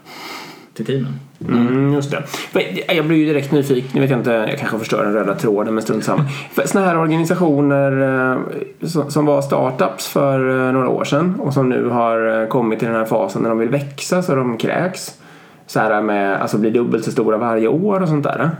till 0.74 0.86
teamen. 0.86 1.20
Mm, 1.50 1.94
just 1.94 2.12
det. 2.12 2.22
För 2.26 2.64
Jag 2.96 3.06
blir 3.06 3.18
ju 3.18 3.26
direkt 3.26 3.52
nyfiken. 3.52 3.90
Nu 3.94 4.02
vet 4.02 4.10
jag 4.10 4.20
inte, 4.20 4.32
jag 4.32 4.60
kanske 4.60 4.80
förstör 4.80 5.04
den 5.04 5.14
röda 5.14 5.36
tråden 5.36 5.74
men 5.74 5.84
strunt 5.84 6.04
samma. 6.04 6.26
Såna 6.66 6.86
här 6.86 6.98
organisationer 6.98 7.92
eh, 8.32 8.88
som, 9.10 9.26
var 9.26 9.42
startups 9.42 10.08
för 10.08 10.68
eh, 10.68 10.74
några 10.74 10.90
år 10.90 11.04
sedan 11.04 11.36
och 11.40 11.54
som 11.54 11.70
nu 11.70 11.90
har 11.90 12.42
eh, 12.42 12.48
kommit 12.48 12.80
till 12.80 12.88
den 12.88 12.98
här 12.98 13.06
fasen 13.06 13.42
när 13.42 13.50
de 13.50 13.60
vill 13.60 13.70
växa 13.70 14.22
så 14.22 14.36
de 14.36 14.58
kräks. 14.58 15.20
Så 15.68 15.80
här 15.80 16.02
med, 16.02 16.42
alltså 16.42 16.58
bli 16.58 16.70
dubbelt 16.70 17.06
så 17.06 17.12
stora 17.12 17.38
varje 17.38 17.68
år 17.68 18.02
och 18.02 18.08
sånt 18.08 18.24
där. 18.24 18.52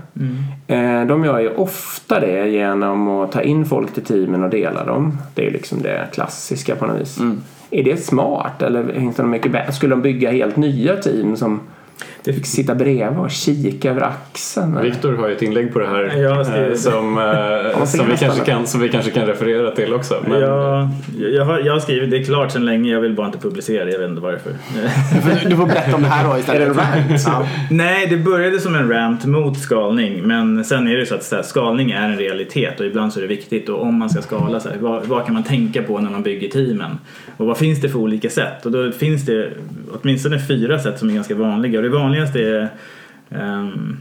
Eh, 0.68 1.06
De 1.08 1.26
gör 1.26 1.40
ju 1.40 1.50
ofta 1.56 2.20
det 2.20 2.48
genom 2.50 3.10
att 3.10 3.32
ta 3.32 3.42
in 3.42 3.66
folk 3.66 3.94
till 3.94 4.04
teamen 4.04 4.44
och 4.44 4.50
dela 4.50 4.86
dem. 4.86 5.18
Det 5.36 5.42
är 5.42 5.46
ju 5.46 5.52
liksom 5.52 5.82
det 5.82 6.08
klassiska 6.14 6.76
på 6.76 6.86
något 6.86 7.02
vis. 7.02 7.20
Är 7.72 7.84
det 7.84 8.04
smart 8.04 8.62
eller 8.62 8.94
finns 8.94 9.16
det 9.16 9.24
mycket 9.24 9.52
bättre? 9.52 9.72
Skulle 9.72 9.96
de 9.96 10.02
bygga 10.02 10.32
helt 10.32 10.56
nya 10.56 10.96
team 10.96 11.38
som 11.38 11.60
Det 12.26 12.34
fick 12.34 12.46
sitta 12.46 12.76
bredvid 12.76 13.20
och 13.20 13.32
kika 13.32 13.92
över 13.92 14.02
axeln? 14.02 14.82
Viktor 14.82 15.14
har 15.14 15.28
ju 15.28 15.36
ett 15.36 15.42
inlägg 15.42 15.74
på 15.74 15.80
det 15.80 15.88
här 15.88 16.04
Jag 16.04 16.46
skrivit 16.46 16.66
eh, 16.66 16.70
det. 16.70 16.78
som, 16.78 17.18
eh, 17.18 17.78
man 17.78 17.88
som, 17.88 18.10
vi 18.10 18.18
kanske 18.18 18.46
kan, 18.46 18.68
som 18.68 18.82
vi 18.82 18.90
kanske 18.90 19.12
kan 19.12 19.26
referera 19.26 19.72
till 19.72 19.94
också. 19.94 20.16
Men, 20.28 20.42
Jag, 20.42 20.90
jag, 21.18 21.46
har, 21.46 21.60
jag 21.60 21.74
har 21.74 21.80
skrivit 21.80 22.12
det 22.12 22.18
är 22.18 22.24
klart 22.24 22.52
sedan 22.52 22.66
länge, 22.66 22.92
jag 22.92 23.02
vill 23.02 23.16
bara 23.16 23.28
inte 23.28 23.40
publicera 23.40 23.86
det, 23.86 23.92
jag 23.92 24.00
vet 24.00 24.10
inte 24.10 24.22
varför. 24.22 24.52
Du 25.50 25.56
får 25.56 25.66
berätta 25.66 25.96
om 25.96 26.02
det 26.02 26.08
här 26.08 26.34
då 26.34 26.40
istället. 26.40 26.62
Är 26.62 26.66
det 26.66 26.82
en 26.82 27.10
rant? 27.10 27.24
Ja. 27.26 27.48
Nej, 27.72 28.08
det 28.08 28.18
började 28.18 28.60
som 28.60 28.76
en 28.76 28.90
rant 28.90 29.26
mot 29.26 29.60
skalning 29.60 30.28
men 30.28 30.66
sen 30.66 30.88
är 30.88 30.98
det 30.98 31.06
så 31.06 31.16
att 31.16 31.24
så 31.24 31.36
här, 31.36 31.44
skalning 31.44 31.92
är 31.92 32.10
en 32.10 32.18
realitet 32.18 32.80
och 32.80 32.86
ibland 32.86 33.14
så 33.14 33.20
är 33.20 33.22
det 33.22 33.28
viktigt 33.28 33.70
och 33.70 33.82
om 33.82 34.00
man 34.00 34.10
ska 34.10 34.22
skala, 34.22 34.60
så 34.60 34.70
här, 34.70 34.78
vad, 34.80 35.06
vad 35.06 35.26
kan 35.26 35.34
man 35.34 35.44
tänka 35.44 35.84
på 35.84 36.00
när 36.00 36.10
man 36.10 36.24
bygger 36.24 36.50
teamen? 36.50 36.98
Och 37.38 37.46
vad 37.46 37.58
finns 37.58 37.82
det 37.82 37.90
för 37.90 38.00
olika 38.00 38.30
sätt? 38.30 38.66
Och 38.66 38.72
då 38.72 38.92
finns 38.92 39.26
det 39.26 39.50
åtminstone 40.02 40.40
fyra 40.40 40.80
sätt 40.80 41.00
som 41.00 41.10
är 41.10 41.14
ganska 41.14 41.36
vanliga 41.36 41.80
och 41.80 41.84
det 41.84 41.90
vanligaste 42.14 42.40
är 42.40 42.70
ehm, 43.32 43.98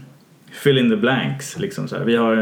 fill 0.51 0.77
in 0.77 0.89
the 0.89 0.95
blanks. 0.95 1.59
Liksom 1.59 1.87
så 1.87 1.97
här. 1.97 2.03
Vi 2.05 2.15
har, 2.15 2.35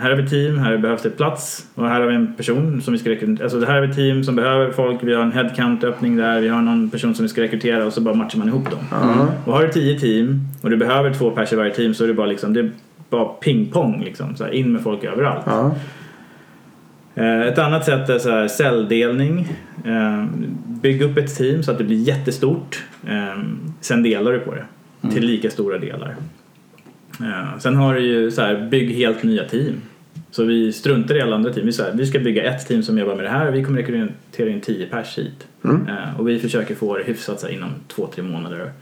här 0.00 0.10
har 0.10 0.16
vi 0.16 0.28
team, 0.28 0.58
här 0.58 0.76
behövs 0.76 1.02
det 1.02 1.10
plats 1.10 1.66
och 1.74 1.88
här 1.88 2.00
har 2.00 2.06
vi 2.06 2.14
en 2.14 2.34
person 2.34 2.82
som 2.82 2.92
vi 2.92 2.98
ska 2.98 3.10
rekrytera. 3.10 3.44
Alltså 3.44 3.60
det 3.60 3.66
här 3.66 3.74
har 3.74 3.80
vi 3.80 3.88
ett 3.88 3.96
team 3.96 4.24
som 4.24 4.36
behöver 4.36 4.70
folk, 4.70 4.98
vi 5.02 5.14
har 5.14 5.22
en 5.22 5.32
headcount-öppning 5.32 6.16
där, 6.16 6.40
vi 6.40 6.48
har 6.48 6.62
någon 6.62 6.90
person 6.90 7.14
som 7.14 7.22
vi 7.22 7.28
ska 7.28 7.42
rekrytera 7.42 7.86
och 7.86 7.92
så 7.92 8.00
bara 8.00 8.14
matchar 8.14 8.38
man 8.38 8.48
ihop 8.48 8.70
dem. 8.70 8.78
Och 9.44 9.52
har 9.52 9.62
du 9.62 9.68
tio 9.72 9.98
team 10.00 10.40
och 10.62 10.70
du 10.70 10.76
behöver 10.76 11.14
två 11.14 11.30
pers 11.30 11.52
i 11.52 11.56
varje 11.56 11.74
team 11.74 11.94
så 11.94 12.04
är 12.04 12.08
det 12.08 12.14
bara 12.14 12.26
liksom, 12.26 12.52
det 12.54 12.60
är 12.60 12.70
bara 13.10 13.24
ping-pong 13.24 14.04
liksom. 14.04 14.36
Så 14.36 14.44
här, 14.44 14.50
in 14.50 14.72
med 14.72 14.82
folk 14.82 15.04
överallt. 15.04 15.46
Eh, 17.14 17.40
Ett 17.40 17.58
annat 17.58 17.84
sätt 17.84 18.08
är 18.08 18.18
så 18.18 18.30
här 18.30 18.48
celldelning. 18.48 19.48
Eh, 19.84 20.24
Bygg 20.66 21.02
upp 21.02 21.16
ett 21.18 21.36
team 21.36 21.62
så 21.62 21.70
att 21.70 21.78
det 21.78 21.84
blir 21.84 21.96
jättestort. 21.96 22.84
Eh, 23.06 23.42
Sen 23.80 24.02
delar 24.02 24.32
du 24.32 24.38
på 24.38 24.54
det 24.54 24.64
till 25.12 25.26
lika 25.26 25.50
stora 25.50 25.78
delar. 25.78 26.16
Eh, 27.20 27.58
sen 27.58 27.76
har 27.76 27.94
du 27.94 28.00
ju 28.00 28.30
så 28.30 28.42
här, 28.42 28.68
bygg 28.70 28.90
helt 28.90 29.22
nya 29.22 29.44
team. 29.44 29.74
Så 30.30 30.44
vi 30.44 30.72
struntar 30.72 31.14
i 31.14 31.20
alla 31.20 31.36
andra 31.36 31.52
team. 31.52 31.66
Vi, 31.66 31.72
så 31.72 31.82
här, 31.82 31.92
vi 31.92 32.06
ska 32.06 32.18
bygga 32.18 32.54
ett 32.54 32.68
team 32.68 32.82
som 32.82 32.98
jobbar 32.98 33.14
med 33.14 33.24
det 33.24 33.30
här 33.30 33.48
och 33.48 33.54
vi 33.54 33.64
kommer 33.64 33.78
rekrytera 33.78 34.50
in 34.50 34.60
10 34.60 34.86
pers 34.86 35.18
hit. 35.18 35.46
Eh, 35.88 36.20
och 36.20 36.28
vi 36.28 36.38
försöker 36.38 36.74
få 36.74 36.96
det 36.96 37.04
hyfsat 37.04 37.40
så 37.40 37.46
här, 37.46 37.54
inom 37.54 37.70
två, 37.88 38.06
tre 38.14 38.22
månader. 38.22 38.72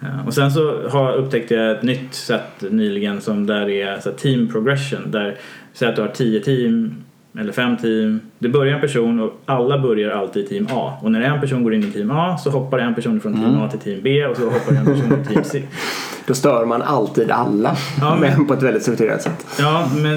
Eh, 0.00 0.26
och 0.26 0.34
sen 0.34 0.50
så 0.52 0.88
har, 0.88 1.14
upptäckte 1.14 1.54
jag 1.54 1.76
ett 1.76 1.82
nytt 1.82 2.14
sätt 2.14 2.64
nyligen 2.70 3.20
som 3.20 3.46
där 3.46 3.68
är 3.68 4.00
så 4.00 4.10
här, 4.10 4.16
team 4.16 4.48
progression. 4.48 5.10
Där, 5.10 5.36
säg 5.72 5.88
att 5.88 5.96
du 5.96 6.02
har 6.02 6.08
10 6.08 6.40
team 6.40 6.94
eller 7.40 7.52
fem 7.52 7.76
team. 7.76 8.20
Det 8.38 8.48
börjar 8.48 8.74
en 8.74 8.80
person 8.80 9.20
och 9.20 9.40
alla 9.46 9.78
börjar 9.78 10.10
alltid 10.10 10.44
i 10.44 10.48
team 10.48 10.68
A. 10.72 10.92
Och 11.02 11.12
när 11.12 11.20
en 11.20 11.40
person 11.40 11.64
går 11.64 11.74
in 11.74 11.84
i 11.84 11.92
team 11.92 12.10
A 12.10 12.38
så 12.38 12.50
hoppar 12.50 12.78
en 12.78 12.94
person 12.94 13.20
från 13.20 13.34
team 13.34 13.62
A 13.62 13.68
till 13.70 13.80
team 13.80 14.00
B 14.02 14.26
och 14.26 14.36
så 14.36 14.44
hoppar 14.44 14.72
en 14.74 14.84
person 14.84 15.24
till 15.24 15.34
team 15.34 15.44
C. 15.44 15.62
Då 16.26 16.34
stör 16.34 16.64
man 16.64 16.82
alltid 16.82 17.30
alla, 17.30 17.76
Ja, 18.00 18.16
men- 18.20 18.36
men 18.36 18.46
på 18.46 18.54
ett 18.54 18.62
väldigt 18.62 18.82
strukturerat 18.82 19.22
sätt. 19.22 19.46
Ja, 19.58 19.88
men 20.02 20.16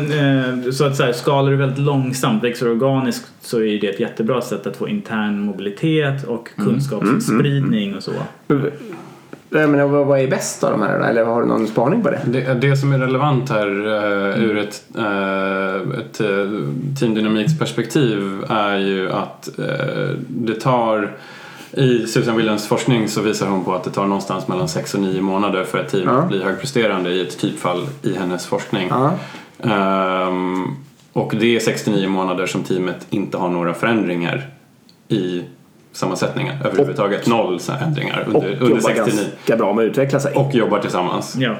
eh, 0.66 0.72
så 0.72 0.86
att 0.86 0.96
så 0.96 1.04
här, 1.04 1.12
skalar 1.14 1.52
du 1.52 1.58
väldigt 1.58 1.78
långsamt, 1.80 2.44
växer 2.44 2.72
organiskt 2.72 3.32
så 3.42 3.58
är 3.62 3.82
det 3.82 3.88
ett 3.88 4.00
jättebra 4.00 4.42
sätt 4.42 4.68
att 4.68 4.78
få 4.78 4.88
intern 4.90 5.40
mobilitet 5.42 6.24
och 6.24 6.50
kunskapsspridning 6.58 7.96
och 7.96 8.04
så. 8.04 8.12
Menar, 9.54 9.86
vad, 9.86 10.20
är 10.20 10.28
bäst 10.28 10.64
av 10.64 10.72
de 10.72 10.82
här? 10.82 11.00
Eller 11.00 11.26
har 11.26 11.42
du 11.42 11.48
någon 11.48 11.68
spaning 11.68 12.02
på 12.02 12.10
det? 12.10 12.22
Det, 12.26 12.54
det 12.54 12.78
som 12.78 12.94
är 12.94 13.00
relevant 13.00 13.50
här 13.50 13.68
uh, 13.68 14.44
ur 14.44 14.58
ett, 14.58 14.84
uh, 14.98 16.00
ett 16.00 16.22
uh, 16.22 16.70
teamdynamiksperspektiv 17.00 18.44
är 18.50 18.78
ju 18.78 19.12
att 19.12 19.50
uh, 19.60 19.66
det 20.28 20.54
tar 20.54 21.12
i 21.72 22.08
Susan 22.08 22.38
Williams 22.38 22.68
forskning 22.68 23.08
så 23.08 23.22
visar 23.22 23.48
hon 23.48 23.66
på 23.66 23.74
att 23.74 23.84
det 23.84 23.90
tar 23.90 24.06
någonstans 24.06 24.48
mellan 24.48 24.68
6 24.68 24.94
och 24.94 25.00
9 25.00 25.22
månader 25.22 25.64
för 25.64 25.78
ett 25.78 25.90
team 25.90 26.10
att 26.10 26.28
bli 26.28 26.44
högpresterande 26.44 27.10
i 27.10 27.22
ett 27.22 27.40
typfall 27.40 27.88
i 28.02 28.14
hennes 28.14 28.46
forskning. 28.46 28.92
Ehm, 29.64 30.64
och 31.14 31.34
det 31.40 31.56
är 31.56 31.60
69 31.60 32.10
månader 32.10 32.46
som 32.46 32.64
teamet 32.64 33.08
inte 33.10 33.38
har 33.38 33.50
några 33.50 33.74
förändringar 33.74 34.50
i 35.08 35.44
sammansättningen 35.92 36.56
överhuvudtaget. 36.66 37.28
Noll 37.28 37.60
så 37.60 37.72
här 37.72 37.86
ändringar 37.86 38.28
Och 38.28 38.36
under, 38.36 38.50
under 38.50 38.68
jobbar 38.68 38.82
69. 38.82 39.06
ganska 39.06 39.58
bra 39.58 39.74
med 39.74 39.86
att 39.86 39.90
utveckla 39.90 40.20
sig. 40.20 40.34
Och 40.36 40.56
jobbar 40.56 40.80
tillsammans. 40.80 41.36
Ja, 41.40 41.56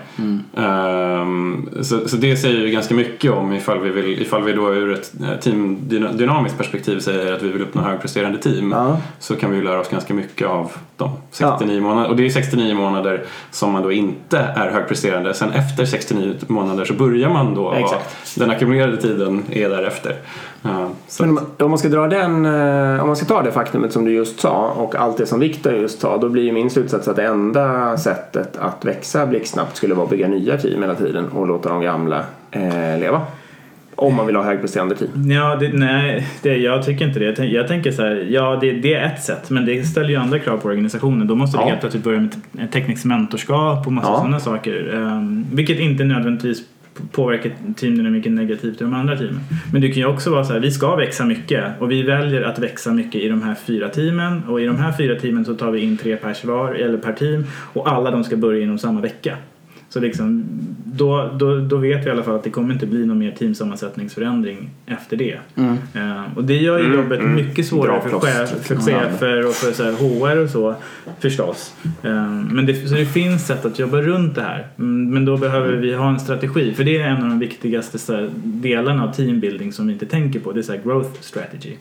Ehm, 0.58 1.70
så, 1.82 2.08
så 2.08 2.18
det 2.18 2.38
säger 2.38 2.60
ju 2.60 2.72
ganska 2.72 2.96
mycket 2.96 3.32
om 3.32 3.54
ifall 3.54 3.80
vi, 3.80 3.90
vill, 3.90 4.22
ifall 4.22 4.44
vi 4.44 4.54
då 4.54 4.74
ur 4.74 4.94
ett 4.94 5.12
eh, 5.24 5.40
teamdynamiskt 5.40 6.58
perspektiv 6.58 7.00
säger 7.00 7.34
att 7.34 7.42
vi 7.42 7.50
vill 7.50 7.62
uppnå 7.62 7.82
högpresterande 7.82 8.38
team 8.38 8.72
Ja. 8.72 8.98
så 9.20 9.36
kan 9.36 9.52
vi 9.52 9.58
ju 9.58 9.64
lära 9.64 9.80
oss 9.80 9.90
ganska 9.90 10.14
mycket 10.14 10.48
av 10.48 10.72
de 10.98 11.12
69 11.32 11.82
månaderna. 11.82 12.08
Och 12.08 12.16
det 12.16 12.26
är 12.26 12.30
69 12.30 12.76
månader 12.76 13.24
som 13.52 13.72
man 13.72 13.84
då 13.84 13.92
inte 13.92 14.38
är 14.40 14.72
högpresterande. 14.72 15.34
Sen 15.34 15.52
efter 15.52 15.86
69 15.86 16.34
månader 16.48 16.86
så 16.86 16.94
börjar 16.94 17.30
man 17.30 17.56
då 17.56 17.70
ha, 17.70 18.02
den 18.38 18.50
ackumulerade 18.50 18.98
tiden 18.98 19.44
är 19.52 19.70
därefter. 19.70 20.16
Uh, 20.66 20.88
så 21.08 21.26
Men 21.26 21.40
om 21.60 21.70
man 21.70 21.80
ska 21.80 21.90
dra 21.90 22.08
den, 22.08 22.46
eh, 22.46 23.02
om 23.02 23.08
man 23.08 23.16
ska 23.16 23.26
ta 23.26 23.42
det 23.42 23.52
faktumet 23.52 23.94
som 23.94 24.06
du 24.06 24.14
just 24.22 24.40
sa 24.40 24.72
och 24.72 24.96
allt 24.96 25.18
det 25.18 25.26
som 25.26 25.40
Viktor 25.40 25.74
just 25.74 26.00
sa, 26.02 26.18
då 26.18 26.30
blir 26.30 26.44
ju 26.44 26.52
min 26.52 26.70
slutsats 26.70 27.08
att 27.08 27.16
det 27.16 27.24
enda 27.26 27.98
sättet 27.98 28.58
att 28.58 28.86
växa 28.86 29.26
blixtsnabbt 29.26 29.76
skulle 29.78 29.94
vara 29.94 30.04
att 30.04 30.10
bygga 30.10 30.28
nya 30.28 30.58
team 30.58 30.82
hela 30.82 30.96
tiden 30.96 31.28
och 31.30 31.48
låta 31.48 31.70
de 31.70 31.82
gamla 31.82 32.24
eh, 32.52 33.00
leva. 33.00 33.22
Om 33.96 34.16
man 34.16 34.26
vill 34.28 34.36
ha 34.36 34.44
högpresterande 34.44 34.96
team. 34.96 35.32
ja 35.32 35.56
det, 35.56 35.74
nej, 35.74 36.28
det, 36.42 36.58
jag 36.58 36.86
tycker 36.86 37.08
inte 37.08 37.20
det. 37.20 37.26
Jag, 37.26 37.36
tänk, 37.36 37.54
jag 37.54 37.68
tänker 37.68 37.92
så 37.92 38.02
här, 38.02 38.28
ja 38.30 38.58
det, 38.62 38.72
det 38.72 38.94
är 38.94 39.06
ett 39.06 39.24
sätt 39.24 39.50
men 39.50 39.66
det 39.66 39.84
ställer 39.84 40.10
ju 40.10 40.16
andra 40.16 40.40
krav 40.40 40.58
på 40.58 40.68
organisationen. 40.68 41.28
Då 41.28 41.36
måste 41.36 41.58
du 41.58 41.62
Ja. 41.62 41.68
helt 41.68 41.80
plötsligt 41.80 42.04
börja 42.04 42.20
med 42.20 42.32
te- 42.32 42.68
tekniskt 42.68 43.06
mentorskap 43.06 43.86
och 43.88 43.92
massa 43.94 44.08
Ja. 44.10 44.18
sådana 44.18 44.40
saker. 44.40 44.90
Um, 44.96 45.46
vilket 45.54 45.80
inte 45.80 46.04
nödvändigtvis 46.04 46.62
p- 46.98 47.04
påverkar 47.12 47.52
teamdynamiken 47.76 48.36
negativt 48.36 48.82
i 48.82 48.84
de 48.84 48.94
andra 48.94 49.18
teamen. 49.18 49.40
Men 49.74 49.82
det 49.82 49.88
kan 49.88 49.98
ju 49.98 50.06
också 50.06 50.30
vara 50.32 50.44
så 50.44 50.54
här, 50.54 50.60
vi 50.60 50.72
ska 50.72 50.96
växa 50.96 51.26
mycket 51.26 51.64
och 51.80 51.92
vi 51.92 52.04
väljer 52.04 52.42
att 52.42 52.60
växa 52.60 52.94
mycket 52.94 53.22
i 53.22 53.28
de 53.28 53.42
här 53.44 53.56
fyra 53.66 53.90
teamen 53.90 54.44
och 54.44 54.62
i 54.62 54.66
de 54.66 54.78
här 54.78 54.92
fyra 54.92 55.20
teamen 55.20 55.46
så 55.46 55.54
tar 55.56 55.72
vi 55.72 55.80
in 55.80 55.98
tre 55.98 56.16
pers 56.16 56.44
var, 56.46 56.74
eller 56.74 56.98
per 56.98 57.14
team 57.14 57.44
och 57.74 57.92
alla 57.92 58.12
de 58.12 58.24
ska 58.24 58.38
börja 58.38 58.64
inom 58.64 58.78
samma 58.78 59.02
vecka. 59.02 59.38
Så 59.90 60.00
liksom, 60.00 60.44
då, 60.94 61.32
då, 61.40 61.60
då 61.60 61.78
vet 61.78 62.06
vi 62.06 62.08
i 62.08 62.12
alla 62.12 62.24
fall 62.24 62.36
att 62.36 62.44
det 62.44 62.50
kommer 62.50 62.74
inte 62.74 62.86
bli 62.86 63.06
någon 63.06 63.20
mer 63.20 63.32
teamsammansättningsförändring 63.32 64.70
efter 64.86 65.18
det. 65.18 65.40
Eh, 65.56 66.24
och 66.36 66.44
det 66.44 66.56
gör 66.58 66.80
ju 66.80 66.86
Mm, 66.86 66.98
jobbet 66.98 67.20
mm. 67.20 67.36
mycket 67.36 67.66
svårare 67.66 68.02
för, 68.02 68.20
chef, 68.20 68.50
för 68.50 68.76
liksom. 68.76 68.94
chefer 68.94 69.48
och 69.48 69.54
för 69.54 69.72
så 69.72 69.84
här, 69.84 69.92
HR 69.92 70.44
och 70.44 70.50
så 70.50 70.76
förstås. 71.20 71.74
Eh, 72.04 72.30
men 72.30 72.66
det, 72.66 72.90
så 72.90 72.96
det 72.96 73.06
finns 73.06 73.48
sätt 73.48 73.66
att 73.66 73.80
jobba 73.80 74.02
runt 74.02 74.36
det 74.36 74.42
här. 74.42 74.68
Mm, 74.80 75.10
Men 75.14 75.26
då 75.26 75.38
behöver 75.38 75.74
vi 75.74 75.94
ha 75.94 76.10
en 76.10 76.20
strategi. 76.20 76.74
För 76.74 76.84
det 76.84 76.98
är 76.98 77.08
en 77.08 77.24
av 77.24 77.30
de 77.30 77.40
viktigaste 77.40 78.00
så 78.00 78.14
här, 78.14 78.30
delarna 78.44 79.04
av 79.04 79.14
teambuilding 79.14 79.74
som 79.74 79.88
vi 79.88 79.94
inte 79.94 80.06
tänker 80.06 80.40
på. 80.40 80.52
Det 80.52 80.60
är 80.60 80.64
så 80.64 80.72
här, 80.72 80.82
growth 80.84 81.22
strategy. 81.22 81.76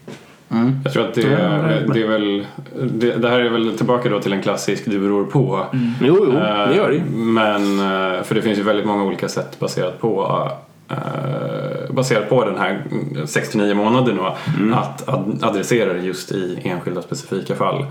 Jag 0.84 0.92
tror 0.92 1.04
att 1.08 1.14
det, 1.14 1.26
verkligen. 1.26 1.90
det 1.92 2.02
är 2.02 2.08
väl, 2.08 2.46
det, 2.92 3.10
det 3.16 3.28
här 3.28 3.40
är 3.40 3.50
väl 3.50 3.76
tillbaka 3.76 4.08
då 4.08 4.20
till 4.20 4.32
en 4.32 4.42
klassisk 4.42 4.82
du 4.86 4.98
beror 4.98 5.24
på. 5.24 5.66
Jo, 5.72 6.16
jo, 6.24 6.32
det 6.32 6.74
gör 6.76 6.90
det. 6.90 6.96
Eh, 6.96 7.02
Men, 7.12 7.62
eh, 8.16 8.22
för 8.22 8.34
det 8.34 8.42
finns 8.42 8.58
ju 8.58 8.62
väldigt 8.62 8.86
många 8.86 9.04
olika 9.04 9.28
sätt 9.28 9.60
baserat 9.60 10.00
på 10.00 10.48
eh, 10.88 10.96
baserat 11.94 12.28
på 12.28 12.44
den 12.44 12.58
här 12.58 12.82
69 13.26 13.74
månader 13.74 14.12
då, 14.12 14.36
Mm. 14.58 14.74
att 14.74 15.08
ad- 15.08 15.38
adressera 15.42 15.92
det 15.92 16.00
just 16.02 16.32
i 16.32 16.58
enskilda 16.64 17.02
specifika 17.02 17.54
fall. 17.54 17.86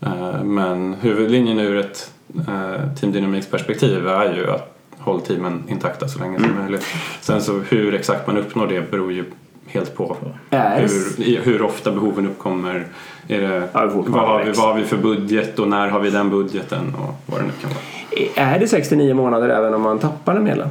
Eh, 0.00 0.42
Men 0.44 0.94
huvudlinjen 1.00 1.58
ur 1.60 1.76
ett 1.76 2.10
uh, 2.38 2.94
teamdynamiksperspektiv 3.00 4.08
är 4.08 4.34
ju 4.34 4.50
att 4.50 4.76
håll 4.98 5.20
teamen 5.20 5.62
intakta 5.68 6.08
så 6.08 6.18
länge 6.18 6.36
Mm. 6.36 6.50
som 6.50 6.60
möjligt. 6.62 6.86
Sen 7.20 7.42
så 7.42 7.60
hur 7.68 7.94
exakt 7.94 8.26
man 8.26 8.36
uppnår 8.38 8.66
det 8.66 8.90
beror 8.90 9.12
ju 9.12 9.24
helt 9.72 9.94
på 9.96 10.16
Är 10.50 10.80
hur, 10.80 11.40
hur 11.42 11.62
ofta 11.62 11.92
behoven 11.92 12.26
uppkommer. 12.26 12.86
Är 13.28 13.40
det, 13.40 13.68
Ja, 13.74 13.86
vad, 14.06 14.28
har 14.28 14.44
vi, 14.44 14.50
vad 14.52 14.66
har 14.68 14.74
vi 14.74 14.84
för 14.84 14.96
budget 14.96 15.58
och 15.58 15.68
när 15.68 15.88
har 15.88 16.00
vi 16.00 16.10
den 16.10 16.30
budgeten 16.30 16.94
och 16.94 17.14
vad 17.26 17.40
det 17.40 17.44
nu 17.46 17.52
kan 17.60 17.70
vara. 17.70 18.52
Är 18.54 18.58
det 18.58 18.66
69 18.68 19.14
månader 19.14 19.48
även 19.48 19.74
om 19.74 19.82
man 19.82 19.98
tappar 19.98 20.34
en 20.36 20.44
medlem? 20.44 20.68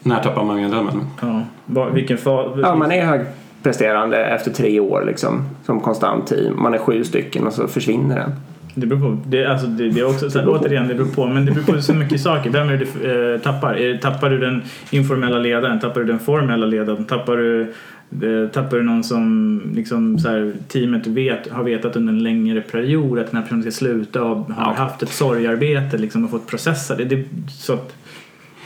När 0.00 0.22
tappar 0.22 0.44
man 0.44 0.56
medlemmen? 0.56 1.06
Ja. 1.20 1.86
Vilken 1.92 2.16
fa- 2.18 2.60
Ja, 2.62 2.74
man 2.74 2.92
är 2.92 3.04
högpresterande 3.04 4.24
efter 4.24 4.50
tre 4.50 4.80
år 4.80 5.04
liksom, 5.06 5.44
som 5.66 5.80
konstant 5.80 6.26
team. 6.26 6.62
Man 6.62 6.74
är 6.74 6.78
sju 6.78 7.04
stycken 7.04 7.46
och 7.46 7.52
så 7.52 7.68
försvinner 7.68 8.16
den. 8.16 8.32
Det 8.74 8.86
beror 8.86 9.00
på. 9.00 9.18
Det, 9.26 9.46
alltså, 9.46 9.66
det, 9.66 9.88
det 9.90 10.00
är 10.00 10.04
också, 10.04 10.42
på. 10.42 10.50
återigen, 10.50 10.88
det 10.88 10.94
beror 10.94 11.08
på. 11.08 11.26
Men 11.26 11.46
det 11.46 11.52
beror 11.52 11.64
på 11.64 11.82
så 11.82 11.94
mycket 11.94 12.20
saker. 12.20 12.50
Vem 12.50 12.68
är 12.68 12.76
det 12.76 12.86
du 13.02 13.34
eh, 13.34 13.40
tappar? 13.40 13.74
Är, 13.74 13.98
tappar 13.98 14.30
du 14.30 14.38
den 14.38 14.62
informella 14.90 15.38
ledaren? 15.38 15.80
Tappar 15.80 16.00
du 16.00 16.06
den 16.06 16.18
formella 16.18 16.66
ledaren? 16.66 17.04
Tappar 17.04 17.36
du, 17.36 17.62
eh, 17.62 18.48
tappar 18.48 18.76
du 18.76 18.82
någon 18.82 19.04
som 19.04 19.60
liksom, 19.74 20.18
så 20.18 20.28
här, 20.28 20.52
teamet 20.68 21.06
vet, 21.06 21.50
har 21.50 21.62
vetat 21.64 21.96
under 21.96 22.12
en 22.12 22.22
längre 22.22 22.60
period 22.60 23.18
att 23.18 23.30
den 23.30 23.36
här 23.36 23.42
personen 23.42 23.62
ska 23.62 23.70
sluta 23.70 24.22
och 24.22 24.50
har 24.50 24.74
haft 24.74 25.02
ett 25.02 25.12
sorgarbete 25.12 25.98
liksom, 25.98 26.24
och 26.24 26.30
fått 26.30 26.46
processa 26.46 26.96
det? 26.96 27.04
det 27.04 27.24
så 27.48 27.72
att 27.72 27.94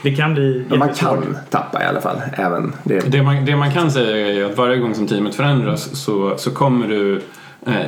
det 0.03 0.15
kan 0.15 0.33
bli 0.33 0.65
Men 0.69 0.79
man 0.79 0.93
kan 0.93 1.37
tappa 1.49 1.83
i 1.83 1.85
alla 1.85 2.01
fall. 2.01 2.21
Även 2.33 2.73
det. 2.83 3.11
Det 3.11 3.23
man, 3.23 3.45
det 3.45 3.55
man 3.55 3.71
kan 3.71 3.91
säga 3.91 4.27
är 4.27 4.33
ju 4.33 4.45
att 4.45 4.57
varje 4.57 4.77
gång 4.77 4.95
som 4.95 5.07
teamet 5.07 5.35
förändras 5.35 5.95
så, 5.95 6.37
så 6.37 6.51
kommer 6.51 6.87
du 6.87 7.21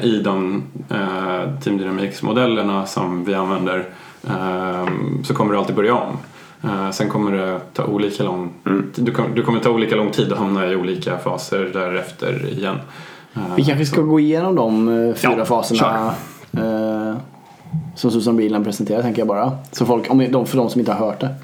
i 0.03 0.21
de 0.23 0.63
eh, 0.89 1.59
teamdynamiksmodellerna 1.63 2.85
som 2.85 3.23
vi 3.25 3.33
använder 3.33 3.85
eh, 4.27 4.87
så 5.23 5.33
kommer 5.33 5.53
du 5.53 5.59
alltid 5.59 5.75
börja 5.75 5.95
om. 5.95 6.17
Eh, 6.63 6.91
sen 6.91 7.09
kommer 7.09 7.31
det 7.31 7.59
ta 7.73 7.83
olika 7.85 8.23
lång 8.23 8.49
du, 8.95 9.11
kommer, 9.11 9.29
du 9.35 9.43
kommer 9.43 9.59
ta 9.59 9.69
olika 9.69 9.95
lång 9.95 10.11
tid 10.11 10.31
att 10.31 10.39
hamna 10.39 10.67
i 10.67 10.75
olika 10.75 11.17
faser 11.17 11.69
därefter 11.73 12.47
igen. 12.49 12.75
Eh, 13.33 13.41
Vi 13.55 13.63
kanske 13.63 13.85
ska 13.85 14.01
gå 14.01 14.19
igenom 14.19 14.55
de 14.55 14.87
eh, 15.09 15.15
fyra 15.15 15.35
Ja, 15.37 15.45
faserna 15.45 16.13
eh, 16.51 17.15
som 17.95 18.11
Susan 18.11 18.37
Bilan 18.37 18.63
presenterar 18.63 19.01
tänker 19.01 19.21
jag 19.21 19.27
bara. 19.27 19.51
Så 19.71 19.85
folk, 19.85 20.11
om, 20.11 20.31
de, 20.31 20.45
för 20.45 20.57
de 20.57 20.69
som 20.69 20.79
inte 20.79 20.91
har 20.93 21.05
hört 21.05 21.19
det. 21.19 21.35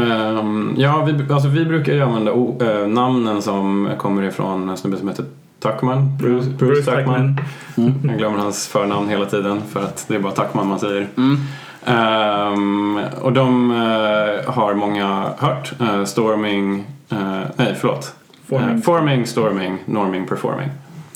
Ehm, 0.00 0.74
ja, 0.76 1.04
vi, 1.04 1.32
alltså 1.32 1.48
vi 1.48 1.64
brukar 1.64 1.92
ju 1.92 2.02
använda 2.02 2.32
eh, 2.66 2.88
namnen 2.88 3.42
som 3.42 3.88
kommer 3.98 4.22
ifrån 4.22 4.68
en 4.68 4.76
snubbe 4.76 4.96
som 4.96 5.08
heter 5.08 5.24
Tuckman. 5.72 6.16
Bruce, 6.18 6.46
Bruce, 6.46 6.56
Bruce 6.82 6.82
Tuckman. 6.96 7.36
Tuckman. 7.74 8.00
Jag 8.08 8.18
glömmer 8.18 8.38
hans 8.38 8.68
förnamn 8.68 9.08
hela 9.08 9.24
tiden 9.26 9.60
för 9.72 9.80
att 9.80 10.04
det 10.08 10.14
är 10.14 10.18
bara 10.18 10.32
Tuckman 10.32 10.66
man 10.68 10.78
säger. 10.78 11.06
Ehm, 11.84 13.00
och 13.22 13.32
de 13.32 13.70
eh, 13.70 14.52
har 14.54 14.74
många 14.74 15.28
hört. 15.38 15.72
Eh, 15.80 16.04
storming, 16.04 16.84
eh, 17.08 17.40
nej 17.56 17.74
förlåt. 17.80 18.14
Forming. 18.48 18.82
Forming, 18.82 19.26
storming, 19.26 19.78
norming, 19.86 20.26
performing. 20.26 20.68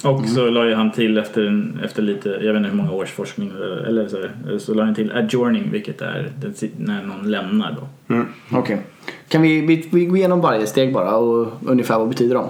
Och 0.05 0.25
så 0.29 0.51
la 0.51 0.65
ju 0.67 0.75
han 0.75 0.93
till 0.93 1.19
efter, 1.19 1.47
en- 1.47 1.81
efter 1.85 2.03
lite, 2.03 2.29
jag 2.29 2.53
vet 2.53 2.57
inte 2.57 2.69
hur 2.71 2.77
många 2.77 2.93
års 2.93 3.11
forskning, 3.11 3.53
eller 3.89 4.09
så, 4.09 4.17
så 4.59 4.75
la 4.75 4.85
han 4.85 4.95
till 4.95 5.13
adjourning 5.13 5.69
vilket 5.73 6.01
är 6.03 6.29
den, 6.41 6.55
när 6.77 7.03
någon 7.03 7.31
lämnar 7.31 7.77
då. 7.81 8.15
Okej. 8.59 8.81
Kan 9.29 9.43
vi, 9.43 9.61
vi, 9.67 9.89
vi 9.93 10.05
gå 10.07 10.17
igenom 10.17 10.41
varje 10.41 10.67
steg 10.67 10.93
bara 10.95 11.17
och 11.17 11.49
ungefär 11.67 11.99
vad 11.99 12.09
betyder 12.09 12.35
de? 12.35 12.45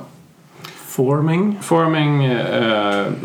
Forming. 1.01 1.59
Forming 1.63 2.25
eh, 2.25 2.37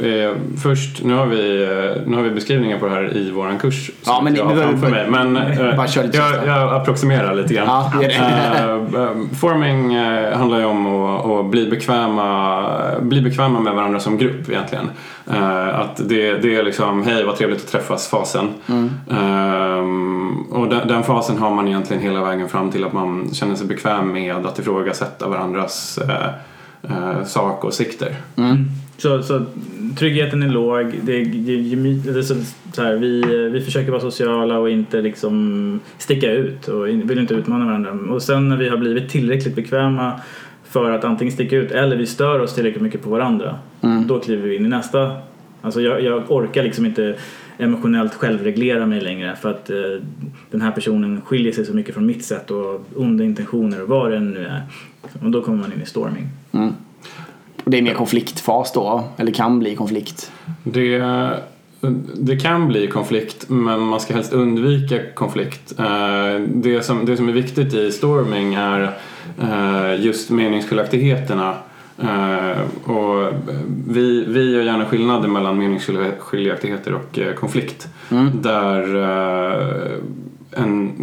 är 0.04 0.58
först, 0.64 1.04
nu 1.04 1.14
har, 1.14 1.26
vi, 1.26 1.64
eh, 1.64 2.10
nu 2.10 2.16
har 2.16 2.24
vi 2.24 2.30
beskrivningar 2.30 2.80
på 2.80 2.86
det 2.86 2.92
här 2.92 3.18
i 3.18 3.32
våran 3.32 3.58
kurs. 3.60 3.92
Ja, 4.06 4.14
som 4.16 4.24
men 4.24 4.36
jag 4.36 4.46
har 4.46 4.56
framför 4.56 4.90
mig. 4.90 5.10
Men 5.10 5.38
eh, 5.38 5.76
Bara 5.78 5.88
kör 5.88 6.04
lite 6.04 6.18
jag, 6.18 6.48
jag 6.48 6.74
approximerar 6.74 7.36
lite 7.36 7.54
grann. 7.54 7.68
Ja, 7.68 7.92
det 8.00 8.08
det. 8.08 8.14
Eh, 8.14 9.02
eh, 9.04 9.12
forming 9.40 9.94
eh, 9.94 10.38
handlar 10.38 10.60
ju 10.60 10.66
om 10.66 10.88
att, 10.88 11.26
att 11.26 11.46
bli, 11.46 11.70
bekväma, 11.70 12.70
bli 13.02 13.22
bekväma 13.22 13.60
med 13.60 13.74
varandra 13.74 14.00
som 14.00 14.18
grupp 14.18 14.50
egentligen. 14.50 14.90
Eh, 15.32 15.80
att 15.80 16.10
det, 16.10 16.34
det 16.34 16.56
är 16.56 16.64
liksom, 16.64 17.04
hej 17.04 17.24
vad 17.24 17.36
trevligt 17.36 17.64
att 17.64 17.72
träffas-fasen. 17.72 18.50
Mm. 18.68 20.46
Och 20.52 20.70
den, 20.70 20.88
den 20.88 21.04
fasen 21.04 21.38
har 21.38 21.52
man 21.52 21.68
egentligen 21.68 22.04
hela 22.04 22.24
vägen 22.24 22.50
fram 22.50 22.72
till 22.72 22.84
att 22.84 22.94
man 22.94 23.30
känner 23.34 23.56
sig 23.56 23.68
bekväm 23.68 24.12
med 24.14 24.46
att 24.46 24.60
ifrågasätta 24.60 25.28
varandras 25.28 25.98
eh, 25.98 26.30
eh, 26.90 27.24
sakåsikter. 27.26 28.16
Så, 28.98 29.24
så 29.24 29.46
tryggheten 29.98 30.44
är 30.44 30.48
låg. 30.50 30.94
Det, 31.04 31.14
är- 31.22 31.26
det, 31.26 32.12
det 32.14 32.24
så, 32.24 32.36
så 32.74 32.82
här, 32.84 32.96
vi, 32.96 33.22
vi 33.50 33.62
försöker 33.62 33.92
vara 33.92 34.02
sociala 34.02 34.60
och 34.60 34.70
inte 34.70 35.02
liksom 35.02 35.80
sticka 35.98 36.32
ut 36.32 36.68
och 36.68 36.90
in- 36.90 37.08
vill 37.08 37.20
inte 37.20 37.34
utmana 37.34 37.66
varandra. 37.66 37.92
Och 38.14 38.22
sen 38.22 38.50
när 38.50 38.58
vi 38.58 38.70
har 38.70 38.78
blivit 38.78 39.10
tillräckligt 39.10 39.56
bekväma 39.56 40.20
för 40.64 40.92
att 40.92 41.04
antingen 41.04 41.32
sticka 41.34 41.56
ut 41.58 41.72
eller 41.72 41.96
vi 41.96 42.06
stör 42.06 42.40
oss 42.40 42.56
tillräckligt 42.56 42.84
mycket 42.84 43.04
på 43.04 43.10
varandra. 43.10 43.56
Då 44.08 44.20
kliver 44.20 44.48
vi 44.48 44.56
in 44.56 44.66
i 44.66 44.70
nästa. 44.70 45.12
Alltså 45.62 45.82
jag, 45.82 46.02
jag 46.04 46.32
orkar 46.32 46.64
liksom 46.64 46.86
inte 46.86 47.16
emotionellt 47.58 48.14
självreglera 48.16 48.86
mig 48.86 49.02
längre 49.02 49.36
för 49.42 49.52
att 49.52 49.70
eh, 49.70 49.76
den 50.52 50.62
här 50.62 50.72
personen 50.72 51.22
skiljer 51.22 51.52
sig 51.52 51.66
så 51.66 51.74
mycket 51.74 51.94
från 51.94 52.06
mitt 52.06 52.26
sätt 52.26 52.52
och 52.52 52.86
onda 52.96 53.24
intentioner 53.24 53.82
och 53.82 53.88
vad 53.90 54.12
det 54.12 54.20
nu 54.20 54.46
är. 54.46 54.62
Och 55.24 55.32
då 55.32 55.42
kommer 55.42 55.58
man 55.58 55.74
in 55.74 55.82
i 55.82 55.86
storming. 55.86 56.28
Och 57.66 57.72
det 57.72 57.78
är 57.78 57.82
mer 57.82 57.94
konfliktfas 57.94 58.72
då, 58.74 59.04
eller 59.18 59.32
kan 59.32 59.60
bli 59.60 59.76
konflikt. 59.76 60.32
Det, 60.64 61.04
det 62.16 62.38
kan 62.38 62.68
bli 62.68 62.88
konflikt 62.88 63.50
men 63.50 63.80
man 63.80 64.00
ska 64.00 64.14
helst 64.14 64.34
undvika 64.34 65.00
konflikt. 65.14 65.80
Eh, 65.80 66.42
Det 66.48 66.82
som, 66.86 67.06
det 67.06 67.18
som 67.18 67.30
är 67.30 67.34
viktigt 67.34 67.74
i 67.74 67.92
storming 67.92 68.54
är 68.54 68.98
eh, 69.42 70.04
just 70.06 70.30
meningsskiljaktigheterna. 70.30 71.56
Eh, 72.02 72.90
Och 72.92 73.34
vi, 73.88 74.26
vi 74.28 74.52
gör 74.54 74.62
gärna 74.62 74.86
skillnader 74.86 75.28
mellan 75.28 75.58
meningsskiljaktigheter 75.58 76.94
och 76.94 77.20
konflikt. 77.36 77.88
Där 78.34 78.96
eh, 78.96 79.98
en 80.52 80.94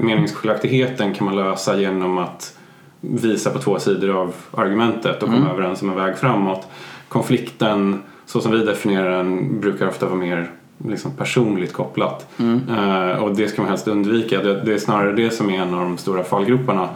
meningsskiljaktigheten 0.00 1.14
kan 1.14 1.24
man 1.24 1.36
lösa 1.36 1.80
genom 1.80 2.18
att 2.18 2.55
visa 3.00 3.50
på 3.50 3.58
två 3.58 3.78
sidor 3.78 4.16
av 4.16 4.34
argumentet 4.50 5.22
och 5.22 5.28
komma 5.28 5.50
överens 5.50 5.82
om 5.82 5.90
en 5.90 5.96
väg 5.96 6.16
framåt. 6.16 6.66
Konflikten, 7.08 8.02
så 8.26 8.40
som 8.40 8.52
vi 8.52 8.58
definierar 8.58 9.16
den, 9.16 9.60
brukar 9.60 9.88
ofta 9.88 10.06
vara 10.06 10.18
mer 10.18 10.50
liksom 10.84 11.10
personligt 11.10 11.72
kopplat. 11.72 12.26
Eh, 12.68 13.22
och 13.22 13.36
det 13.36 13.48
ska 13.48 13.62
man 13.62 13.68
helst 13.68 13.88
undvika. 13.88 14.42
Det, 14.42 14.60
det 14.60 14.74
är 14.74 14.78
snarare 14.78 15.12
det 15.12 15.30
som 15.30 15.50
är 15.50 15.60
en 15.62 15.74
av 15.74 15.80
de 15.80 15.98
stora 15.98 16.24
fallgroparna 16.24 16.88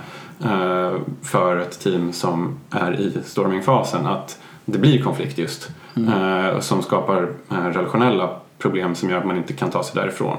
eh, 0.45 0.95
för 1.23 1.57
ett 1.57 1.81
team 1.81 2.13
som 2.13 2.59
är 2.71 3.01
i 3.01 3.19
stormingfasen. 3.25 4.07
Att 4.07 4.39
det 4.65 4.79
blir 4.79 5.03
konflikt 5.03 5.39
just. 5.39 5.71
Eh, 5.97 6.49
och 6.57 6.65
som 6.65 6.83
skapar 6.83 7.29
eh, 7.51 7.65
relationella 7.65 8.31
problem 8.59 8.95
som 8.95 9.11
gör 9.11 9.19
att 9.19 9.27
man 9.27 9.37
inte 9.37 9.53
kan 9.53 9.71
ta 9.71 9.83
sig 9.83 10.03
därifrån. 10.03 10.37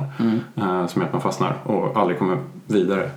Eh, 0.55 0.87
som 0.87 1.01
gör 1.01 1.07
att 1.07 1.13
man 1.13 1.21
fastnar 1.21 1.53
och 1.63 1.97
aldrig 1.97 2.19
kommer 2.19 2.37
vidare. 2.67 3.09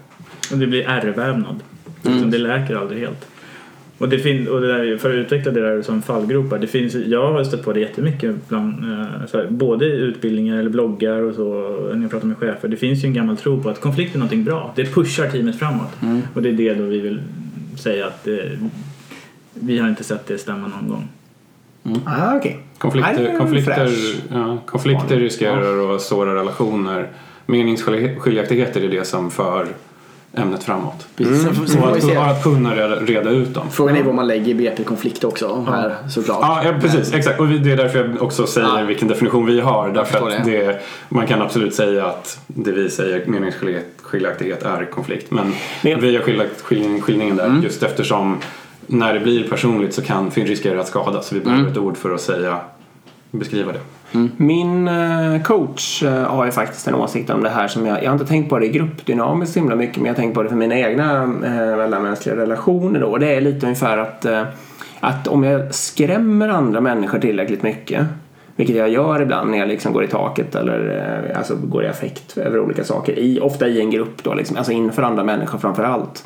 Och 0.52 0.58
det 0.58 0.66
blir 0.66 0.88
ärrvävnad. 0.88 1.62
Liksom, 2.04 2.30
Det 2.30 2.38
läker 2.38 2.74
aldrig 2.76 3.00
helt. 3.00 3.26
Och, 3.98 4.08
det 4.08 4.18
fin- 4.18 4.48
och 4.48 4.60
det 4.60 4.66
där, 4.66 4.96
för 4.96 5.10
att 5.10 5.14
utveckla 5.16 5.52
det 5.52 5.60
där 5.60 5.82
som 5.82 6.02
fallgropar. 6.02 6.58
Det 6.58 6.66
finns, 6.66 6.94
jag 6.94 7.32
har 7.32 7.44
stött 7.44 7.62
på 7.64 7.72
det 7.72 7.80
jättemycket 7.80 8.48
bland, 8.48 8.84
eh, 8.84 9.26
så 9.26 9.38
här, 9.38 9.46
både 9.50 9.84
utbildningar 9.86 10.58
eller 10.58 10.70
bloggar 10.70 11.20
och 11.22 11.34
så 11.34 11.44
när 11.94 12.02
jag 12.02 12.10
pratar 12.10 12.26
med 12.26 12.36
chefer. 12.38 12.68
Det 12.68 12.76
finns 12.76 13.04
ju 13.04 13.06
en 13.06 13.14
gammal 13.14 13.36
tro 13.36 13.62
på 13.62 13.68
att 13.70 13.80
konflikt 13.80 14.14
är 14.14 14.18
någonting 14.18 14.44
bra. 14.44 14.72
Det 14.76 14.84
pushar 14.94 15.30
teamet 15.30 15.58
framåt. 15.58 15.88
Och 16.34 16.42
det 16.42 16.48
är 16.48 16.52
det 16.52 16.74
då 16.74 16.84
vi 16.84 17.00
vill 17.00 17.20
säga 17.76 18.06
att 18.06 18.28
eh, 18.28 18.34
vi 19.54 19.78
har 19.78 19.88
inte 19.88 20.04
sett 20.04 20.26
det 20.26 20.38
stämma 20.38 20.68
någon 20.68 20.88
gång. 20.88 21.08
Ah, 22.04 22.36
okej. 22.36 22.50
Nej, 22.50 22.60
det 22.72 22.78
Konflikter, 22.78 23.38
konflikter, 23.38 23.90
ja, 24.32 24.58
konflikter 24.66 25.16
riskerar 25.16 25.94
att 25.94 26.00
såra 26.02 26.34
relationer. 26.34 27.08
Meningsskiljaktigheter 27.46 28.80
är 28.84 28.88
det 28.88 29.04
som 29.06 29.30
för 29.30 29.66
ämnet 30.36 30.64
framåt. 30.64 31.06
Precis. 31.16 31.42
Sen, 31.72 31.82
Och 31.82 32.26
att, 32.26 32.42
kunna 32.42 32.74
reda, 32.76 32.96
reda 32.96 33.30
ut 33.30 33.54
dem. 33.54 33.66
Frågan 33.70 33.96
är 33.96 34.02
vad 34.02 34.14
man 34.14 34.26
lägger 34.26 34.48
i 34.48 34.54
BP 34.54 34.84
konflikt 34.84 35.24
också 35.24 35.66
här 35.70 35.96
såklart. 36.10 36.38
Ja, 36.40 36.62
ja 36.64 36.72
precis. 36.80 37.12
Exakt. 37.12 37.40
Och 37.40 37.48
det 37.48 37.72
är 37.72 37.76
därför 37.76 37.98
jag 37.98 38.22
också 38.22 38.46
säger 38.46 38.78
Ja. 38.80 38.84
vilken 38.84 39.08
definition 39.08 39.46
vi 39.46 39.60
har. 39.60 39.88
Därför 39.90 40.18
att 40.28 40.44
det. 40.44 40.50
det, 40.52 40.80
man 41.08 41.26
kan 41.26 41.42
absolut 41.42 41.74
säga 41.74 42.06
att 42.06 42.38
det 42.46 42.72
vi 42.72 42.90
säger 42.90 43.26
meningsskiljaktighet 43.26 44.62
är 44.62 44.84
konflikt. 44.84 45.30
Men 45.30 45.52
Men- 45.82 46.00
vi 46.00 46.16
har 46.16 46.22
skiljat- 46.22 46.62
skilj- 46.62 47.00
skiljningen 47.00 47.36
där 47.36 47.60
just 47.62 47.82
eftersom 47.82 48.36
när 48.86 49.14
det 49.14 49.20
blir 49.20 49.48
personligt 49.48 49.94
så 49.94 50.02
kan 50.02 50.30
fin 50.30 50.46
riskerar 50.46 50.78
att 50.78 50.88
skada. 50.88 51.22
Så 51.22 51.34
vi 51.34 51.40
behöver 51.40 51.70
ett 51.70 51.76
ord 51.78 51.96
för 51.96 52.14
att 52.14 52.20
säga 52.20 52.60
beskriva 53.30 53.72
det. 53.72 53.80
Mm. 54.14 54.30
Min 54.36 54.88
eh, 54.88 55.42
coach 55.42 56.02
eh, 56.02 56.22
har 56.22 56.44
ju 56.44 56.50
faktiskt 56.50 56.88
en 56.88 56.94
åsikt 56.94 57.30
om 57.30 57.42
det 57.42 57.48
här 57.48 57.68
som 57.68 57.86
jag, 57.86 58.02
jag 58.02 58.10
har 58.10 58.12
inte 58.12 58.26
tänkt 58.26 58.50
på 58.50 58.58
det 58.58 58.66
i 58.66 58.68
gruppdynamiskt 58.68 59.54
så 59.54 59.60
himla 59.60 59.76
mycket 59.76 59.96
men 59.96 60.04
jag 60.04 60.12
har 60.12 60.16
tänkt 60.16 60.34
på 60.34 60.42
det 60.42 60.48
för 60.48 60.56
mina 60.56 60.78
egna 60.78 61.22
eh, 61.22 61.76
mellanmänskliga 61.76 62.36
relationer 62.36 63.00
då. 63.00 63.06
Och 63.06 63.20
det 63.20 63.34
är 63.34 63.40
lite 63.40 63.66
ungefär 63.66 63.98
att, 63.98 64.24
eh, 64.24 64.42
att 65.00 65.28
om 65.28 65.44
jag 65.44 65.74
skrämmer 65.74 66.48
andra 66.48 66.80
människor 66.80 67.18
tillräckligt 67.18 67.62
mycket 67.62 68.06
vilket 68.56 68.76
jag 68.76 68.88
gör 68.88 69.22
ibland 69.22 69.50
när 69.50 69.58
jag 69.58 69.68
liksom 69.68 69.92
går 69.92 70.04
i 70.04 70.08
taket 70.08 70.54
eller 70.54 71.32
alltså 71.36 71.56
går 71.56 71.84
i 71.84 71.88
affekt 71.88 72.38
över 72.38 72.60
olika 72.60 72.84
saker. 72.84 73.18
I, 73.18 73.40
ofta 73.40 73.68
i 73.68 73.80
en 73.80 73.90
grupp 73.90 74.22
då, 74.22 74.34
liksom, 74.34 74.56
alltså 74.56 74.72
inför 74.72 75.02
andra 75.02 75.24
människor 75.24 75.58
framför 75.58 75.84
allt. 75.84 76.24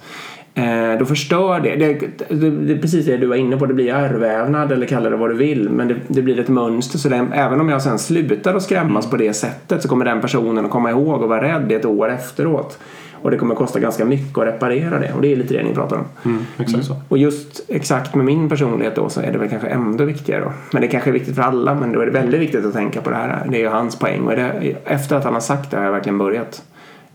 Eh, 0.59 0.99
då 0.99 1.05
förstör 1.05 1.61
det. 1.61 1.77
Det, 1.77 1.93
det. 2.29 2.51
det 2.51 2.73
är 2.73 2.79
precis 2.79 3.07
det 3.07 3.17
du 3.17 3.27
var 3.27 3.37
inne 3.37 3.57
på. 3.57 3.67
Det 3.67 3.75
blir 3.75 3.93
ärrvävnad 3.93 4.73
eller 4.73 4.87
kalla 4.87 5.11
det 5.11 5.17
vad 5.17 5.31
du 5.31 5.35
vill. 5.35 5.71
Men 5.71 5.89
det, 5.89 5.97
det 6.09 6.23
blir 6.23 6.41
ett 6.41 6.49
mönster. 6.49 6.99
Så 6.99 7.09
det, 7.09 7.27
även 7.33 7.61
om 7.61 7.69
jag 7.69 7.83
sen 7.83 7.99
slutar 7.99 8.55
att 8.55 8.63
skrämmas 8.63 9.11
på 9.11 9.17
det 9.17 9.33
sättet 9.35 9.83
så 9.83 9.89
kommer 9.89 10.05
den 10.05 10.21
personen 10.21 10.65
att 10.65 10.71
komma 10.71 10.91
ihåg 10.91 11.23
och 11.23 11.29
vara 11.29 11.43
rädd 11.43 11.73
ett 11.73 11.85
år 11.85 12.11
efteråt. 12.11 12.79
Och 13.23 13.31
det 13.31 13.37
kommer 13.37 13.55
kosta 13.55 13.81
ganska 13.81 14.05
mycket 14.05 14.39
att 14.39 14.47
reparera 14.47 14.99
det. 14.99 15.13
Och 15.13 15.23
det 15.23 15.33
är 15.33 15.37
lite 15.37 15.55
det 15.55 15.63
ni 15.63 15.75
pratar 15.75 15.97
om. 15.97 16.05
Mm, 16.25 16.45
exakt 16.59 16.85
så. 16.85 16.97
Och 17.09 17.19
just 17.19 17.61
exakt 17.69 18.15
med 18.15 18.25
min 18.25 18.49
personlighet 18.49 18.95
då 18.95 19.09
så 19.09 19.21
är 19.21 19.33
det 19.33 19.39
väl 19.39 19.49
kanske 19.49 19.69
ändå 19.69 20.05
viktigare 20.05 20.41
då. 20.41 20.53
Men 20.73 20.83
det 20.83 20.89
kanske 20.89 21.11
är 21.11 21.13
viktigt 21.13 21.35
för 21.35 21.43
alla 21.43 21.75
men 21.75 21.93
då 21.93 22.01
är 22.01 22.07
det 22.07 22.13
väldigt 22.13 22.41
viktigt 22.41 22.65
att 22.65 22.73
tänka 22.73 23.01
på 23.01 23.11
det 23.11 23.17
här. 23.17 23.47
Det 23.51 23.57
är 23.57 23.61
ju 23.61 23.69
hans 23.69 23.99
poäng 23.99 24.23
och 24.23 24.37
det, 24.37 24.77
efter 24.85 25.17
att 25.17 25.25
han 25.25 25.33
har 25.33 25.41
sagt 25.41 25.71
det 25.71 25.77
har 25.77 25.85
jag 25.85 25.93
verkligen 25.93 26.19
börjat. 26.19 26.63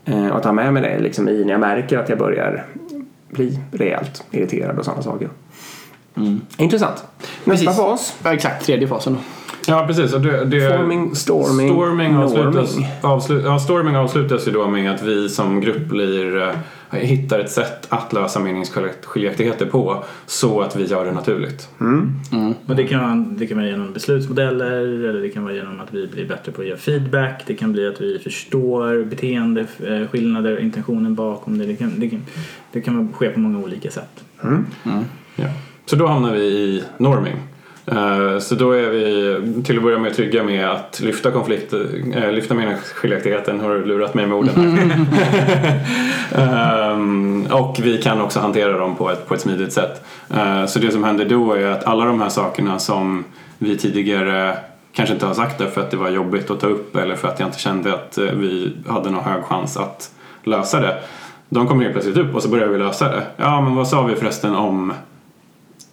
Eh, 0.05 0.27
och 0.27 0.43
ta 0.43 0.51
med 0.51 0.73
mig 0.73 0.81
det 0.81 0.99
liksom 0.99 1.29
i 1.29 1.43
när 1.43 1.51
jag 1.51 1.59
märker 1.59 1.97
att 1.97 2.09
jag 2.09 2.17
börjar 2.17 2.63
bli 3.33 3.59
rejält 3.71 4.23
irriterad 4.31 4.79
och 4.79 4.85
sådana 4.85 5.03
saker. 5.03 5.29
Intressant. 6.57 7.03
Nästa 7.43 7.65
Precis. 7.65 7.77
fas. 7.83 8.15
Ja, 8.23 8.33
exakt, 8.33 8.65
tredje 8.65 8.87
fasen. 8.87 9.17
Ja, 9.67 9.83
precis. 9.87 10.11
Det, 10.11 10.45
det, 10.45 10.77
Forming, 10.77 11.15
storming, 11.15 11.69
storming, 11.69 12.15
avslutas, 12.15 12.71
norming. 12.75 12.89
avslut, 13.01 13.45
ja, 13.45 13.59
storming 13.59 13.95
avslutas 13.97 14.47
ju 14.47 14.51
då 14.51 14.67
med 14.67 14.91
att 14.95 15.01
vi 15.01 15.29
som 15.29 15.61
grupp 15.61 15.87
blir, 15.89 16.41
eh, 16.41 16.49
hittar 16.99 17.39
ett 17.39 17.51
sätt 17.51 17.87
att 17.89 18.13
lösa 18.13 18.39
meningsskiljaktigheter 18.39 19.65
på 19.65 20.03
så 20.25 20.61
att 20.61 20.75
vi 20.75 20.85
gör 20.85 21.05
det 21.05 21.11
naturligt. 21.11 21.69
Och 22.67 22.75
det 22.75 22.83
kan, 22.83 23.01
vara, 23.01 23.25
det 23.37 23.47
kan 23.47 23.57
vara 23.57 23.67
genom 23.67 23.93
beslutsmodeller 23.93 24.71
eller 25.09 25.21
det 25.21 25.29
kan 25.29 25.43
vara 25.43 25.53
genom 25.53 25.79
att 25.79 25.93
vi 25.93 26.07
blir 26.07 26.27
bättre 26.27 26.51
på 26.51 26.61
att 26.61 26.67
ge 26.67 26.77
feedback. 26.77 27.43
Det 27.47 27.53
kan 27.53 27.71
bli 27.71 27.87
att 27.87 28.01
vi 28.01 28.19
förstår 28.19 29.03
beteendeskillnader, 29.03 30.59
intentionen 30.59 31.15
bakom 31.15 31.57
det. 31.57 31.65
Det 31.65 31.75
kan, 31.75 31.99
det 31.99 32.09
kan, 32.09 32.21
det 32.71 32.81
kan 32.81 33.13
ske 33.13 33.29
på 33.29 33.39
många 33.39 33.59
olika 33.59 33.91
sätt. 33.91 34.23
Ja. 35.35 35.49
Så 35.85 35.95
då 35.95 36.07
hamnar 36.07 36.33
vi 36.33 36.43
i 36.43 36.83
norming. 36.97 37.39
Eh, 37.85 38.39
Så 38.39 38.55
då 38.55 38.71
är 38.71 38.89
vi 38.89 39.39
till 39.63 39.77
att 39.77 39.83
börja 39.83 39.99
med 39.99 40.15
trygga 40.15 40.43
med 40.43 40.69
att 40.69 40.99
lyfta 41.03 41.31
konflikt, 41.31 41.73
äh, 42.15 42.31
lyfta 42.31 42.53
meningsskiljaktigheten, 42.53 43.59
har 43.59 43.69
du 43.69 43.85
lurat 43.85 44.13
mig 44.13 44.27
med 44.27 44.37
orden 44.37 44.55
här. 44.55 45.79
Ehm, 46.91 47.45
och 47.51 47.79
vi 47.83 48.01
kan 48.01 48.21
också 48.21 48.39
hantera 48.39 48.77
dem 48.77 48.95
på 48.95 49.09
ett, 49.11 49.27
på 49.27 49.33
ett 49.33 49.41
smidigt 49.41 49.73
sätt. 49.73 50.05
Eh, 50.33 50.65
Så 50.65 50.79
det 50.79 50.91
som 50.91 51.03
händer 51.03 51.25
då 51.25 51.53
är 51.53 51.65
att 51.67 51.83
alla 51.83 52.05
de 52.05 52.21
här 52.21 52.29
sakerna 52.29 52.79
som 52.79 53.23
vi 53.57 53.77
tidigare 53.77 54.57
kanske 54.93 55.13
inte 55.13 55.25
har 55.25 55.33
sagt 55.33 55.57
det 55.57 55.67
för 55.67 55.81
att 55.81 55.91
det 55.91 55.97
var 55.97 56.09
jobbigt 56.09 56.51
att 56.51 56.59
ta 56.59 56.67
upp 56.67 56.95
eller 56.95 57.15
för 57.15 57.27
att 57.27 57.39
jag 57.39 57.47
inte 57.47 57.59
kände 57.59 57.93
att 57.93 58.17
vi 58.17 58.73
hade 58.87 59.09
någon 59.09 59.23
hög 59.23 59.43
chans 59.43 59.77
att 59.77 60.11
lösa 60.43 60.79
det. 60.79 60.95
De 61.49 61.67
kommer 61.67 61.81
helt 61.83 61.93
plötsligt 61.93 62.17
upp 62.17 62.35
och 62.35 62.43
så 62.43 62.49
börjar 62.49 62.67
vi 62.67 62.77
lösa 62.77 63.07
det. 63.11 63.23
Ja, 63.37 63.61
men 63.61 63.75
vad 63.75 63.87
sa 63.87 64.01
vi 64.03 64.15
förresten 64.15 64.55
om 64.55 64.93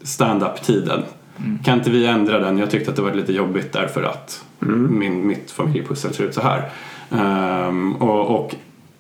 stand-up-tiden. 0.03 1.03
Kan 1.65 1.79
inte 1.79 1.91
vi 1.91 2.07
ändra 2.07 2.39
den? 2.39 2.59
Jag 2.59 2.71
tyckte 2.71 2.91
att 2.91 2.97
det 2.97 3.03
var 3.03 3.15
lite 3.15 3.33
jobbigt 3.33 3.73
därför 3.73 4.03
att 4.03 4.45
min, 4.91 5.27
mitt 5.27 5.51
familjepussel 5.51 6.15
ser 6.15 6.25
ut 6.25 6.35
så 6.35 6.41
här. 6.41 6.69
Ehm, 7.11 7.93
och, 7.97 8.41
och 8.41 8.55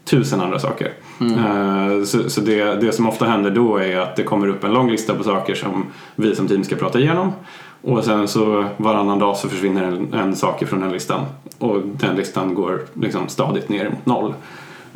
tusen 0.04 0.40
andra 0.40 0.58
saker. 0.58 0.92
Eh, 1.20 2.04
Så, 2.04 2.30
så 2.30 2.40
det, 2.40 2.80
det 2.80 2.92
som 2.92 3.08
ofta 3.08 3.24
händer 3.24 3.50
då 3.50 3.76
är 3.76 3.96
att 3.98 4.16
det 4.16 4.22
kommer 4.22 4.48
upp 4.48 4.64
en 4.64 4.72
lång 4.72 4.90
lista 4.90 5.14
på 5.14 5.24
saker 5.24 5.54
som 5.54 5.86
vi 6.16 6.34
som 6.34 6.48
team 6.48 6.64
ska 6.64 6.76
prata 6.76 6.98
igenom. 6.98 7.32
Och 7.82 8.04
sen 8.04 8.28
så 8.28 8.64
varannan 8.76 9.18
dag 9.18 9.36
så 9.36 9.48
försvinner 9.48 9.82
en, 9.82 10.14
en 10.14 10.36
sak 10.36 10.64
från 10.66 10.80
den 10.80 10.92
listan. 10.92 11.24
Och 11.58 11.80
den 11.84 12.16
listan 12.16 12.54
går 12.54 12.80
liksom 12.94 13.28
stadigt 13.28 13.68
ner 13.68 13.90
mot 13.90 14.06
noll 14.06 14.34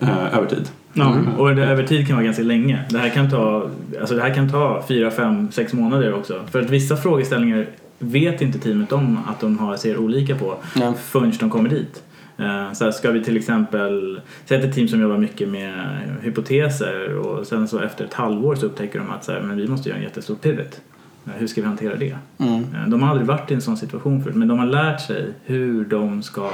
eh, 0.00 0.36
över 0.36 0.46
tid. 0.46 0.68
Ja, 0.94 1.16
och 1.38 1.54
det, 1.56 1.64
över 1.64 1.82
tid 1.86 2.06
kan 2.06 2.16
vara 2.16 2.24
ganska 2.24 2.42
länge. 2.42 2.84
Det 2.90 2.98
här 2.98 3.08
kan 3.08 3.30
ta, 3.30 3.70
alltså 4.00 4.14
det 4.14 4.22
här 4.22 4.34
kan 4.34 4.50
ta 4.50 4.84
fyra, 4.88 5.10
fem, 5.10 5.52
sex 5.52 5.72
månader 5.72 6.14
också. 6.14 6.40
För 6.50 6.60
att 6.62 6.70
vissa 6.70 6.96
frågeställningar 6.96 7.66
vet 7.98 8.42
inte 8.42 8.58
teamet 8.58 8.92
om 8.92 9.18
att 9.28 9.40
de 9.40 9.58
har, 9.58 9.76
ser 9.76 9.96
olika 9.96 10.34
på 10.36 10.54
Nej. 10.76 10.92
förrän 11.04 11.32
de 11.40 11.50
kommer 11.50 11.68
dit. 11.68 12.02
Eh, 12.38 12.72
Så 12.72 12.84
här, 12.84 12.90
ska 12.92 13.10
vi 13.10 13.24
till 13.24 13.36
exempel, 13.36 14.20
säg 14.44 14.60
ett 14.64 14.74
team 14.74 14.88
som 14.88 15.00
jobbar 15.00 15.18
mycket 15.18 15.48
med 15.48 15.74
hypoteser 16.22 17.14
och 17.18 17.46
sen 17.46 17.68
så 17.68 17.78
efter 17.78 18.04
ett 18.04 18.14
halvår 18.14 18.54
så 18.54 18.66
upptäcker 18.66 18.98
de 18.98 19.10
att 19.10 19.24
så 19.24 19.32
här, 19.32 19.40
men 19.40 19.56
vi 19.56 19.68
måste 19.68 19.88
göra 19.88 19.98
en 19.98 20.04
jättestor 20.04 20.34
pivot. 20.34 20.80
Eh, 21.26 21.32
Hur 21.38 21.46
ska 21.46 21.60
vi 21.60 21.66
hantera 21.66 21.96
det? 21.96 22.16
Mm. 22.38 22.54
Eh, 22.54 22.88
De 22.88 23.02
har 23.02 23.10
aldrig 23.10 23.26
varit 23.26 23.50
i 23.50 23.54
en 23.54 23.60
sån 23.62 23.76
situation 23.76 24.22
förut 24.22 24.36
men 24.36 24.48
de 24.48 24.58
har 24.58 24.66
lärt 24.66 25.00
sig 25.00 25.26
hur 25.44 25.84
de 25.84 26.22
ska 26.22 26.50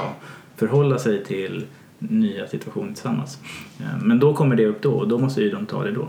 förhålla 0.57 0.97
sig 0.99 1.23
till 1.23 1.63
nya 2.09 2.47
situationer 2.47 2.93
tillsammans. 2.93 3.37
Eh, 3.79 4.03
Men 4.03 4.19
då 4.19 4.33
kommer 4.33 4.55
det 4.55 4.65
upp 4.65 4.81
då 4.81 4.91
och 4.91 5.07
då 5.07 5.17
måste 5.17 5.41
ju 5.41 5.49
de 5.51 5.65
ta 5.65 5.83
det 5.83 5.91
då. 5.91 6.07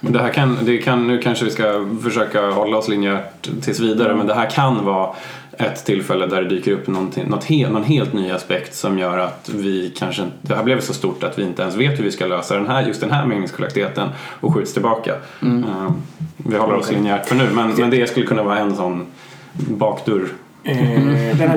Men 0.00 0.12
det 0.12 0.18
här 0.18 0.32
kan, 0.32 0.58
det 0.64 0.78
kan, 0.78 1.06
nu 1.06 1.18
kanske 1.18 1.44
vi 1.44 1.50
ska 1.50 1.88
försöka 2.02 2.50
hålla 2.50 2.76
oss 2.76 2.88
linjärt 2.88 3.48
tills 3.62 3.80
vidare 3.80 4.16
men 4.16 4.26
det 4.26 4.34
här 4.34 4.50
kan 4.50 4.84
vara 4.84 5.14
ett 5.58 5.84
tillfälle 5.84 6.26
där 6.26 6.42
det 6.42 6.48
dyker 6.48 6.72
upp 6.72 6.86
något 6.86 7.44
he, 7.44 7.68
någon 7.68 7.84
helt 7.84 8.12
ny 8.12 8.30
aspekt 8.30 8.74
som 8.74 8.98
gör 8.98 9.18
att 9.18 9.50
vi 9.54 9.92
kanske 9.96 10.22
det 10.42 10.54
här 10.54 10.64
blev 10.64 10.80
så 10.80 10.92
stort 10.94 11.22
att 11.24 11.38
vi 11.38 11.42
inte 11.42 11.62
ens 11.62 11.76
vet 11.76 11.98
hur 11.98 12.04
vi 12.04 12.10
ska 12.10 12.26
lösa 12.26 12.56
den 12.56 12.66
här, 12.66 12.86
just 12.86 13.00
den 13.00 13.10
här 13.10 13.26
meningskollektiviteten 13.26 14.08
och 14.40 14.54
skjuts 14.54 14.72
tillbaka. 14.72 15.14
Eh, 15.42 15.92
vi 16.36 16.56
håller 16.56 16.74
oss 16.74 16.90
linjärt 16.92 17.26
för 17.26 17.36
nu 17.36 17.48
men, 17.54 17.70
men 17.70 17.90
det 17.90 18.10
skulle 18.10 18.26
kunna 18.26 18.42
vara 18.42 18.58
en 18.58 18.76
sån 18.76 19.06
bakdörr. 19.52 20.28
Eh, 20.64 21.36
den 21.38 21.48
här 21.48 21.56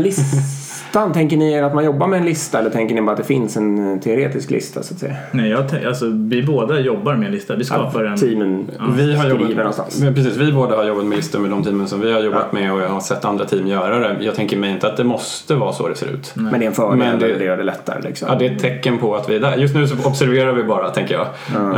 listan, 0.95 1.13
tänker 1.13 1.37
ni 1.37 1.53
er 1.53 1.63
att 1.63 1.75
man 1.75 1.85
jobbar 1.85 2.07
med 2.07 2.19
en 2.19 2.25
lista 2.25 2.59
eller 2.59 2.69
tänker 2.69 2.95
ni 2.95 3.01
bara 3.01 3.11
att 3.11 3.17
det 3.17 3.23
finns 3.23 3.57
en 3.57 3.93
eh, 3.93 3.99
teoretisk 3.99 4.51
lista 4.51 4.83
så 4.83 4.93
att 4.93 4.99
säga? 4.99 5.15
Nej, 5.31 5.49
jag, 5.49 5.85
alltså, 5.87 6.05
vi 6.29 6.43
båda 6.43 6.79
jobbar 6.79 7.15
med 7.15 7.25
en 7.25 7.31
lista. 7.31 7.55
Vi 7.55 7.63
skapar 7.63 8.03
en... 8.03 8.17
Teamen 8.17 8.67
Vi 8.97 9.15
har 9.15 9.23
skriver 9.23 9.39
jobbat, 9.41 9.57
någonstans. 9.57 10.01
men 10.01 10.13
precis, 10.15 10.37
vi 10.37 10.51
båda 10.51 10.75
har 10.75 10.83
jobbat 10.83 11.05
med 11.05 11.15
listor 11.17 11.39
med 11.39 11.49
de 11.51 11.63
teamen 11.63 11.87
som 11.87 12.01
vi 12.01 12.13
har 12.13 12.21
jobbat 12.21 12.53
med 12.53 12.73
och 12.73 12.81
jag 12.81 12.89
har 12.89 12.99
sett 12.99 13.25
andra 13.25 13.45
team 13.45 13.67
göra 13.67 13.99
det. 13.99 14.23
Jag 14.25 14.35
tänker 14.35 14.57
mig 14.57 14.71
inte 14.71 14.87
att 14.87 14.97
det 14.97 15.03
måste 15.03 15.55
vara 15.55 15.73
så 15.73 15.87
det 15.87 15.95
ser 15.95 16.07
ut. 16.07 16.31
Men 16.35 16.59
det 16.59 16.65
är 16.65 16.67
en 16.67 16.73
fördel, 16.73 16.97
Men 16.97 17.19
det- 17.19 17.37
det, 17.37 17.43
gör 17.45 17.57
det 17.57 17.63
lättare 17.63 18.01
liksom. 18.01 18.27
Ja, 18.31 18.35
det 18.39 18.47
är 18.47 18.51
ett 18.51 18.59
tecken 18.61 18.97
på 18.97 19.15
att 19.15 19.29
vi 19.29 19.35
är 19.35 19.39
där. 19.39 19.57
Just 19.57 19.75
nu 19.75 19.87
så 19.87 19.95
observerar 20.07 20.53
vi 20.53 20.63
bara, 20.63 20.89
tänker 20.89 21.13
jag. 21.13 21.27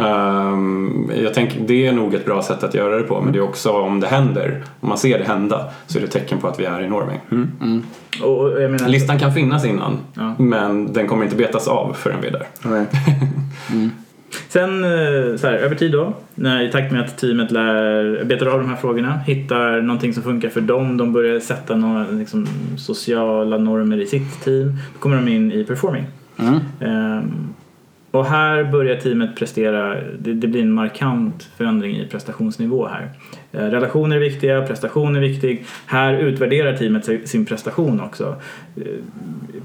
Ehm, 0.07 1.11
jag 1.23 1.33
tänker, 1.33 1.59
det 1.67 1.87
är 1.87 1.91
nog 1.91 2.13
ett 2.13 2.25
bra 2.25 2.41
sätt 2.41 2.63
att 2.63 2.73
göra 2.73 2.97
det 2.97 3.03
på, 3.03 3.21
men 3.21 3.33
det 3.33 3.39
är 3.39 3.43
också 3.43 3.71
om 3.71 3.99
det 3.99 4.07
händer, 4.07 4.63
om 4.79 4.89
man 4.89 4.97
ser 4.97 5.19
det 5.19 5.25
hända, 5.25 5.65
så 5.87 5.97
är 5.97 6.01
det 6.01 6.05
ett 6.07 6.13
tecken 6.13 6.37
på 6.37 6.47
att 6.47 6.59
vi 6.59 6.65
är 6.65 6.81
i 6.81 6.89
Norming. 6.89 7.19
Och, 7.29 8.06
och 8.21 8.61
jag 8.61 8.71
menar, 8.71 8.89
Listan 8.89 9.19
kan 9.19 9.33
finnas 9.33 9.65
innan, 9.65 9.97
Ja. 10.13 10.35
men 10.39 10.93
den 10.93 11.07
kommer 11.07 11.23
inte 11.23 11.35
betas 11.35 11.67
av 11.67 11.93
förrän 11.93 12.21
vi 12.21 12.27
är 12.27 12.31
där. 12.31 12.47
Nej. 12.63 12.85
Sen 14.49 14.83
eh, 14.83 15.37
så 15.37 15.47
här, 15.47 15.53
över 15.53 15.75
tid 15.75 15.91
då, 15.91 16.13
när, 16.35 16.61
i 16.63 16.71
takt 16.71 16.91
med 16.91 17.01
att 17.01 17.17
teamet 17.17 17.51
lär, 17.51 18.23
betar 18.23 18.45
av 18.45 18.59
de 18.59 18.69
här 18.69 18.75
frågorna, 18.75 19.17
hittar 19.17 19.81
någonting 19.81 20.13
som 20.13 20.23
funkar 20.23 20.49
för 20.49 20.61
dem, 20.61 20.97
de 20.97 21.13
börjar 21.13 21.39
sätta 21.39 21.75
några 21.75 22.05
liksom, 22.11 22.47
sociala 22.77 23.57
normer 23.57 24.01
i 24.01 24.05
sitt 24.05 24.43
team, 24.43 24.77
då 24.93 24.99
kommer 24.99 25.15
de 25.15 25.27
in 25.27 25.51
i 25.51 25.63
performing. 25.63 26.03
Mm. 26.37 26.59
Ehm, 26.79 27.31
och 28.17 28.25
här 28.25 28.63
börjar 28.63 28.95
teamet 28.95 29.35
prestera, 29.35 29.95
det, 30.19 30.33
det 30.33 30.47
blir 30.47 30.61
en 30.61 30.71
markant 30.71 31.49
förändring 31.57 31.97
i 31.97 32.07
prestationsnivå 32.07 32.87
här. 32.87 33.09
Eh, 33.51 33.59
relationer 33.59 34.15
är 34.15 34.19
viktiga, 34.19 34.61
prestation 34.61 35.15
är 35.15 35.19
viktig. 35.19 35.65
Här 35.85 36.13
utvärderar 36.13 36.77
teamet 36.77 37.29
sin 37.29 37.45
prestation 37.45 38.01
också. 38.01 38.35
Eh, 38.75 38.83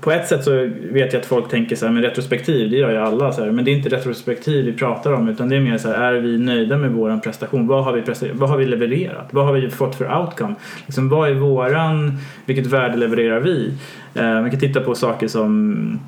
på 0.01 0.11
ett 0.11 0.29
sätt 0.29 0.45
så 0.45 0.71
vet 0.91 1.13
jag 1.13 1.21
att 1.21 1.27
folk 1.27 1.49
tänker 1.49 1.77
så 1.77 1.87
här, 1.87 1.93
men 1.93 2.03
retrospektiv, 2.03 2.71
det 2.71 2.77
gör 2.77 2.91
ju 2.91 2.97
alla 2.97 3.33
så 3.33 3.45
här, 3.45 3.51
men 3.51 3.65
det 3.65 3.71
är 3.71 3.77
inte 3.77 3.89
retrospektiv 3.89 4.65
vi 4.65 4.73
pratar 4.73 5.13
om 5.13 5.29
utan 5.29 5.49
det 5.49 5.57
är 5.57 5.61
mer 5.61 5.79
så 5.79 5.89
här, 5.89 6.13
är 6.13 6.21
vi 6.21 6.39
nöjda 6.39 6.77
med 6.77 6.91
vår 6.91 7.19
prestation? 7.19 7.67
Vad 7.67 7.85
har 7.85 7.93
vi, 7.93 8.03
prester- 8.03 8.33
vad 8.35 8.49
har 8.51 8.57
vi 8.57 8.67
levererat? 8.67 9.29
Vad 9.31 9.47
har 9.47 9.53
vi 9.53 9.71
fått 9.71 9.95
för 9.95 10.21
outcome? 10.21 10.55
Liksom, 10.87 11.09
vad 11.09 11.31
är 11.31 11.35
våran, 11.35 12.19
vilket 12.47 12.67
värde 12.67 12.97
levererar 12.97 13.41
vi? 13.41 13.73
Eh, 14.15 14.25
man 14.25 14.51
kan 14.51 14.61
titta 14.61 14.81
på 14.81 14.95
saker 14.95 15.29
som 15.29 15.99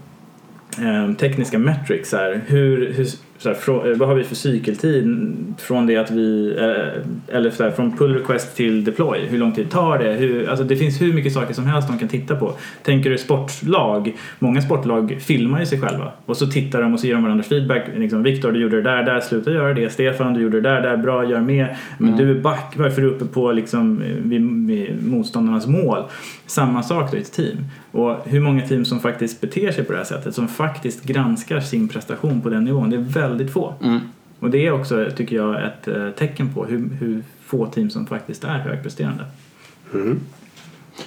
eh, 0.82 1.16
tekniska 1.16 1.58
metrics 1.58 2.12
här. 2.12 2.40
Hur, 2.46 2.92
hur, 2.92 3.06
så 3.38 3.48
här, 3.48 3.56
frå, 3.56 3.90
eh, 3.90 3.96
vad 3.96 4.08
har 4.08 4.14
vi 4.14 4.24
för 4.24 4.34
cykeltid 4.34 5.16
från 5.58 5.86
det 5.86 5.96
att 5.96 6.10
vi, 6.10 6.56
eh, 6.58 7.36
eller 7.36 7.50
så 7.50 7.64
här, 7.64 7.70
från 7.70 7.96
pull 7.96 8.14
request 8.14 8.56
till 8.56 8.84
deploy? 8.84 9.26
Hur 9.26 9.38
lång 9.38 9.52
tid 9.52 9.70
tar 9.70 9.98
det? 9.98 10.12
Hur, 10.12 10.48
alltså 10.48 10.64
det 10.64 10.76
finns 10.76 11.02
hur 11.02 11.12
mycket 11.12 11.32
saker 11.32 11.54
som 11.54 11.66
helst 11.66 11.88
de 11.88 11.98
kan 11.98 12.08
titta 12.08 12.36
på. 12.36 12.52
Tänker 12.82 13.10
du 13.10 13.18
sportlag, 13.18 14.16
många 14.38 14.62
sportlag 14.62 15.16
filmar 15.20 15.60
ju 15.60 15.66
sig 15.66 15.80
själva 15.80 16.12
och 16.26 16.36
så 16.36 16.46
tittar 16.46 16.82
de 16.82 16.94
och 16.94 17.00
så 17.00 17.06
ger 17.06 17.14
de 17.14 17.22
varandra 17.22 17.44
feedback. 17.44 17.84
Liksom, 17.96 18.22
Viktor 18.22 18.52
du 18.52 18.60
gjorde 18.60 18.76
det 18.76 18.90
där, 18.90 19.02
där, 19.02 19.20
sluta 19.20 19.50
göra 19.50 19.74
det. 19.74 19.92
Stefan 19.92 20.34
du 20.34 20.40
gjorde 20.40 20.60
det 20.60 20.70
där, 20.70 20.80
där, 20.80 20.96
bra, 20.96 21.30
gör 21.30 21.40
mer. 21.40 21.76
Men 21.98 22.16
du 22.16 22.30
är 22.30 22.34
back, 22.34 22.74
varför 22.76 23.02
är 23.02 23.06
du 23.06 23.10
uppe 23.10 23.24
på 23.24 23.52
liksom, 23.52 24.02
eh, 24.02 24.08
vid, 24.08 24.66
vid 24.66 25.06
motståndarnas 25.06 25.66
mål? 25.66 26.04
Samma 26.46 26.82
sak 26.82 27.10
då 27.10 27.16
i 27.16 27.20
ett 27.20 27.32
team. 27.32 27.56
Och 27.92 28.16
hur 28.24 28.40
många 28.40 28.68
team 28.68 28.84
som 28.84 29.00
faktiskt 29.00 29.40
beter 29.40 29.72
sig 29.72 29.84
på 29.84 29.92
det 29.92 29.98
här 29.98 30.04
sättet, 30.04 30.34
som 30.34 30.48
faktiskt 30.48 31.04
granskar 31.04 31.60
sin 31.60 31.88
prestation 31.88 32.40
på 32.40 32.48
den 32.48 32.64
nivån, 32.64 32.90
det 32.90 32.96
är 32.96 33.00
väldigt 33.00 33.52
få. 33.52 33.74
Mm. 33.82 34.00
Och 34.40 34.50
det 34.50 34.66
är 34.66 34.72
också, 34.72 35.06
tycker 35.16 35.36
jag, 35.36 35.64
ett 35.64 35.88
eh, 35.88 36.10
tecken 36.10 36.54
på 36.54 36.64
hur, 36.64 36.88
hur 37.00 37.22
få 37.46 37.66
team 37.66 37.90
som 37.90 38.06
faktiskt 38.06 38.44
är 38.44 38.58
högpresterande. 38.58 39.24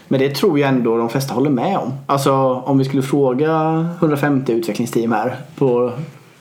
Men 0.07 0.19
det 0.19 0.35
tror 0.35 0.59
jag 0.59 0.69
ändå 0.69 0.97
de 0.97 1.09
flesta 1.09 1.33
håller 1.33 1.49
med 1.49 1.77
om. 1.77 1.93
Alltså 2.05 2.33
om 2.65 2.77
vi 2.77 2.85
skulle 2.85 3.03
fråga 3.03 3.79
150 3.99 4.51
utvecklingsteam 4.51 5.11
här 5.11 5.35
på 5.55 5.91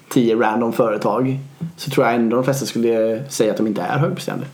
10 0.08 0.36
random 0.36 0.72
företag 0.72 1.38
så 1.76 1.90
tror 1.90 2.06
jag 2.06 2.14
ändå 2.14 2.36
de 2.36 2.44
flesta 2.44 2.66
skulle 2.66 3.24
säga 3.28 3.50
att 3.50 3.56
de 3.56 3.66
inte 3.66 3.82
är 3.82 3.98
högpresterande. 3.98 4.46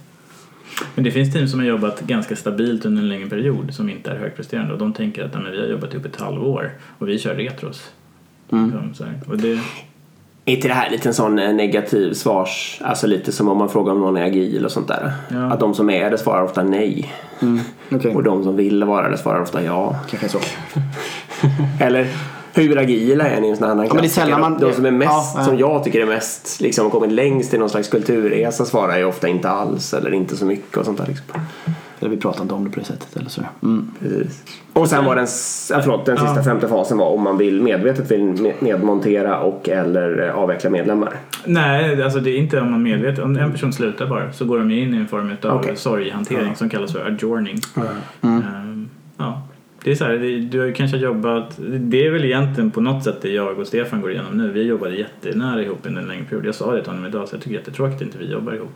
Men 0.94 1.04
det 1.04 1.10
finns 1.10 1.32
team 1.32 1.48
som 1.48 1.60
har 1.60 1.66
jobbat 1.66 2.00
ganska 2.00 2.36
stabilt 2.36 2.84
under 2.84 3.02
en 3.02 3.08
längre 3.08 3.28
period 3.28 3.74
som 3.74 3.90
inte 3.90 4.10
är 4.10 4.16
högpresterande 4.16 4.72
och 4.72 4.78
de 4.78 4.92
tänker 4.92 5.24
att 5.24 5.34
"Nej, 5.34 5.42
men 5.42 5.52
vi 5.52 5.60
har 5.60 5.66
jobbat 5.66 5.94
upp 5.94 6.04
ett 6.06 6.20
halvår 6.20 6.70
och 6.98 7.08
vi 7.08 7.18
kör 7.18 7.34
retros. 7.34 7.90
Mm. 8.52 8.94
Så. 8.94 9.04
Och 9.26 9.38
det, 9.38 9.58
Är 10.44 10.54
inte 10.54 10.68
det 10.68 10.74
här 10.74 10.90
lite 10.90 11.08
en 11.08 11.14
sån 11.14 11.38
eh, 11.38 11.54
negativ 11.54 12.12
svars, 12.12 12.80
alltså 12.84 13.06
lite 13.06 13.32
som 13.32 13.48
om 13.48 13.58
man 13.58 13.68
frågar 13.68 13.92
om 13.92 14.00
någon 14.00 14.16
är 14.16 14.22
agil 14.26 14.64
och 14.64 14.70
sånt 14.72 14.88
där? 14.88 15.12
Ja. 15.30 15.52
Att 15.52 15.60
de 15.60 15.74
som 15.74 15.90
är 15.90 16.10
det 16.10 16.18
svarar 16.18 16.42
ofta 16.42 16.62
nej. 16.62 17.12
Mm. 17.42 17.60
Okej, 17.90 18.14
Och 18.14 18.22
de 18.22 18.44
som 18.44 18.56
vill 18.56 18.84
vara 18.84 19.08
det 19.10 19.18
svarar 19.18 19.40
ofta 19.42 19.62
ja. 19.64 19.96
kanske 20.10 20.28
så. 20.28 20.38
Eller 21.80 22.06
hur 22.54 22.78
agila 22.78 23.24
är 23.28 23.40
ni 23.40 23.46
i 23.46 23.50
en 23.50 23.56
sån 23.56 23.68
här 23.68 23.74
men 23.74 23.84
det 23.84 23.90
är 23.90 23.90
klassiker? 23.90 24.20
sällan 24.22 24.40
man- 24.40 24.58
De, 24.58 24.72
som 24.72 24.86
är 24.86 24.90
mest, 24.90 25.10
Ja, 25.12 25.32
ja. 25.36 25.44
som 25.44 25.58
jag 25.58 25.84
tycker 25.84 26.00
är 26.02 26.06
mest, 26.06 26.60
liksom 26.60 26.90
kommit 26.90 27.12
längst 27.12 27.54
i 27.54 27.58
någon 27.58 27.70
slags 27.70 27.88
kulturresa 27.88 28.64
svarar 28.64 28.98
ju 28.98 29.04
ofta 29.04 29.28
inte 29.28 29.48
alls 29.50 29.94
eller 29.94 30.14
inte 30.14 30.36
så 30.36 30.44
mycket 30.46 30.76
och 30.76 30.84
sånt 30.84 30.98
där 30.98 31.06
liksom. 31.06 31.40
Eller 32.00 32.10
vi 32.10 32.16
pratar 32.16 32.42
inte 32.42 32.54
om 32.54 32.64
det 32.64 32.70
på 32.70 32.80
det 32.80 32.86
sättet 32.86 33.16
eller 33.16 33.30
så. 33.30 33.42
Mm. 33.62 33.90
Precis. 34.00 34.42
Och 34.72 34.88
sen 34.88 35.04
var 35.04 35.16
den, 35.16 35.26
ja, 35.70 35.80
förlåt, 35.82 36.06
den 36.06 36.16
sista 36.16 36.36
Ja. 36.36 36.42
femte 36.42 36.68
fasen 36.68 36.98
var 36.98 37.06
om 37.06 37.22
man 37.22 37.38
vill 37.38 37.62
medvetet 37.62 38.10
vill 38.10 38.52
nedmontera 38.60 39.40
och 39.40 39.68
eller 39.68 40.28
eh, 40.28 40.34
avveckla 40.34 40.70
medlemmar. 40.70 41.16
nej, 41.44 42.02
alltså 42.02 42.20
det 42.20 42.30
är 42.30 42.38
inte 42.38 42.60
om 42.60 42.70
man 42.70 42.82
medvetet. 42.82 43.24
Om 43.24 43.36
en 43.36 43.52
person 43.52 43.72
slutar 43.72 44.06
bara 44.06 44.32
så 44.32 44.44
går 44.44 44.58
de 44.58 44.70
ju 44.70 44.80
in 44.82 44.94
i 44.94 44.96
en 44.96 45.08
form 45.08 45.36
av 45.42 45.50
Okej. 45.56 45.76
sorghantering 45.76 46.56
som 46.56 46.68
kallas 46.68 46.92
för 46.92 47.06
adjourning. 47.06 47.58
Ehm, 47.76 47.82
ja. 48.20 48.28
Det 49.84 49.90
är 49.90 49.94
så 49.94 50.04
här, 50.04 50.12
det- 50.12 50.38
du 50.40 50.58
har 50.58 50.66
ju 50.66 50.72
kanske 50.72 50.96
jobbat, 50.96 51.58
det 51.78 52.06
är 52.06 52.10
väl 52.10 52.24
egentligen 52.24 52.70
på 52.70 52.80
något 52.80 53.04
sätt 53.04 53.22
det 53.22 53.30
jag 53.32 53.58
och 53.58 53.66
Stefan 53.66 54.00
går 54.00 54.10
igenom 54.12 54.36
nu. 54.36 54.50
Vi 54.50 54.62
jobbade 54.62 54.94
jättenära 54.96 55.62
ihop 55.62 55.78
under 55.82 56.02
en 56.02 56.08
längre 56.08 56.24
period. 56.24 56.46
Jag 56.46 56.54
sa 56.54 56.74
det 56.74 56.80
till 56.82 56.90
honom 56.90 57.06
idag 57.06 57.28
så 57.28 57.34
jag 57.34 57.42
tycker 57.42 57.56
jättetråkigt 57.56 57.96
att 57.96 58.02
inte 58.02 58.18
vi 58.18 58.30
jobbar 58.32 58.52
ihop. 58.52 58.70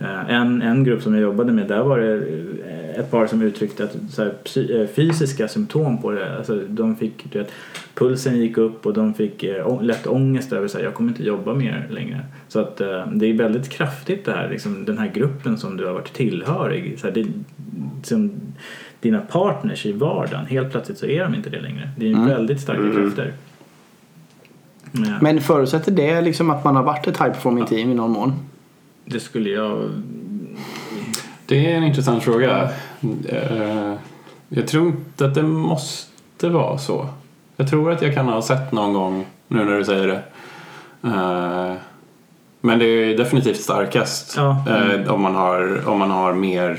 Eh, 0.00 0.30
En, 0.30 0.62
en 0.62 0.84
grupp 0.84 1.02
som 1.02 1.14
jag 1.14 1.22
jobbade 1.22 1.52
med, 1.52 1.68
där 1.68 1.82
var 1.82 1.98
det 1.98 2.14
eh, 2.14 3.00
ett 3.00 3.10
par 3.10 3.26
som 3.26 3.42
uttryckte 3.42 3.84
att 3.84 3.96
så 4.10 4.22
här, 4.22 4.32
eh, 4.80 4.86
fysiska 4.86 5.48
symptom 5.48 6.02
på 6.02 6.10
det. 6.10 6.36
Alltså, 6.36 6.60
de 6.68 6.96
fick, 6.96 7.32
du 7.32 7.38
vet, 7.38 7.52
pulsen 7.94 8.38
gick 8.38 8.58
upp 8.58 8.86
och 8.86 8.92
de 8.94 9.14
fick 9.14 9.44
lätt 9.80 10.06
ångest 10.06 10.52
över 10.52 10.64
att 10.64 10.82
jag 10.82 10.94
kommer 10.94 11.10
inte 11.10 11.24
jobba 11.24 11.54
mer 11.54 11.86
längre. 11.90 12.20
Så 12.48 12.60
att 12.60 12.76
det 13.12 13.26
är 13.26 13.34
väldigt 13.38 13.68
kraftigt 13.68 14.24
det 14.24 14.32
här, 14.32 14.48
liksom, 14.50 14.84
den 14.84 14.98
här 14.98 15.10
gruppen 15.14 15.58
som 15.58 15.76
du 15.76 15.86
har 15.86 15.92
varit 15.92 16.12
tillhörig. 16.12 16.98
Så 16.98 17.06
här, 17.06 17.14
det, 17.14 17.26
som, 18.02 18.30
dina 19.02 19.20
partners 19.20 19.86
i 19.86 19.92
vardagen, 19.92 20.46
helt 20.46 20.70
plötsligt 20.70 20.98
så 20.98 21.06
är 21.06 21.24
de 21.24 21.34
inte 21.34 21.50
det 21.50 21.60
längre. 21.60 21.90
Det 21.96 22.12
är 22.12 22.26
väldigt 22.26 22.60
starka 22.60 22.82
krafter. 22.94 23.32
Ja, 24.92 25.18
Men 25.20 25.40
förutsätter 25.40 25.92
det 25.92 26.20
liksom 26.20 26.50
att 26.50 26.64
man 26.64 26.76
har 26.76 26.82
varit 26.82 27.06
ett 27.06 27.16
high 27.20 27.30
performing 27.32 27.66
team 27.66 27.90
i 27.90 27.94
någon 27.94 28.10
mån? 28.10 28.32
det 29.04 29.20
skulle 29.20 29.50
jag... 29.50 29.90
Det 31.46 31.72
är 31.72 31.76
en 31.76 31.84
intressant 31.84 32.22
fråga. 32.22 32.70
Eh, 33.28 33.94
Jag 34.48 34.66
tror 34.68 34.86
inte 34.86 35.26
att 35.26 35.34
det 35.34 35.42
måste 35.42 36.48
vara 36.48 36.78
så. 36.78 37.08
Jag 37.56 37.70
tror 37.70 37.90
att 37.92 38.02
jag 38.02 38.14
kan 38.14 38.26
ha 38.26 38.42
sett 38.42 38.72
någon 38.72 38.92
gång, 38.92 39.26
nu 39.48 39.64
när 39.64 39.78
du 39.78 39.84
säger 39.84 40.06
det, 40.06 40.22
Eh, 41.04 41.72
men 42.64 42.78
det 42.78 42.84
är 42.84 43.16
definitivt 43.16 43.60
starkast 43.60 44.34
Ja. 44.36 44.64
eh, 44.68 45.12
om, 45.14 45.20
man 45.22 45.34
har, 45.34 45.88
om 45.88 45.98
man 45.98 46.10
har 46.10 46.32
mer 46.32 46.78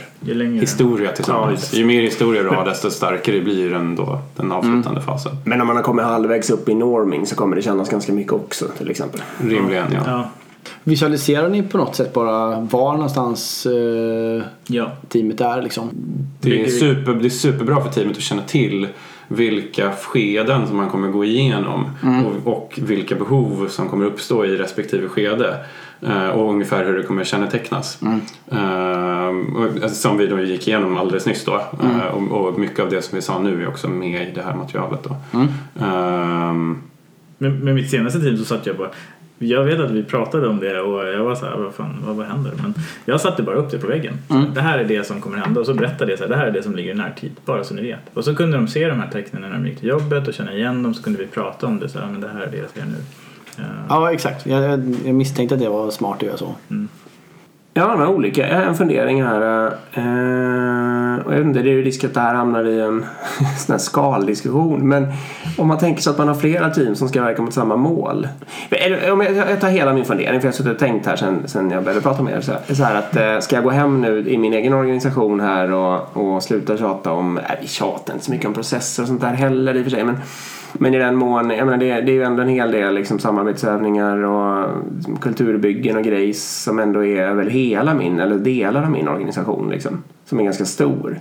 historia 0.60 1.10
Ja, 1.10 1.16
tillsammans. 1.16 1.52
just. 1.60 1.74
Ju 1.74 1.86
mer 1.86 2.02
historia 2.02 2.44
du 2.44 2.50
har 2.50 2.66
desto 2.70 2.90
starkare 2.90 3.42
blir 3.42 3.70
den, 3.70 3.96
då, 3.96 4.20
den 4.36 4.52
avslutande 4.52 5.02
fasen. 5.02 5.32
Men 5.46 5.62
om 5.62 5.68
man 5.68 5.76
har 5.76 5.84
kommit 5.84 6.06
halvvägs 6.06 6.50
upp 6.50 6.70
i 6.70 6.74
norming 6.76 7.26
så 7.26 7.36
kommer 7.36 7.56
det 7.56 7.62
kännas 7.62 7.90
ganska 7.90 8.14
mycket 8.14 8.34
också 8.34 8.66
till 8.78 8.90
exempel. 8.90 9.22
Rimligen 9.42 9.86
ja. 9.94 10.00
Ja. 10.06 10.30
Visualiserar 10.84 11.50
ni 11.50 11.64
på 11.64 11.78
något 11.78 11.96
sätt 11.96 12.14
bara 12.14 12.60
var 12.60 12.94
någonstans 12.94 13.66
eh, 13.66 14.44
ja. 14.68 14.92
teamet 15.10 15.42
är 15.42 15.62
liksom? 15.62 15.90
Det 16.42 16.62
är, 16.64 16.68
super, 16.68 17.14
det 17.14 17.28
är 17.28 17.30
superbra 17.30 17.84
för 17.84 17.90
teamet 17.92 18.18
att 18.18 18.24
känna 18.24 18.42
till 18.42 18.88
vilka 19.36 19.92
skeden 19.92 20.68
som 20.68 20.78
man 20.78 20.90
kommer 20.90 21.08
gå 21.08 21.26
igenom 21.26 21.86
och, 22.26 22.54
och 22.54 22.80
vilka 22.82 23.16
behov 23.16 23.68
som 23.70 23.90
kommer 23.90 24.06
uppstå 24.06 24.46
i 24.46 24.58
respektive 24.58 25.08
skede. 25.08 25.66
Eh, 26.02 26.28
och 26.30 26.50
ungefär 26.50 26.86
hur 26.86 26.98
det 26.98 27.04
kommer 27.04 27.24
kännetecknas. 27.24 28.00
Eh, 28.52 29.28
och, 29.56 29.84
alltså, 29.84 29.90
som 29.90 30.18
vi 30.18 30.28
då 30.28 30.40
gick 30.40 30.68
igenom 30.68 30.98
alldeles 30.98 31.26
nyss 31.26 31.46
då. 31.46 31.56
Eh, 31.84 32.06
och, 32.14 32.48
och 32.48 32.60
mycket 32.60 32.80
av 32.80 32.90
det 32.90 33.02
som 33.02 33.16
vi 33.16 33.22
sa 33.22 33.40
nu 33.40 33.64
är 33.64 33.68
också 33.68 33.88
med 33.88 34.28
i 34.28 34.32
det 34.36 34.42
här 34.42 34.56
materialet 34.56 35.00
då. 35.04 35.16
Ehm, 35.86 36.78
Med, 37.38 37.64
med 37.64 37.76
mitt 37.76 37.90
senaste 37.90 38.20
team 38.20 38.38
så 38.38 38.46
satt 38.46 38.66
jag 38.66 38.78
bara 38.78 38.90
jag 39.38 39.64
vet 39.64 39.80
att 39.80 39.92
vi 39.92 40.04
pratade 40.04 40.48
om 40.48 40.60
det 40.60 40.82
och 40.82 41.08
jag 41.08 41.24
var 41.24 41.36
så 41.36 41.46
här, 41.46 41.58
vad 41.58 41.74
fan, 41.74 42.04
vad, 42.06 42.16
vad 42.16 42.26
händer? 42.26 42.52
Men 42.62 42.74
jag 43.06 43.22
satte 43.22 43.44
bara 43.44 43.56
upp 43.56 43.72
det 43.72 43.80
på 43.80 43.88
väggen. 43.88 44.14
Så 44.28 44.34
Det 44.56 44.62
här 44.62 44.80
är 44.80 44.84
det 44.84 45.08
som 45.08 45.22
kommer 45.22 45.38
hända 45.38 45.60
och 45.60 45.66
så 45.66 45.74
berättade 45.74 46.12
jag 46.12 46.20
så 46.20 46.24
här, 46.24 46.30
det 46.30 46.38
här 46.38 46.48
är 46.48 46.52
det 46.52 46.64
som 46.64 46.76
ligger 46.76 46.92
i 46.92 46.94
närtid, 46.94 47.32
bara 47.46 47.64
så 47.64 47.74
ni 47.74 47.82
vet. 47.82 48.00
Och 48.14 48.24
så 48.24 48.36
kunde 48.36 48.58
de 48.58 48.68
se 48.68 48.88
de 48.88 49.00
här 49.00 49.10
tecknen 49.12 49.42
när 49.42 49.52
de 49.52 49.68
gick 49.68 49.80
till 49.80 49.90
jobbet 49.90 50.28
och 50.28 50.34
känna 50.34 50.54
igen 50.54 50.84
dem 50.84 50.94
så 50.94 51.04
kunde 51.04 51.20
vi 51.20 51.28
prata 51.28 51.68
om 51.68 51.80
det 51.80 51.90
så 51.90 52.00
här, 52.00 52.08
men 52.12 52.22
det 52.22 52.28
här 52.28 52.42
är 52.42 52.52
det 52.52 52.58
jag 52.58 52.70
ser 52.70 52.86
nu. 52.86 52.98
Ja 53.90 54.14
exakt. 54.14 54.46
Jag, 54.46 54.64
jag, 55.06 55.16
misstänkte 55.16 55.56
att 55.56 55.62
det 55.62 55.70
var 55.70 55.92
smart 55.92 56.18
att 56.18 56.24
göra 56.24 56.38
så. 56.38 56.56
Ja, 57.76 57.88
de 57.88 58.00
har 58.00 58.08
olika. 58.08 58.48
Jag 58.50 58.56
har 58.56 58.64
en 58.64 58.76
fundering 58.76 59.24
här. 59.24 59.66
Eh, 59.94 61.26
och 61.26 61.34
jag 61.34 61.38
vet 61.38 61.48
inte, 61.48 61.62
det 61.62 61.70
är 61.70 61.74
ju 61.74 61.84
risk 61.84 62.04
att 62.04 62.14
det 62.14 62.20
här 62.20 62.36
hamnar 62.36 62.68
i 62.68 62.82
en 62.82 63.06
sån 63.58 63.74
här 63.74 63.78
skaldiskussion. 63.78 64.88
Men 64.88 65.08
om 65.58 65.68
man 65.68 65.78
tänker 65.78 66.02
sig 66.02 66.12
att 66.12 66.18
man 66.18 66.28
har 66.28 66.36
flera 66.36 66.70
team 66.70 66.96
som 66.96 67.10
ska 67.10 67.22
verka 67.22 67.42
mot 67.42 67.54
samma 67.54 67.76
mål. 67.76 68.28
Om 69.12 69.22
jag, 69.22 69.62
tar 69.62 69.70
hela 69.70 69.94
min 69.94 70.06
fundering, 70.06 70.42
för 70.42 70.48
jag 70.48 70.52
har 70.52 70.58
suttit 70.58 70.72
och 70.72 70.80
tänkt 70.80 71.06
här 71.06 71.16
sen, 71.16 71.44
sen 71.46 71.72
jag 71.72 71.84
började 71.84 72.02
prata 72.02 72.24
med 72.24 72.34
er. 72.34 72.42
Så 72.42 72.52
här, 72.52 72.74
så 72.74 72.84
här 72.84 72.96
att 72.96 73.16
eh, 73.16 73.40
ska 73.40 73.56
jag 73.56 73.64
gå 73.64 73.70
hem 73.70 74.02
nu 74.02 74.30
i 74.30 74.38
min 74.38 74.54
egen 74.54 74.74
organisation 74.74 75.40
här 75.40 75.72
och, 75.72 76.18
och 76.18 76.44
sluta 76.44 76.78
tjata 76.78 77.12
om, 77.12 77.34
nej 77.36 77.58
vi 77.62 77.68
tjatar 77.68 78.14
inte 78.14 78.26
så 78.26 78.32
mycket 78.32 78.48
om 78.48 78.54
processer 78.54 79.04
och 79.04 79.08
sånt 79.08 79.22
där 79.22 79.34
heller 79.34 79.76
i 79.76 79.80
och 79.80 79.84
för 79.84 79.92
sig. 79.92 80.04
Men, 80.04 80.18
men 80.74 80.94
i 80.94 81.00
den 81.00 81.16
mån, 81.16 81.50
jag 81.50 81.66
menar 81.66 81.78
det, 81.78 82.02
det 82.02 82.12
är 82.12 82.16
ju 82.16 82.24
ändå 82.24 82.42
en 82.42 82.50
hel 82.50 82.72
del 82.72 82.96
liksom, 82.96 83.20
samarbetsövningar 83.20 84.18
och 84.18 84.70
kulturbyggen 85.22 85.98
och 85.98 86.04
grejs 86.04 86.64
som 86.64 86.80
ändå 86.80 87.06
är 87.06 87.22
över 87.22 87.46
hela 87.46 87.94
min, 87.94 88.20
eller 88.20 88.36
delar 88.36 88.84
av 88.84 88.92
min 88.92 89.08
organisation 89.08 89.70
liksom. 89.70 90.04
Som 90.26 90.40
är 90.40 90.44
ganska 90.44 90.66
stor. 90.66 91.20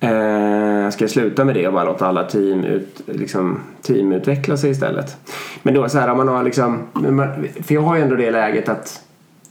Eh, 0.00 0.90
ska 0.90 1.04
jag 1.04 1.10
sluta 1.10 1.44
med 1.44 1.54
det 1.54 1.66
och 1.66 1.72
bara 1.72 1.84
låta 1.84 2.06
alla 2.06 2.24
team, 2.24 2.64
ut, 2.64 3.00
liksom, 3.06 3.60
team 3.82 4.12
utveckla 4.12 4.56
sig 4.56 4.70
istället? 4.70 5.16
Men 5.62 5.74
då 5.74 5.88
så 5.88 5.98
här, 5.98 6.10
om 6.10 6.16
man 6.16 6.28
har 6.28 6.42
liksom, 6.42 6.78
för 7.62 7.74
jag 7.74 7.82
har 7.82 7.96
ju 7.96 8.02
ändå 8.02 8.16
det 8.16 8.30
läget 8.30 8.68
att 8.68 9.00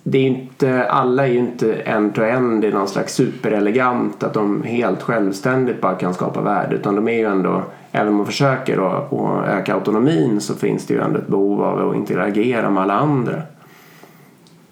det 0.04 0.18
är 0.18 0.28
inte, 0.28 0.86
alla 0.90 1.28
är 1.28 1.32
ju 1.32 1.40
inte 1.40 1.74
end-to-end 1.74 2.66
i 2.66 2.72
någon 2.72 2.88
slags 2.88 3.14
superelegant 3.14 4.24
att 4.24 4.34
de 4.34 4.64
helt 4.64 5.02
självständigt 5.02 5.82
bara 5.82 5.96
kan 5.96 6.14
skapa 6.14 6.42
värde 6.42 6.76
utan 6.76 6.96
de 6.96 7.08
är 7.08 7.18
ju 7.18 7.26
ändå, 7.26 7.64
även 7.96 8.08
om 8.08 8.16
man 8.16 8.26
försöker 8.26 8.78
att 8.98 9.14
att 9.14 9.48
öka 9.48 9.74
autonomin 9.74 10.42
så 10.42 10.56
finns 10.56 10.88
det 10.88 10.94
ju 10.94 11.02
ändå 11.02 11.20
ett 11.20 11.28
behov 11.28 11.64
av 11.64 11.90
att 11.90 11.96
interagera 11.96 12.70
med 12.70 12.84
alla 12.84 12.94
andra. 12.94 13.42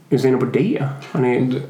Hur 0.09 0.17
ser 0.17 0.31
ni 0.31 0.37
på 0.37 0.45
det? 0.45 0.87
Ni... 1.19 1.61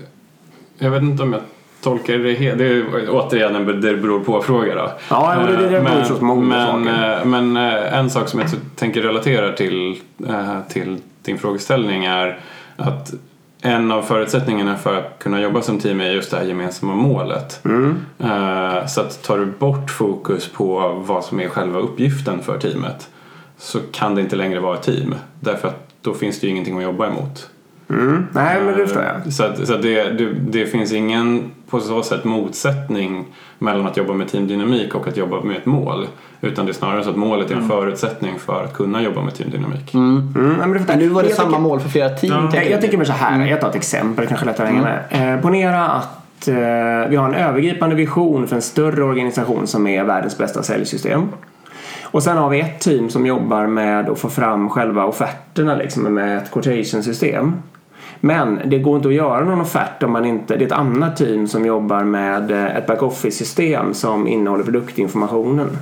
jag 0.78 0.91
vet 0.91 1.02
inte 1.04 1.24
om 1.24 1.34
jag 1.34 1.41
tolkar 1.84 2.18
det 2.18 2.34
helt. 2.34 2.58
Det 2.58 2.66
är 2.66 2.86
återigen 3.10 3.56
en 3.56 3.66
det 3.82 3.97
beror 3.97 4.20
på-fråga 4.20 4.76
då. 4.76 4.91
Ja, 5.10 5.36
det- 5.47 5.68
det 5.70 5.78
Eh, 5.78 5.84
beror 5.84 6.04
så 6.04 6.16
på 6.16 6.26
många 6.26 6.41
men, 6.47 6.86
saker. 6.86 7.20
eh, 7.20 7.26
men 7.26 7.58
eh, 7.58 7.97
en 7.99 8.10
sak 8.10 8.28
som 8.28 8.39
jag 8.39 8.49
tänker 8.76 9.02
relatera 9.02 9.52
till, 9.54 10.02
eh, 10.30 10.58
till 10.70 10.97
din 11.24 11.38
frågeställning 11.38 12.06
är 12.06 12.39
att 12.78 13.14
en 13.62 13.91
av 13.91 14.01
förutsättningarna 14.01 14.78
för 14.78 14.97
att 14.97 15.20
kunna 15.20 15.41
jobba 15.41 15.62
som 15.62 15.80
team 15.80 16.01
är 16.01 16.12
just 16.12 16.32
det 16.32 16.38
här 16.38 16.43
gemensamma 16.45 16.95
målet. 16.95 17.62
Mm. 17.66 17.95
Eh, 18.20 18.86
Så 18.88 19.01
att 19.01 19.24
tar 19.24 19.38
du 19.38 19.45
bort 19.45 19.89
fokus 19.91 20.49
på 20.49 21.01
vad 21.05 21.24
som 21.24 21.39
är 21.39 21.47
själva 21.49 21.80
uppgiften 21.80 22.41
för 22.41 22.59
teamet 22.59 23.09
så 23.57 23.80
kan 23.91 24.16
det 24.16 24.22
inte 24.22 24.36
längre 24.36 24.59
vara 24.59 24.76
ett 24.76 24.84
team. 24.84 25.16
Därför 25.39 25.68
att 25.68 25.88
då 26.01 26.14
finns 26.14 26.39
det 26.39 26.47
ju 26.47 26.51
ingenting 26.51 26.78
att 26.78 26.84
jobba 26.84 27.07
emot. 27.07 27.49
Mm. 27.89 28.28
Nej, 28.32 28.62
men 28.62 28.78
det 28.78 28.86
förstår 28.88 29.03
jag. 29.03 29.34
Så, 29.34 29.43
att, 29.43 29.68
så 29.68 29.74
att 29.74 29.82
det, 29.82 30.03
det, 30.03 30.34
det 30.34 30.66
finns 30.66 30.93
ingen 30.93 31.51
på 31.70 31.80
så 31.80 32.03
sätt 32.03 32.24
motsättning 32.24 33.26
mellan 33.59 33.86
att 33.88 33.97
jobba 33.97 34.14
med 34.14 34.28
teamdynamik 34.28 34.95
och 34.95 35.07
att 35.07 35.18
jobba 35.18 35.41
med 35.41 35.57
ett 35.57 35.66
mål. 35.66 36.07
Utan 36.41 36.65
det 36.65 36.71
är 36.71 36.73
snarare 36.73 37.03
så 37.03 37.09
att 37.09 37.15
målet 37.15 37.51
är 37.51 37.55
en 37.55 37.67
förutsättning 37.67 38.39
för 38.39 38.63
att 38.63 38.73
kunna 38.73 39.01
jobba 39.01 39.21
med 39.21 39.35
teamdynamik. 39.35 39.93
Mm, 39.93 40.33
men 40.59 40.71
det 40.73 40.79
fattar 40.79 40.93
jag. 40.93 40.99
Nu 41.01 41.07
var 41.09 41.21
det 41.23 41.27
Jag 41.27 41.37
samma 41.37 41.47
tänker- 41.49 41.61
mål 41.63 41.79
för 41.79 41.89
flera 41.89 42.09
team. 42.09 42.33
Ja. 42.33 42.41
tänker 42.41 42.61
Jag, 42.61 42.71
jag. 42.71 42.81
tänker 42.81 42.97
mig 42.97 43.05
så 43.07 43.13
här, 43.13 43.45
jag 43.45 43.61
tar 43.61 43.69
ett 43.69 43.75
exempel, 43.75 44.27
kanske 44.27 44.45
lättare 44.45 44.67
att 44.67 44.73
hänga 44.73 44.83
med. 45.09 45.33
Eh, 45.35 45.41
ponera 45.41 45.87
att 45.89 46.47
eh, 46.47 46.55
vi 47.09 47.15
har 47.15 47.25
en 47.29 47.33
övergripande 47.35 47.95
vision 47.95 48.47
för 48.47 48.55
en 48.55 48.61
större 48.61 49.03
organisation 49.03 49.67
som 49.67 49.87
är 49.87 50.03
världens 50.03 50.37
bästa 50.37 50.63
säljsystem. 50.63 51.21
Och 52.03 52.23
sen 52.23 52.37
har 52.37 52.49
vi 52.49 52.59
ett 52.59 52.79
team 52.79 53.09
som 53.09 53.25
jobbar 53.25 53.67
med 53.67 54.09
att 54.09 54.19
få 54.19 54.29
fram 54.29 54.69
själva 54.69 55.05
offerterna 55.05 55.75
liksom, 55.75 56.03
med 56.03 56.37
ett 56.37 56.51
quotation-system. 56.51 57.53
Men 58.19 58.59
det 58.65 58.79
går 58.79 58.95
inte 58.95 59.07
att 59.07 59.13
göra 59.13 59.43
någon 59.43 59.61
offert 59.61 60.03
om 60.03 60.11
man 60.11 60.25
inte... 60.25 60.57
Det 60.57 60.63
är 60.63 60.67
ett 60.67 60.71
annat 60.71 61.17
team 61.17 61.47
som 61.47 61.65
jobbar 61.65 62.03
med 62.03 62.51
eh, 62.51 62.77
ett 62.77 62.87
back-office-system 62.87 63.93
som 63.93 64.27
innehåller 64.27 64.63
produktinformationen. 64.63 65.77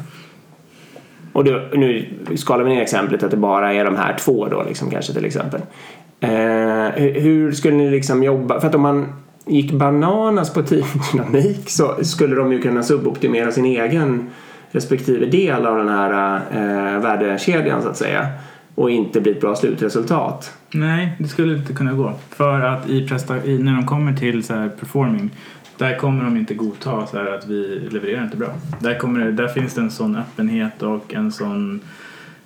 Och 1.34 1.44
då, 1.44 1.62
nu 1.74 2.06
skalar 2.36 2.64
vi 2.64 2.70
ner 2.70 2.82
exemplet 2.82 3.24
att 3.24 3.32
det 3.32 3.38
bara 3.38 3.74
är 3.74 3.86
de 3.86 3.96
här 3.96 4.16
två 4.20 4.48
då 4.48 4.64
liksom 4.64 4.90
kanske 4.90 5.14
till 5.14 5.26
exempel. 5.26 5.62
Eh, 6.20 6.30
hur- 7.22 7.52
skulle 7.52 7.76
ni 7.76 7.90
liksom 7.90 8.24
jobba? 8.24 8.60
För 8.60 8.68
att 8.68 8.76
om 8.76 8.82
man 8.82 9.06
gick 9.46 9.72
bananas 9.72 10.54
på 10.54 10.62
teamdynamik 10.64 11.70
så 11.70 12.04
skulle 12.04 12.36
de 12.36 12.52
ju 12.52 12.62
kunna 12.62 12.84
suboptimera 12.84 13.52
sin 13.52 13.66
egen 13.66 14.30
respektive 14.72 15.26
del 15.26 15.66
av 15.66 15.78
den 15.78 15.90
här 15.90 16.36
eh, 16.52 17.02
värdekedjan 17.02 17.82
så 17.82 17.90
att 17.90 17.98
säga 17.98 18.28
och 18.76 18.90
inte 18.92 19.22
bli 19.22 19.32
ett 19.32 19.42
bra 19.42 19.56
slutresultat. 19.56 20.54
Nej, 20.72 21.16
det 21.20 21.28
skulle 21.28 21.58
inte 21.58 21.74
kunna 21.74 21.94
gå. 21.94 22.14
För 22.30 22.62
att 22.62 22.90
i 22.90 23.08
presta- 23.08 23.46
i, 23.46 23.58
när 23.64 23.76
de 23.76 23.86
kommer 23.86 24.14
till 24.14 24.44
så 24.44 24.54
här 24.54 24.70
performing 24.80 25.30
där 25.80 25.98
kommer 25.98 26.24
de 26.24 26.38
inte 26.38 26.54
godta 26.54 27.08
så 27.08 27.18
här 27.18 27.26
att 27.26 27.48
vi 27.48 27.90
levererar 27.92 28.24
inte 28.24 28.38
bra. 28.38 28.50
Där, 28.80 28.98
kommer 28.98 29.26
det, 29.26 29.32
där 29.32 29.48
finns 29.48 29.74
det 29.74 29.82
en 29.82 29.92
sån 29.92 30.16
öppenhet 30.16 30.84
och 30.84 31.14
en 31.14 31.32
sån 31.32 31.82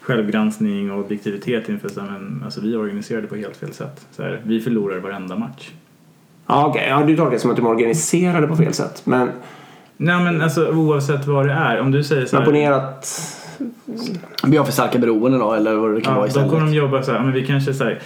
självgranskning 0.01 0.91
och 0.91 0.99
objektivitet 0.99 1.69
inför 1.69 1.89
men 2.01 2.41
alltså 2.45 2.61
vi 2.61 2.75
organiserade 2.75 3.27
på 3.27 3.35
helt 3.35 3.57
fel 3.57 3.73
sätt. 3.73 4.07
Så 4.11 4.23
här, 4.23 4.41
vi 4.43 4.61
förlorar 4.61 4.99
varenda 4.99 5.35
match. 5.35 5.71
Ja, 6.47 6.67
okej. 6.67 6.87
Ja, 6.89 7.03
du 7.03 7.17
tolkar 7.17 7.31
det 7.31 7.39
som 7.39 7.51
att 7.51 7.57
de 7.57 7.67
organiserade 7.67 8.47
på 8.47 8.55
fel 8.55 8.73
sätt. 8.73 9.01
Men 9.05 9.29
Nej 9.97 10.23
men 10.23 10.41
alltså 10.41 10.67
oavsett 10.67 11.27
vad 11.27 11.47
det 11.47 11.53
är. 11.53 11.79
Om 11.79 11.91
du 11.91 12.03
säger 12.03 12.25
så 12.25 12.35
men 12.35 12.41
här, 12.41 12.51
ponera 12.51 12.75
att... 12.75 13.39
Vi 14.47 14.57
har 14.57 14.65
för 14.65 14.71
starka 14.71 14.99
beroenden 14.99 15.39
då 15.39 15.53
eller 15.53 15.75
vad 15.75 15.95
det 15.95 16.01
kan 16.01 16.11
Ja, 16.13 16.15
vara 16.15 16.25
då 16.25 16.27
istället. 16.27 16.49
kommer 16.51 16.65
de 16.65 16.73
jobba 16.73 17.03
så 17.03 17.11
här, 17.11 17.19
men 17.23 17.31
vi 17.33 17.45
kanske 17.45 17.73
så 17.73 17.83
här, 17.83 17.99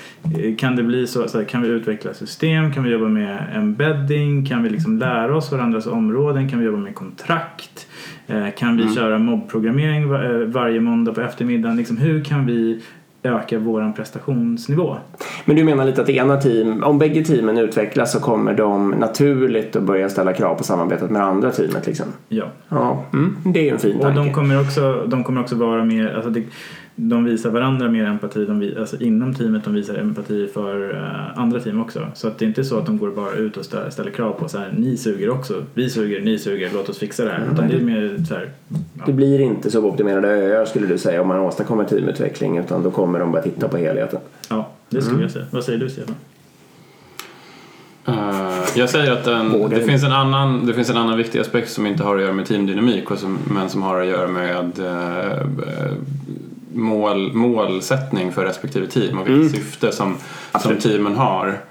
eh, 0.43 0.55
kan 0.55 0.75
det 0.75 0.83
bli 0.83 1.07
så, 1.07 1.27
så 1.27 1.37
här, 1.37 1.45
kan 1.45 1.61
vi 1.61 1.67
utveckla 1.67 2.13
system, 2.13 2.73
kan 2.73 2.83
vi 2.83 2.89
jobba 2.91 3.07
med 3.07 3.37
embedding, 3.55 4.45
kan 4.45 4.63
vi 4.63 4.69
liksom 4.69 4.97
lära 4.97 5.35
oss 5.37 5.51
varandras 5.51 5.87
områden, 5.87 6.49
kan 6.49 6.59
vi 6.59 6.65
jobba 6.65 6.77
med 6.77 6.95
kontrakt, 6.95 7.87
eh, 8.27 8.45
kan 8.57 8.77
vi 8.77 8.95
köra 8.95 9.17
mobbprogrammering 9.19 10.03
eh, 10.03 10.47
varje 10.47 10.79
måndag 10.79 11.13
på 11.13 11.21
eftermiddagen, 11.21 11.77
liksom, 11.77 11.97
hur 11.97 12.23
kan 12.23 12.45
vi 12.45 12.81
öka 13.23 13.59
våran 13.59 13.93
prestationsnivå? 13.93 14.95
Men 15.45 15.55
du 15.55 15.63
menar 15.63 15.85
lite 15.85 16.01
att 16.01 16.09
ena 16.09 16.37
team, 16.37 16.83
om 16.83 16.99
bägge 16.99 17.23
teamen 17.23 17.57
utvecklas 17.57 18.11
så 18.11 18.19
kommer 18.19 18.53
de 18.53 18.89
naturligt 18.89 19.75
att 19.75 19.83
börja 19.83 20.09
ställa 20.09 20.33
krav 20.33 20.55
på 20.55 20.63
samarbetet 20.63 21.11
med 21.11 21.21
det 21.21 21.25
andra 21.25 21.51
teamet 21.51 21.87
liksom? 21.87 22.05
Ja. 22.29 22.45
Ja, 22.69 23.03
mm, 23.13 23.37
det 23.45 23.59
är 23.59 23.63
ju 23.63 23.69
en 23.69 23.79
fin 23.79 23.95
Och 23.95 24.01
tanke. 24.01 24.19
de 24.19 24.33
kommer 24.33 24.61
också, 24.61 25.03
de 25.07 25.23
kommer 25.23 25.41
också 25.41 25.55
vara 25.55 25.85
mer, 25.85 26.15
alltså 26.15 26.29
det, 26.29 26.43
de 26.99 27.23
visar 27.25 27.49
varandra 27.49 27.89
mer 27.89 28.05
empati, 28.05 28.45
de, 28.45 28.73
alltså 28.79 29.01
inom 29.01 29.33
teamet 29.33 29.63
de 29.63 29.73
visar 29.73 29.95
empati 29.95 30.47
för 30.53 30.95
eh, 30.95 31.39
andra 31.39 31.59
team 31.59 31.81
också. 31.81 32.07
Så 32.13 32.27
att 32.27 32.37
det 32.37 32.45
är 32.45 32.47
inte 32.47 32.63
så 32.63 32.77
att 32.77 32.85
de 32.85 32.97
går 32.97 33.11
bara 33.11 33.31
ut 33.31 33.57
och 33.57 33.65
ställer, 33.65 33.89
ställer 33.89 34.11
krav 34.11 34.31
på 34.31 34.49
så 34.49 34.57
här, 34.57 34.73
ni 34.77 34.97
suger 34.97 35.29
också, 35.29 35.63
vi 35.73 35.89
suger, 35.89 36.21
ni 36.21 36.39
suger, 36.39 36.69
låt 36.73 36.89
oss 36.89 36.97
fixa 36.97 37.25
det 37.25 37.31
här. 37.31 37.49
Utan 37.53 37.67
det 37.67 37.75
är 37.75 37.81
mer 37.81 38.23
så 38.27 38.33
här, 38.33 38.49
Det 39.05 39.13
blir 39.13 39.39
inte 39.39 39.71
så 39.71 39.85
optimerade 39.85 40.27
öar 40.27 40.65
skulle 40.65 40.87
du 40.87 40.97
säga 40.97 41.21
om 41.21 41.27
man 41.27 41.39
åstadkommer 41.39 41.83
teamutveckling 41.83 42.57
utan 42.57 42.83
då 42.83 42.91
kommer 42.91 43.19
de 43.19 43.31
bara 43.31 43.41
titta 43.41 43.67
på 43.67 43.77
helheten. 43.77 44.19
ja, 44.49 44.69
det 44.89 45.01
skulle 45.01 45.21
jag 45.21 45.31
säga. 45.31 45.45
Vad 45.51 45.63
säger 45.63 45.79
du 45.79 45.89
Stefan? 45.89 46.15
Eh, 48.05 48.63
jag 48.75 48.89
säger 48.89 49.11
att 49.11 49.23
den, 49.23 49.51
Både- 49.51 49.75
det, 49.75 49.81
finns 49.81 50.03
en 50.03 50.11
annan, 50.11 50.65
det 50.65 50.73
finns 50.73 50.89
en 50.89 50.97
annan 50.97 51.17
viktig 51.17 51.39
aspekt 51.39 51.71
som 51.71 51.85
inte 51.85 52.03
har 52.03 52.15
att 52.15 52.21
göra 52.21 52.33
med 52.33 52.45
teamdynamik 52.45 53.03
som, 53.17 53.39
men 53.51 53.69
som 53.69 53.81
har 53.81 54.01
att 54.01 54.07
göra 54.07 54.27
med 54.27 54.79
eh, 54.79 55.43
mål, 56.77 57.33
målsättning 57.33 58.31
för 58.31 58.45
respektive 58.45 58.87
team 58.87 59.19
och 59.19 59.27
vilket 59.27 59.51
syfte 59.51 59.91
som, 59.91 60.17
som 60.61 60.77
teamen 60.77 61.15
har 61.15 61.61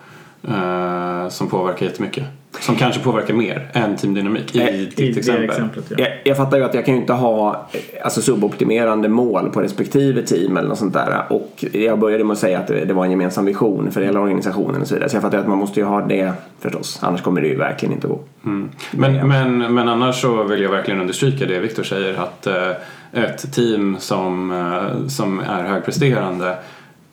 eh, 0.49 1.29
som 1.29 1.49
påverkar 1.49 1.87
jättemycket. 1.87 2.25
Som 2.61 2.77
kanske 2.77 3.01
påverkar 3.01 3.35
mer 3.35 3.71
än 3.73 3.97
teamdynamik 3.97 4.55
i 4.57 4.61
Eh, 4.61 4.67
ditt 4.67 5.01
I 5.01 5.13
det 5.13 5.19
exempel. 5.19 5.45
exemplet 5.45 5.85
ja. 5.89 5.97
Jag, 5.99 6.09
jag 6.25 6.37
fattar 6.37 6.57
ju 6.57 6.65
att 6.65 6.75
jag 6.75 6.85
kan 6.85 6.95
ju 6.95 7.01
inte 7.01 7.13
ha 7.13 7.69
eh, 7.73 7.81
alltså, 8.05 8.23
suboptimerande 8.23 9.09
mål 9.09 9.51
på 9.51 9.61
respektive 9.61 10.23
team 10.23 10.57
eller 10.57 10.69
något 10.69 10.79
sånt 10.79 10.95
där. 10.95 11.23
Och 11.29 11.65
jag 11.73 11.99
började 11.99 12.25
med 12.25 12.33
att 12.33 12.39
säga 12.39 12.59
att 12.59 12.67
det, 12.67 12.85
det 12.85 12.95
var 12.95 13.05
en 13.05 13.11
gemensam 13.11 13.45
vision 13.45 13.91
för 13.91 14.01
hela 14.01 14.21
organisationen 14.21 14.81
och 14.81 14.89
så 14.89 14.95
vidare. 14.95 15.09
Så 15.11 15.17
jag 15.17 15.23
fattar 15.23 15.39
ju 15.39 15.43
att 15.43 15.49
man 15.49 15.59
måste 15.59 15.81
ju 15.81 15.87
ha 15.87 16.01
det 16.01 16.33
förstås. 16.61 16.99
Annars 17.03 17.23
kommer 17.23 17.41
det 17.41 17.49
ju 17.49 17.57
verkligen 17.57 17.95
inte 17.95 18.09
gå. 18.09 18.21
Mm. 18.45 18.71
Men, 18.91 19.29
men, 19.29 19.75
men 19.75 19.89
annars 19.89 20.21
så 20.21 20.43
vill 20.45 20.63
jag 20.63 20.71
verkligen 20.71 21.01
understryka 21.01 21.47
det 21.47 21.59
Viktor 21.61 21.83
säger 21.83 22.15
att 22.15 22.47
eh, 22.47 22.71
ett 23.13 23.53
team 23.53 23.97
som, 23.99 24.51
eh, 24.51 25.09
som 25.09 25.41
är 25.41 25.63
högpresterande 25.63 26.57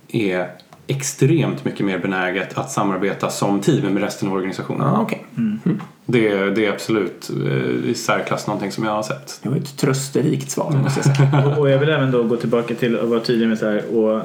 är 0.08 0.48
extremt 0.88 1.66
mycket 1.66 1.86
mer 1.86 2.00
benäget 2.00 2.58
att 2.58 2.72
samarbeta 2.72 3.30
som 3.30 3.62
team 3.62 3.94
med 3.94 4.04
resten 4.04 4.28
av 4.30 4.34
organisationen. 4.36 4.88
Ja, 4.88 5.02
okej. 5.02 5.26
Det, 6.06 6.50
det 6.56 6.66
är 6.66 6.72
absolut 6.72 7.32
eh, 7.48 7.90
i 7.90 7.94
särklass 7.94 8.48
någonting 8.48 8.72
som 8.72 8.84
jag 8.84 8.92
har 8.92 9.04
sett. 9.04 9.40
Det 9.44 9.50
var 9.50 9.58
ett 9.58 9.78
trösterikt 9.78 10.52
svar 10.52 10.72
måste 10.84 11.00
jag 11.10 11.16
säga. 11.18 11.46
Och, 11.48 11.58
och 11.60 11.70
jag 11.70 11.80
vill 11.80 11.90
även 11.90 12.12
då 12.12 12.24
gå 12.24 12.36
tillbaka 12.36 12.76
till 12.76 13.00
att 13.00 13.08
vara 13.10 13.20
tydlig 13.20 13.48
med 13.48 13.58
så 13.60 13.66
här, 13.70 13.96
och 13.98 14.22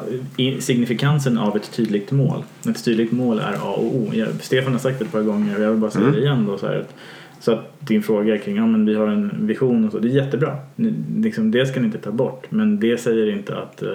signifikansen 0.62 1.38
av 1.38 1.56
ett 1.56 1.72
tydligt 1.72 2.10
mål. 2.10 2.42
Ett 2.70 2.84
tydligt 2.84 3.12
mål 3.12 3.38
är 3.38 3.52
A 3.52 3.72
och 3.76 3.84
O. 3.96 4.10
Jag, 4.12 4.28
Stefan 4.40 4.72
har 4.72 4.80
sagt 4.80 4.98
det 4.98 5.04
ett 5.04 5.12
par 5.12 5.22
gånger 5.22 5.56
och 5.56 5.62
jag 5.62 5.70
vill 5.70 5.80
bara 5.80 5.90
säga 5.90 6.06
det 6.10 6.18
igen 6.20 6.46
då. 6.46 6.58
Så, 6.58 6.66
här, 6.66 6.74
att- 6.76 6.94
så 7.40 7.52
att 7.52 7.72
din 7.78 8.02
fråga 8.02 8.38
kring, 8.38 8.56
ja 8.56 8.66
men 8.66 8.86
vi 8.86 8.94
har 8.94 9.06
en 9.06 9.46
vision 9.46 9.84
och 9.86 9.92
så, 9.92 9.98
det 9.98 10.08
är 10.08 10.24
jättebra. 10.24 10.56
Ni- 10.76 10.94
Liksom, 11.16 11.50
det 11.50 11.66
ska 11.66 11.80
ni 11.80 11.86
inte 11.86 11.98
ta 11.98 12.10
bort. 12.10 12.46
Men 12.48 12.80
det 12.80 12.98
säger 13.00 13.30
inte 13.32 13.56
att 13.56 13.82
eh, 13.82 13.88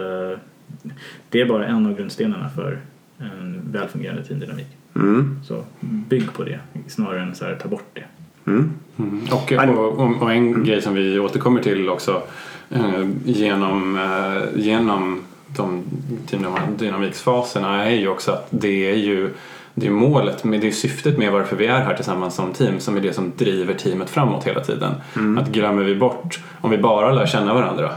det 1.29 1.41
är 1.41 1.45
bara 1.45 1.67
en 1.67 1.85
av 1.85 1.97
grundstenarna 1.97 2.49
för 2.49 2.79
en 3.17 3.61
välfungerande 3.71 4.23
teamdynamik. 4.23 4.67
Mm. 4.95 5.39
Så 5.43 5.63
bygg 5.79 6.33
på 6.33 6.43
det 6.43 6.59
snarare 6.87 7.21
än 7.21 7.35
så 7.35 7.45
här, 7.45 7.55
ta 7.55 7.67
bort 7.67 7.89
det. 7.93 8.03
Mm. 8.45 8.71
Mm. 8.97 9.27
Och, 9.31 9.99
och, 9.99 10.21
och, 10.21 10.31
en 10.31 10.63
grej 10.63 10.81
som 10.81 10.93
vi 10.93 11.19
återkommer 11.19 11.61
till 11.61 11.89
också 11.89 12.21
eh, 12.69 13.07
genom, 13.25 13.97
eh, 13.97 14.61
genom 14.61 15.21
de 15.57 15.83
dynamiksfaserna 16.77 17.85
är 17.85 17.95
ju 17.95 18.07
också 18.07 18.31
att 18.31 18.47
det 18.49 18.91
är 18.91 18.95
ju 18.95 19.29
det 19.75 19.87
är 19.87 19.91
målet, 19.91 20.43
med 20.43 20.61
det 20.61 20.67
är 20.67 20.71
syftet 20.71 21.17
med 21.17 21.31
varför 21.31 21.55
vi 21.55 21.65
är 21.65 21.81
här 21.81 21.95
tillsammans 21.95 22.35
som 22.35 22.53
team 22.53 22.79
som 22.79 22.97
är 22.97 23.01
det 23.01 23.13
som 23.13 23.31
driver 23.37 23.73
teamet 23.73 24.09
framåt 24.09 24.43
hela 24.43 24.59
tiden. 24.59 24.91
Att 25.39 25.49
glömmer 25.49 25.83
vi 25.83 25.95
bort, 25.95 26.39
om 26.61 26.71
vi 26.71 26.77
bara 26.77 27.11
lär 27.11 27.25
känna 27.25 27.53
varandra 27.53 27.91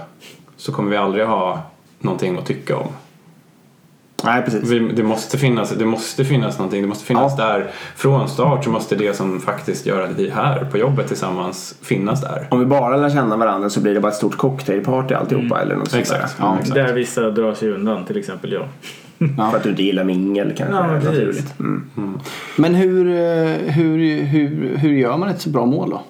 så 0.57 0.72
kommer 0.72 0.91
vi 0.91 0.97
aldrig 0.97 1.27
ha 1.27 1.62
någonting 2.01 2.38
att 2.38 2.47
tycka 2.47 2.76
om. 2.76 2.88
Nej, 4.24 4.42
precis. 4.42 4.70
Vi, 4.70 4.78
det, 4.78 5.03
måste 5.03 5.38
finnas, 5.38 5.70
det 5.70 5.84
måste 5.86 6.24
finnas 6.24 6.59
någonting, 6.59 6.82
det 6.82 6.88
måste 6.88 7.05
finnas 7.05 7.34
Ja. 7.38 7.44
där. 7.47 7.70
Från 7.97 8.28
start 8.28 8.64
så 8.64 8.70
måste 8.70 8.97
det 8.97 9.16
som 9.16 9.40
faktiskt 9.40 9.86
gör 9.86 10.03
att 10.03 10.18
vi 10.18 10.28
är 10.28 10.32
här 10.34 10.64
på 10.64 10.78
jobbet 10.78 11.09
tillsammans 11.09 11.74
finnas 11.82 12.20
där. 12.20 12.47
Om 12.51 12.61
vi 12.61 12.66
bara 12.66 12.97
lär 12.97 13.11
känna 13.11 13.36
varandra 13.36 13.70
så 13.70 13.80
blir 13.80 13.94
det 13.94 14.01
bara 14.01 14.09
ett 14.12 14.14
stort 14.18 14.36
cocktailparty 14.36 15.14
alltihopa 15.14 15.61
eller 15.62 15.76
något 15.76 15.90
sånt 15.90 16.01
Exakt. 16.01 16.36
där. 16.38 16.44
Ja, 16.47 16.57
exakt. 16.61 16.74
Där 16.74 16.92
vissa 16.92 17.30
drar 17.30 17.55
sig 17.55 17.70
undan, 17.70 18.05
till 18.05 18.16
exempel 18.16 18.53
jag. 18.53 18.68
För 19.51 19.57
att 19.57 19.62
du 19.62 19.70
inte 19.70 19.82
gillar 19.82 20.05
mingel 20.05 20.53
kanske. 20.57 20.76
Ja, 20.76 20.86
naturligt. 20.86 21.59
Mm. 21.61 22.18
Men 22.57 22.74
hur, 22.74 23.07
eh, 23.09 23.72
hur, 23.72 24.22
hur, 24.22 24.76
hur 24.76 24.92
gör 24.92 25.16
man 25.16 25.28
ett 25.28 25.40
så 25.40 25.49
bra 25.51 25.66
mål 25.66 25.90
då? 25.90 26.03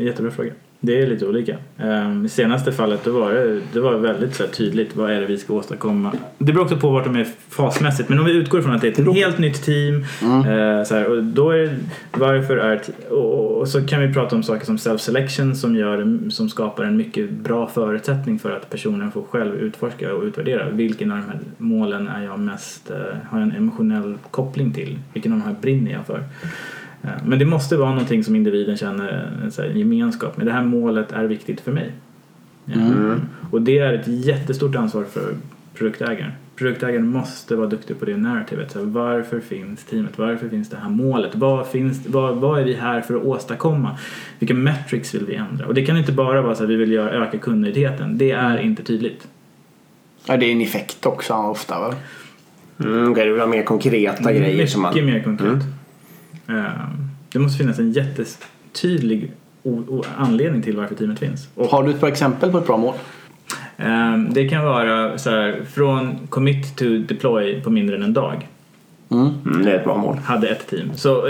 Jättebra 0.00 0.30
fråga. 0.30 0.50
Det 0.80 1.02
är 1.02 1.06
lite 1.06 1.26
olika. 1.26 1.56
Um, 1.78 2.26
I 2.26 2.28
senaste 2.28 2.72
fallet 2.72 3.04
då 3.04 3.12
var 3.12 3.32
det, 3.32 3.60
det 3.72 3.80
var 3.80 3.94
väldigt 3.94 4.34
så 4.34 4.46
tydligt 4.46 4.96
vad 4.96 5.10
är 5.10 5.20
det 5.20 5.26
vi 5.26 5.38
ska 5.38 5.54
åstadkomma. 5.54 6.12
Det 6.38 6.52
beror 6.52 6.64
också 6.64 6.76
på 6.76 6.90
vart 6.90 7.04
de 7.04 7.16
är 7.16 7.26
fasmässigt 7.48 8.08
men 8.08 8.18
om 8.18 8.24
vi 8.24 8.32
utgår 8.32 8.62
från 8.62 8.74
att 8.74 8.80
det 8.80 8.98
är 8.98 9.02
ett 9.02 9.14
helt 9.14 9.38
nytt 9.38 9.62
team 9.62 10.04
eh, 10.22 10.84
så 10.84 10.94
här, 10.94 11.06
och 11.06 11.24
då 11.24 11.50
är 11.50 11.76
varför 12.12 12.56
är 12.56 12.80
och 13.60 13.68
så 13.68 13.86
kan 13.86 14.00
vi 14.00 14.14
prata 14.14 14.36
om 14.36 14.42
saker 14.42 14.66
som 14.66 14.76
self-selection 14.76 15.54
som, 15.54 15.76
gör, 15.76 16.30
som 16.30 16.48
skapar 16.48 16.84
en 16.84 16.96
mycket 16.96 17.30
bra 17.30 17.66
förutsättning 17.66 18.38
för 18.38 18.56
att 18.56 18.70
personen 18.70 19.12
får 19.12 19.22
själv 19.22 19.54
utforska 19.54 20.14
och 20.14 20.22
utvärdera 20.22 20.70
vilken 20.70 21.10
av 21.10 21.16
de 21.16 21.24
här 21.24 21.38
målen 21.58 22.08
är 22.08 22.24
jag 22.24 22.38
mest, 22.38 22.90
eh, 22.90 22.96
har 23.30 23.38
jag 23.38 23.42
en 23.42 23.56
emotionell 23.56 24.18
koppling 24.30 24.72
till, 24.72 24.98
vilken 25.12 25.32
av 25.32 25.38
de 25.38 25.44
här 25.44 25.56
brinner 25.60 25.92
jag 25.92 26.06
för. 26.06 26.24
Eh, 27.02 27.10
Men 27.24 27.38
det 27.38 27.44
måste 27.44 27.76
vara 27.76 27.90
någonting 27.90 28.24
som 28.24 28.36
individen 28.36 28.76
känner 28.76 29.32
en 29.70 29.78
gemenskap 29.78 30.36
med. 30.36 30.46
Det 30.46 30.52
här 30.52 30.62
målet 30.62 31.12
är 31.12 31.24
viktigt 31.24 31.60
för 31.60 31.72
mig. 31.72 31.92
Ja. 32.64 33.16
Och 33.50 33.62
det 33.62 33.78
är 33.78 33.92
ett 33.92 34.06
jättestort 34.06 34.76
ansvar 34.76 35.04
för 35.04 35.34
produktägaren. 35.74 36.32
Produktägaren 36.56 37.08
måste 37.08 37.56
vara 37.56 37.66
duktig 37.66 37.98
på 37.98 38.04
det 38.04 38.16
narrativet. 38.16 38.70
Så 38.70 38.78
här, 38.78 38.86
varför 38.86 39.40
finns 39.40 39.84
teamet? 39.84 40.18
Varför 40.18 40.48
finns 40.48 40.70
det 40.70 40.76
här 40.76 40.90
målet? 40.90 41.34
Vad, 41.34 41.66
finns, 41.66 42.06
vad, 42.06 42.36
vad 42.36 42.60
är 42.60 42.64
vi 42.64 42.74
här 42.74 43.00
för 43.00 43.14
att 43.14 43.24
åstadkomma? 43.24 43.98
Vilka 44.38 44.54
metrics 44.54 45.14
vill 45.14 45.26
vi 45.26 45.34
ändra? 45.34 45.66
Och 45.66 45.74
det 45.74 45.86
kan 45.86 45.96
inte 45.96 46.12
bara 46.12 46.42
vara 46.42 46.54
så 46.54 46.64
att 46.64 46.70
vi 46.70 46.76
vill 46.76 46.92
göra, 46.92 47.10
öka 47.10 47.38
kundnöjdheten. 47.38 48.18
Det 48.18 48.30
är 48.30 48.58
inte 48.58 48.82
tydligt. 48.82 49.28
Ja, 50.26 50.36
det 50.36 50.46
är 50.46 50.52
en 50.52 50.60
effekt 50.60 51.06
också 51.06 51.34
ofta 51.34 51.80
väl? 51.80 51.94
Mm, 52.88 53.12
okej, 53.12 53.24
du 53.24 53.32
vill 53.32 53.40
ha 53.40 53.46
mer 53.48 53.62
konkreta 53.62 54.32
grejer 54.32 54.56
Mycket 54.56 54.70
som 54.70 54.82
man... 54.82 54.94
mer 54.94 55.22
konkret. 55.22 55.52
Eh, 55.52 55.58
Det 57.32 57.38
måste 57.38 57.58
finnas 57.58 57.78
en 57.78 57.92
jättetydlig 57.92 59.30
anledning 60.16 60.62
till 60.62 60.76
varför 60.76 60.94
teamet 60.94 61.18
finns. 61.18 61.48
Och 61.54 61.66
Har 61.66 61.82
du 61.82 61.90
ett 61.90 62.00
bra 62.00 62.08
exempel 62.08 62.50
på 62.50 62.58
ett 62.58 62.66
bra 62.66 62.76
mål? 62.76 62.94
Ehm, 63.76 64.32
Det 64.32 64.48
kan 64.48 64.64
vara 64.64 65.18
så 65.18 65.30
här, 65.30 65.62
från 65.72 66.18
commit 66.28 66.76
to 66.76 66.84
deploy 66.84 67.60
på 67.60 67.70
mindre 67.70 67.96
än 67.96 68.02
en 68.02 68.12
dag. 68.14 68.48
Mm. 69.10 69.28
Mm, 69.46 69.64
det 69.64 69.72
är 69.72 69.76
ett 69.76 69.84
bra 69.84 69.96
mål. 69.96 70.16
Hade 70.16 70.48
ett 70.48 70.66
team. 70.70 70.90
Så 70.94 71.22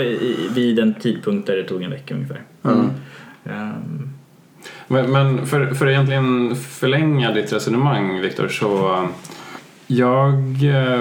vid 0.53 0.79
en 0.79 0.93
tidpunkt 0.93 1.47
där 1.47 1.55
det 1.55 1.63
tog 1.63 1.81
en 1.83 1.91
vecka 1.91 2.13
ungefär. 2.13 2.41
Ehm, 2.63 2.89
Men, 4.87 5.11
men 5.11 5.45
för, 5.45 5.65
för 5.73 5.85
att 5.85 5.91
egentligen 5.91 6.55
förlänga 6.55 7.31
ditt 7.31 7.53
resonemang 7.53 8.21
Viktor 8.21 8.47
så 8.47 8.99
jag 9.87 10.33
eh, 10.63 10.99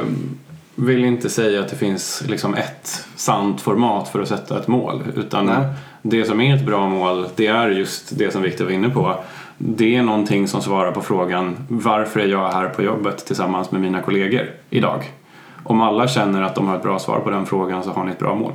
vill 0.81 1.05
inte 1.05 1.31
säga 1.31 1.61
att 1.61 1.69
det 1.69 1.77
finns 1.77 2.23
liksom 2.29 2.55
ett 2.55 3.07
sant 3.17 3.61
format 3.61 4.09
för 4.09 4.21
att 4.21 4.29
sätta 4.29 4.59
ett 4.59 4.69
mål 4.69 5.03
utan 5.17 5.47
Nej. 5.47 5.67
det 6.03 6.25
som 6.25 6.41
är 6.41 6.57
ett 6.57 6.67
bra 6.67 6.89
mål 6.89 7.27
det 7.37 7.47
är 7.47 7.69
just 7.69 8.19
det 8.19 8.33
som 8.33 8.43
Viktor 8.43 8.65
var 8.65 8.73
inne 8.73 8.89
på. 8.89 9.15
Det 9.59 9.97
är 9.97 10.03
någonting 10.03 10.49
som 10.49 10.63
svarar 10.63 10.93
på 10.93 11.01
frågan 11.01 11.57
varför 11.69 12.21
är 12.21 12.27
jag 12.27 12.53
här 12.53 12.69
på 12.69 12.83
jobbet 12.83 13.27
tillsammans 13.27 13.71
med 13.71 13.81
mina 13.81 14.03
kollegor 14.03 14.51
idag? 14.71 15.11
Om 15.65 15.81
alla 15.81 16.09
känner 16.09 16.43
att 16.43 16.55
de 16.55 16.69
har 16.69 16.77
ett 16.77 16.83
bra 16.83 16.99
svar 16.99 17.21
på 17.21 17.31
den 17.31 17.47
frågan 17.47 17.85
så 17.85 17.91
har 17.91 18.05
ni 18.05 18.11
ett 18.11 18.19
bra 18.19 18.35
mål. 18.35 18.53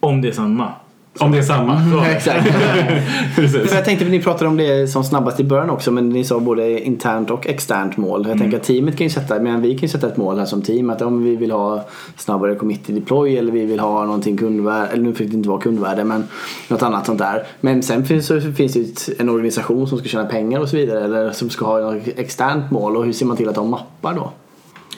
om 0.00 0.20
det 0.20 0.28
är 0.28 0.32
samma. 0.32 0.72
Om 1.18 1.32
det 1.32 1.38
är 1.38 1.42
samma. 1.42 2.06
Exakt. 2.06 2.46
Precis. 3.36 3.68
För 3.68 3.76
jag 3.76 3.84
tänkte, 3.84 4.04
ni 4.04 4.22
pratade 4.22 4.50
om 4.50 4.56
det 4.56 4.90
som 4.90 5.04
snabbast 5.04 5.40
i 5.40 5.44
början 5.44 5.70
också 5.70 5.90
men 5.90 6.08
ni 6.08 6.24
sa 6.24 6.40
både 6.40 6.80
internt 6.80 7.30
och 7.30 7.46
externt 7.46 7.96
mål. 7.96 8.26
Jag 8.28 8.38
tänker 8.38 8.56
att 8.56 8.62
teamet 8.62 8.96
kan 8.96 9.06
ju 9.06 9.10
sätta, 9.10 9.40
men 9.40 9.62
vi 9.62 9.70
kan 9.70 9.80
ju 9.80 9.88
sätta 9.88 10.06
ett 10.06 10.16
mål 10.16 10.38
här 10.38 10.44
som 10.44 10.62
team 10.62 10.90
att 10.90 11.02
om 11.02 11.24
vi 11.24 11.36
vill 11.36 11.50
ha 11.50 11.84
snabbare 12.16 12.54
commit 12.54 12.86
deploy 12.86 13.36
eller 13.36 13.52
vi 13.52 13.64
vill 13.64 13.80
ha 13.80 14.04
någonting 14.04 14.36
kundvärde, 14.36 14.86
eller 14.86 15.02
nu 15.02 15.14
fick 15.14 15.30
det 15.30 15.36
inte 15.36 15.48
vara 15.48 15.60
kundvärde 15.60 16.04
men 16.04 16.24
något 16.68 16.82
annat 16.82 17.06
sånt 17.06 17.18
där. 17.18 17.46
Men 17.60 17.82
sen 17.82 18.04
finns, 18.04 18.26
så 18.26 18.40
finns 18.40 18.72
det 18.72 19.20
en 19.20 19.28
organisation 19.28 19.86
som 19.88 19.98
ska 19.98 20.08
tjäna 20.08 20.24
pengar 20.24 20.60
och 20.60 20.68
så 20.68 20.76
vidare 20.76 21.04
eller 21.04 21.30
som 21.30 21.50
ska 21.50 21.66
ha 21.66 21.96
ett 21.96 22.18
externt 22.18 22.70
mål 22.70 22.96
och 22.96 23.04
hur 23.04 23.12
ser 23.12 23.26
man 23.26 23.36
till 23.36 23.48
att 23.48 23.54
de 23.54 23.70
mappar 23.70 24.14
då? 24.14 24.32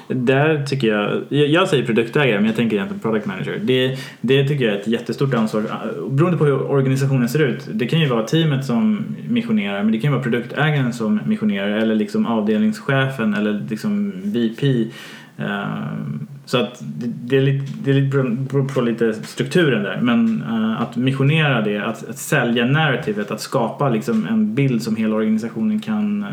Där 0.09 0.67
tycker 0.67 0.89
jag, 0.89 1.23
jag 1.29 1.69
säger 1.69 1.87
produktägare 1.87 2.37
men 2.37 2.47
jag 2.47 2.57
tänker 2.57 2.77
egentligen 2.77 3.01
product 3.01 3.27
manager. 3.27 3.61
Det, 3.63 3.99
det 4.21 4.49
tycker 4.49 4.65
jag 4.65 4.75
är 4.75 4.81
ett 4.81 4.87
jättestort 4.87 5.35
ansvar. 5.35 5.61
Eh, 5.61 6.09
beroende 6.11 6.39
på 6.39 6.45
hur 6.45 6.63
organisationen 6.63 7.29
ser 7.29 7.39
ut. 7.39 7.69
Det 7.73 7.87
kan 7.87 8.01
ju 8.01 8.09
vara 8.09 8.23
teamet 8.27 8.65
som 8.65 9.05
missionerar 9.29 9.83
men 9.83 9.93
det 9.93 9.99
kan 9.99 10.11
ju 10.11 10.13
vara 10.13 10.23
produktägaren 10.23 10.93
som 10.93 11.21
missionerar 11.27 11.69
eller 11.69 11.95
liksom 11.95 12.27
avdelningschefen 12.27 13.35
eller 13.35 13.67
liksom 13.71 14.13
VP. 14.25 14.89
Eh, 15.37 15.65
så 16.45 16.59
att 16.59 16.83
det, 17.05 17.37
är 17.37 17.41
lite, 17.41 17.73
det 17.85 17.91
är 17.91 17.95
lite 17.95 18.17
beror 18.17 18.69
på 18.69 18.81
lite 18.81 19.15
strukturen 19.15 19.83
där 19.83 20.01
men 20.03 20.43
eh, 20.43 20.83
att 20.83 20.97
missionera 20.97 21.61
det, 21.61 21.79
att, 21.79 22.09
att 22.09 22.19
sälja 22.19 22.67
narrativet, 22.67 23.31
att 23.31 23.41
skapa 23.41 23.89
liksom 23.89 24.27
en 24.27 24.55
bild 24.55 24.83
som 24.83 24.97
hela 24.97 25.17
organisationen 25.17 25.81
kan 25.81 26.27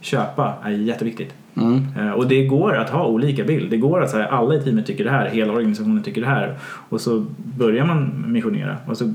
köpa 0.00 0.54
är 0.64 0.70
jätteviktigt. 0.70 1.34
Mm. 1.60 1.84
Eh, 1.98 2.10
Och 2.12 2.26
det 2.28 2.44
går 2.46 2.76
att 2.76 2.90
ha 2.90 3.06
olika 3.06 3.44
bild. 3.44 3.70
Det 3.70 3.76
går 3.76 4.02
att 4.02 4.10
säga 4.10 4.26
alla 4.26 4.54
i 4.54 4.62
teamet 4.62 4.86
tycker 4.86 5.04
det 5.04 5.10
här, 5.10 5.28
hela 5.28 5.52
organisationen 5.52 6.02
tycker 6.02 6.20
det 6.20 6.26
här. 6.26 6.54
Och 6.88 7.00
så 7.00 7.24
börjar 7.58 7.84
man 7.86 8.24
missionera 8.26 8.76
och 8.86 8.96
så 8.96 9.14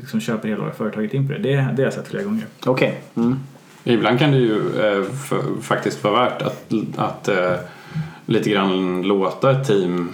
liksom 0.00 0.20
köper 0.20 0.48
hela 0.48 0.70
företaget 0.70 1.14
in 1.14 1.26
på 1.28 1.32
det. 1.32 1.38
Det, 1.38 1.50
det 1.50 1.56
har 1.58 1.84
jag 1.84 1.92
sett 1.92 2.08
flera 2.08 2.24
gånger. 2.24 2.44
Okej. 2.66 3.00
Mm. 3.14 3.36
Ibland 3.84 4.18
kan 4.18 4.30
det 4.30 4.36
ju 4.38 4.56
eh, 4.56 5.04
f- 5.12 5.32
faktiskt 5.62 6.04
vara 6.04 6.14
värt 6.24 6.42
att, 6.42 6.72
att 6.96 7.28
eh, 7.28 7.52
lite 8.26 8.50
grann 8.50 9.02
låta 9.02 9.50
ett 9.50 9.66
team 9.66 10.08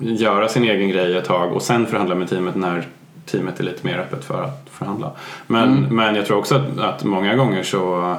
göra 0.00 0.48
sin 0.48 0.64
egen 0.64 0.88
grej 0.88 1.16
ett 1.16 1.24
tag 1.24 1.52
och 1.52 1.62
sen 1.62 1.86
förhandla 1.86 2.14
med 2.14 2.28
teamet 2.28 2.56
när 2.56 2.86
teamet 3.26 3.60
är 3.60 3.64
lite 3.64 3.86
mer 3.86 3.98
öppet 3.98 4.24
för 4.24 4.42
att 4.42 4.66
förhandla. 4.70 5.10
Men, 5.46 5.86
men 5.90 6.14
jag 6.14 6.26
tror 6.26 6.38
också 6.38 6.54
att, 6.54 6.78
att 6.78 7.04
många 7.04 7.34
gånger 7.36 7.62
så 7.62 8.16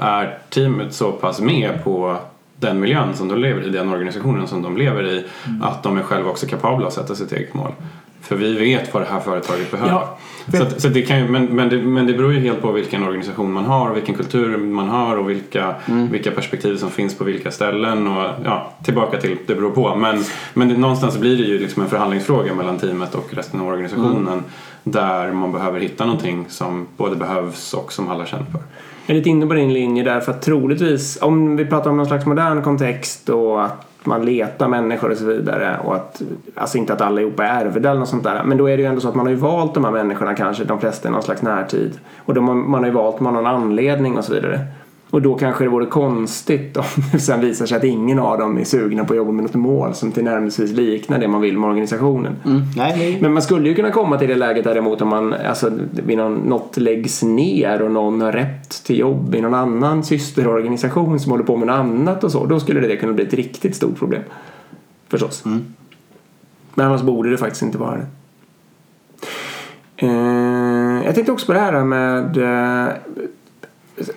är 0.00 0.38
teamet 0.50 0.94
så 0.94 1.12
pass 1.12 1.40
med 1.40 1.84
på 1.84 2.16
den 2.56 2.80
miljön 2.80 3.14
som 3.14 3.28
de 3.28 3.38
lever 3.38 3.66
i, 3.66 3.70
den 3.70 3.88
organisationen 3.88 4.48
som 4.48 4.62
de 4.62 4.76
lever 4.76 5.06
i, 5.06 5.24
att 5.62 5.82
de 5.82 5.98
är 5.98 6.02
själva 6.02 6.30
också 6.30 6.46
kapabla 6.46 6.86
att 6.86 6.92
sätta 6.92 7.14
sitt 7.14 7.32
eget 7.32 7.54
mål. 7.54 7.72
För 8.20 8.36
vi 8.36 8.58
vet 8.58 8.94
vad 8.94 9.02
det 9.02 9.06
här 9.06 9.20
företaget 9.20 9.70
behöver. 9.70 9.92
Ja, 9.92 10.18
så 10.52 10.62
att, 10.62 10.80
så 10.80 10.88
det 10.88 11.02
kan 11.02 11.18
ju, 11.18 11.28
men, 11.28 11.44
men, 11.44 11.68
det, 11.68 11.76
men 11.76 12.06
det 12.06 12.12
beror 12.12 12.32
ju 12.32 12.40
helt 12.40 12.62
på 12.62 12.72
vilken 12.72 13.02
organisation 13.02 13.52
man 13.52 13.64
har 13.64 13.94
vilken 13.94 14.14
kultur 14.14 14.56
man 14.56 14.88
har 14.88 15.16
och 15.16 15.30
vilka, 15.30 15.74
vilka 16.10 16.30
perspektiv 16.30 16.76
som 16.76 16.90
finns 16.90 17.18
på 17.18 17.24
vilka 17.24 17.50
ställen. 17.50 18.06
Och, 18.06 18.30
ja, 18.44 18.72
tillbaka 18.84 19.20
till 19.20 19.36
det 19.46 19.54
beror 19.54 19.70
på. 19.70 19.94
Men, 19.94 20.24
men 20.54 20.68
det, 20.68 20.76
någonstans 20.76 21.18
blir 21.18 21.36
det 21.36 21.42
ju 21.42 21.58
liksom 21.58 21.82
en 21.82 21.88
förhandlingsfråga 21.88 22.54
mellan 22.54 22.78
teamet 22.78 23.14
och 23.14 23.34
resten 23.34 23.60
av 23.60 23.66
organisationen. 23.66 24.42
Där 24.84 25.32
man 25.32 25.52
behöver 25.52 25.80
hitta 25.80 26.04
någonting 26.06 26.46
som 26.48 26.86
både 26.96 27.16
behövs 27.16 27.74
och 27.74 27.92
som 27.92 28.08
alla 28.08 28.26
känner 28.26 28.44
för. 28.44 28.60
Jag 29.08 29.14
är 29.14 29.18
lite 29.18 29.30
inne 29.30 29.46
på 29.46 29.54
din 29.54 29.72
linje 29.72 30.02
där 30.02 30.20
för 30.20 30.32
att 30.32 30.42
troligtvis 30.42 31.22
om 31.22 31.56
vi 31.56 31.66
pratar 31.66 31.90
om 31.90 31.96
någon 31.96 32.06
slags 32.06 32.26
modern 32.26 32.62
kontext 32.62 33.28
och 33.28 33.64
att 33.64 33.86
man 34.04 34.24
letar 34.24 34.68
människor 34.68 35.10
och 35.10 35.16
så 35.16 35.24
vidare 35.24 35.78
och 35.84 35.94
att 35.94 36.22
alltså 36.54 36.78
inte 36.78 36.92
att 36.92 37.00
allihopa 37.00 37.44
är 37.44 37.64
ärvda 37.64 37.90
eller 37.90 38.00
något 38.00 38.08
sånt 38.08 38.24
där 38.24 38.42
men 38.44 38.58
då 38.58 38.66
är 38.66 38.76
det 38.76 38.82
ju 38.82 38.88
ändå 38.88 39.00
så 39.00 39.08
att 39.08 39.14
man 39.14 39.26
har 39.26 39.30
ju 39.30 39.38
valt 39.38 39.74
de 39.74 39.84
här 39.84 39.90
människorna 39.90 40.34
kanske 40.34 40.64
de 40.64 40.80
flesta 40.80 41.08
i 41.08 41.12
någon 41.12 41.22
slags 41.22 41.42
närtid. 41.42 41.98
Och 42.16 42.34
de, 42.34 42.70
man 42.70 42.80
har 42.80 42.86
ju 42.86 42.92
valt 42.92 43.18
dem 43.18 43.26
av 43.26 43.32
någon 43.32 43.46
anledning 43.46 44.18
och 44.18 44.24
så 44.24 44.34
vidare 44.34 44.60
och 45.10 45.22
då 45.22 45.34
kanske 45.34 45.64
det 45.64 45.70
vore 45.70 45.86
konstigt 45.86 46.76
om 46.76 46.84
det 47.12 47.18
sen 47.18 47.40
visar 47.40 47.66
sig 47.66 47.76
att 47.76 47.84
ingen 47.84 48.18
av 48.18 48.38
dem 48.38 48.58
är 48.58 48.64
sugna 48.64 49.04
på 49.04 49.12
att 49.12 49.16
jobba 49.16 49.32
med 49.32 49.42
något 49.42 49.54
mål 49.54 49.94
som 49.94 50.12
tillnärmelsevis 50.12 50.72
liknar 50.72 51.18
det 51.18 51.28
man 51.28 51.40
vill 51.40 51.58
med 51.58 51.68
organisationen. 51.68 52.36
Mm. 52.44 52.62
Nej. 52.76 53.18
Men 53.20 53.32
man 53.32 53.42
skulle 53.42 53.68
ju 53.68 53.74
kunna 53.74 53.90
komma 53.90 54.18
till 54.18 54.28
det 54.28 54.34
läget 54.34 54.64
däremot 54.64 55.02
om 55.02 55.08
man, 55.08 55.34
alltså, 55.34 55.70
någon, 56.06 56.34
något 56.34 56.76
läggs 56.76 57.22
ner 57.22 57.82
och 57.82 57.90
någon 57.90 58.20
har 58.20 58.32
rätt 58.32 58.84
till 58.84 58.98
jobb 58.98 59.34
i 59.34 59.40
någon 59.40 59.54
annan 59.54 60.04
systerorganisation 60.04 61.20
som 61.20 61.32
håller 61.32 61.44
på 61.44 61.56
med 61.56 61.66
något 61.66 61.78
annat 61.78 62.24
och 62.24 62.32
så. 62.32 62.46
Då 62.46 62.60
skulle 62.60 62.80
det 62.80 62.96
kunna 62.96 63.12
bli 63.12 63.24
ett 63.24 63.34
riktigt 63.34 63.76
stort 63.76 63.98
problem. 63.98 64.22
Förstås. 65.08 65.44
Men 66.74 66.86
annars 66.86 67.02
borde 67.02 67.30
det 67.30 67.36
faktiskt 67.36 67.62
inte 67.62 67.78
vara 67.78 67.96
det. 67.96 68.06
Eh, 69.96 71.04
jag 71.04 71.14
tänkte 71.14 71.32
också 71.32 71.46
på 71.46 71.52
det 71.52 71.58
här 71.58 71.84
med 71.84 72.36
eh, 72.36 72.94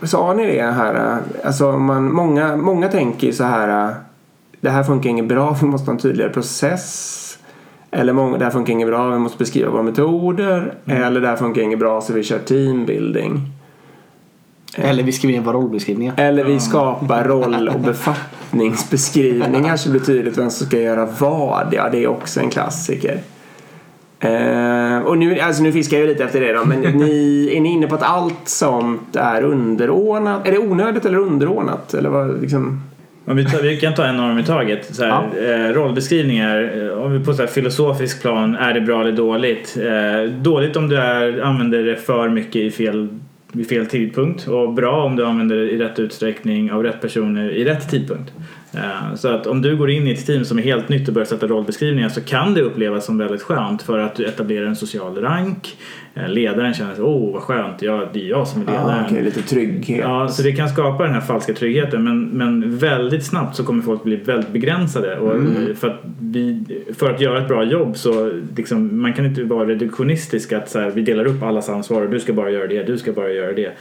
Sa 0.04 0.34
ni 0.34 0.46
det 0.46 0.62
här? 0.62 1.18
Alltså 1.44 1.72
om 1.72 1.86
man, 1.86 2.14
många, 2.14 2.58
många 2.58 2.88
tänker 2.88 3.32
så 3.32 3.44
här 3.44 3.96
Det 4.62 4.70
här 4.70 4.84
funkar 4.84 5.10
inget 5.10 5.28
bra, 5.28 5.58
vi 5.62 5.68
måste 5.68 5.86
ha 5.86 5.94
en 5.94 6.00
tydligare 6.00 6.34
process. 6.34 7.18
Eller 7.92 8.14
många, 8.14 8.38
det 8.38 8.44
här 8.44 8.52
funkar 8.52 8.74
inget 8.74 8.88
bra, 8.88 9.10
vi 9.10 9.20
måste 9.20 9.38
beskriva 9.38 9.72
våra 9.72 9.84
metoder. 9.84 10.74
Eller 10.86 11.22
det 11.22 11.28
här 11.28 11.36
funkar 11.36 11.62
inget 11.62 11.80
bra 11.80 12.02
så 12.02 12.14
vi 12.14 12.24
kör 12.24 12.40
teambuilding. 12.40 13.52
Eller 14.76 15.04
vi 15.04 15.12
skriver 15.12 15.36
in 15.36 15.44
våra 15.44 15.58
rollbeskrivningar. 15.58 16.14
Eller 16.18 16.44
vi 16.44 16.60
skapar 16.60 17.24
roll 17.24 17.70
och 17.70 17.80
befattningsbeskrivningar 17.86 19.78
så 19.78 19.90
det 19.90 19.92
blir 19.92 20.06
tydligt 20.06 20.38
vem 20.38 20.50
som 20.50 20.68
ska 20.68 20.80
göra 20.80 21.06
vad. 21.20 21.68
Ja, 21.72 21.90
det 21.90 22.04
är 22.04 22.08
också 22.08 22.40
en 22.40 22.50
klassiker. 22.50 23.20
Eh, 24.24 25.00
och 25.00 25.18
nu, 25.18 25.40
alltså 25.40 25.64
nu 25.64 25.72
fiskar 25.72 25.98
jag 25.98 26.08
lite 26.08 26.24
efter 26.24 26.42
det 26.42 26.54
då, 26.54 26.66
men 26.66 26.82
ni, 26.82 27.50
är 27.56 27.62
ni 27.62 27.70
inne 27.70 27.88
på 27.88 27.96
att 27.96 28.04
allt 28.04 28.48
sånt 28.48 29.16
är 29.16 29.44
underordnat? 29.44 30.48
Är 30.48 30.52
det 30.52 30.58
onödigt 30.58 31.06
eller 31.06 31.18
underordnat? 31.18 31.94
Eller 31.94 32.10
vad 32.10 32.42
liksom? 32.42 32.82
Om 33.26 33.38
vi, 33.38 33.46
tar, 33.46 33.62
vi 33.62 33.78
kan 33.78 33.94
ta 33.94 34.06
en 34.06 34.18
norm 34.18 34.40
i 34.40 34.44
taget. 34.44 34.96
Så 34.96 35.04
här, 35.04 35.24
eh, 35.24 35.74
rollbeskrivningar, 35.74 36.72
eh, 36.78 37.04
om 37.04 37.14
vi 37.14 37.26
på 37.26 37.34
så 37.34 37.42
här 37.42 37.48
filosofisk 37.48 38.22
plan, 38.22 38.56
är 38.56 38.74
det 38.74 38.82
bra 38.82 39.02
eller 39.02 39.12
dåligt? 39.12 39.78
Eh, 39.78 40.32
dåligt 40.32 40.76
om 40.76 40.90
du 40.90 40.98
är, 40.98 41.42
använder 41.42 41.84
det 41.84 41.96
för 41.96 42.30
mycket 42.30 42.56
i 42.56 42.72
fel, 42.72 43.08
vid 43.52 43.70
fel 43.70 43.86
tidpunkt 43.86 44.48
och 44.48 44.74
bra 44.74 45.04
om 45.04 45.16
du 45.16 45.26
använder 45.26 45.56
det 45.56 45.72
i 45.72 45.78
rätt 45.78 46.00
utsträckning 46.00 46.72
av 46.72 46.84
rätt 46.84 47.02
personer 47.02 47.50
i 47.50 47.66
rätt 47.66 47.90
tidpunkt. 47.90 48.34
Eh, 48.74 49.16
så 49.16 49.28
att 49.28 49.48
om 49.48 49.62
du 49.62 49.78
går 49.78 49.90
in 49.90 50.08
i 50.08 50.12
ett 50.12 50.26
team 50.26 50.46
som 50.46 50.60
är 50.60 50.64
helt 50.64 50.90
nytt 50.90 51.08
och 51.08 51.14
börjar 51.14 51.26
sätta 51.26 51.48
rollbeskrivningar 51.48 52.10
så 52.10 52.22
kan 52.22 52.54
det 52.54 52.62
upplevas 52.62 53.06
som 53.06 53.18
väldigt 53.18 53.42
skönt 53.42 53.82
för 53.82 53.98
att 53.98 54.16
du 54.16 54.26
etablerar 54.26 54.66
en 54.66 54.76
social 54.76 55.18
rank. 55.18 55.78
Eh, 56.14 56.30
ledaren 56.30 56.74
känner 56.74 56.96
sig, 56.96 57.04
åh 57.04 57.34
vad 57.34 57.42
skönt, 57.42 57.82
ja, 57.82 58.10
det 58.14 58.26
är 58.26 58.30
jag 58.30 58.48
som 58.48 58.62
är 58.62 58.66
ledaren. 58.66 58.90
Ah, 58.90 59.06
okej, 59.06 59.24
lite 59.24 59.42
trygghet. 59.42 60.00
Ja, 60.00 60.28
så 60.28 60.44
det 60.44 60.52
kan 60.52 60.70
skapa 60.70 61.04
den 61.04 61.14
här 61.14 61.22
falska 61.22 61.54
tryggheten 61.54 62.04
men, 62.04 62.26
men 62.26 62.78
väldigt 62.78 63.26
snabbt 63.26 63.56
så 63.56 63.64
kommer 63.64 63.84
folk 63.84 64.04
bli 64.04 64.16
väldigt 64.16 64.50
begränsade. 64.50 65.20
Och 65.20 65.34
för, 65.78 65.88
att 65.88 66.02
vi, 66.20 66.64
för 66.98 67.10
att 67.10 67.22
göra 67.22 67.42
ett 67.42 67.48
bra 67.48 67.64
jobb 67.64 67.98
så 67.98 68.32
liksom, 68.56 69.02
man 69.02 69.14
kan 69.14 69.26
inte 69.26 69.44
vara 69.44 69.68
reduktionistisk 69.68 70.54
att 70.54 70.70
så 70.70 70.80
här, 70.80 70.92
vi 70.92 71.02
delar 71.02 71.26
upp 71.26 71.44
allas 71.44 71.70
ansvar 71.70 72.02
och 72.02 72.10
du 72.10 72.20
ska 72.20 72.34
bara 72.34 72.50
göra 72.50 72.68
det, 72.68 72.84
du 72.84 72.98
ska 72.98 73.12
bara 73.12 73.30
göra 73.30 73.54
det. 73.54 73.72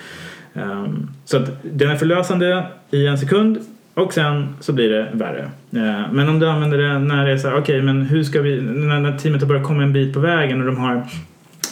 Ehm, 0.54 1.08
så 1.24 1.36
att 1.36 1.50
den 1.62 1.90
är 1.90 1.96
förlösande 1.96 2.66
i 2.90 3.06
en 3.06 3.18
sekund 3.18 3.58
och 4.00 4.12
sen 4.12 4.48
så 4.60 4.72
blir 4.72 4.90
det 4.90 5.08
värre. 5.12 5.50
Eh, 5.72 6.12
men 6.12 6.28
om 6.28 6.38
du 6.38 6.48
använder 6.48 6.78
det 6.78 6.98
när 6.98 7.26
det 7.26 7.32
är 7.32 7.36
så 7.36 7.48
här, 7.48 7.58
okej 7.58 7.82
men 7.82 8.02
hur 8.02 8.24
ska 8.24 8.40
vi, 8.40 8.60
när, 8.62 9.18
teamet 9.18 9.40
har 9.40 9.48
börjat 9.48 9.66
komma 9.66 9.82
en 9.82 9.92
bit 9.92 10.14
på 10.14 10.20
vägen 10.20 10.60
och 10.60 10.66
de 10.66 10.76
har 10.76 11.06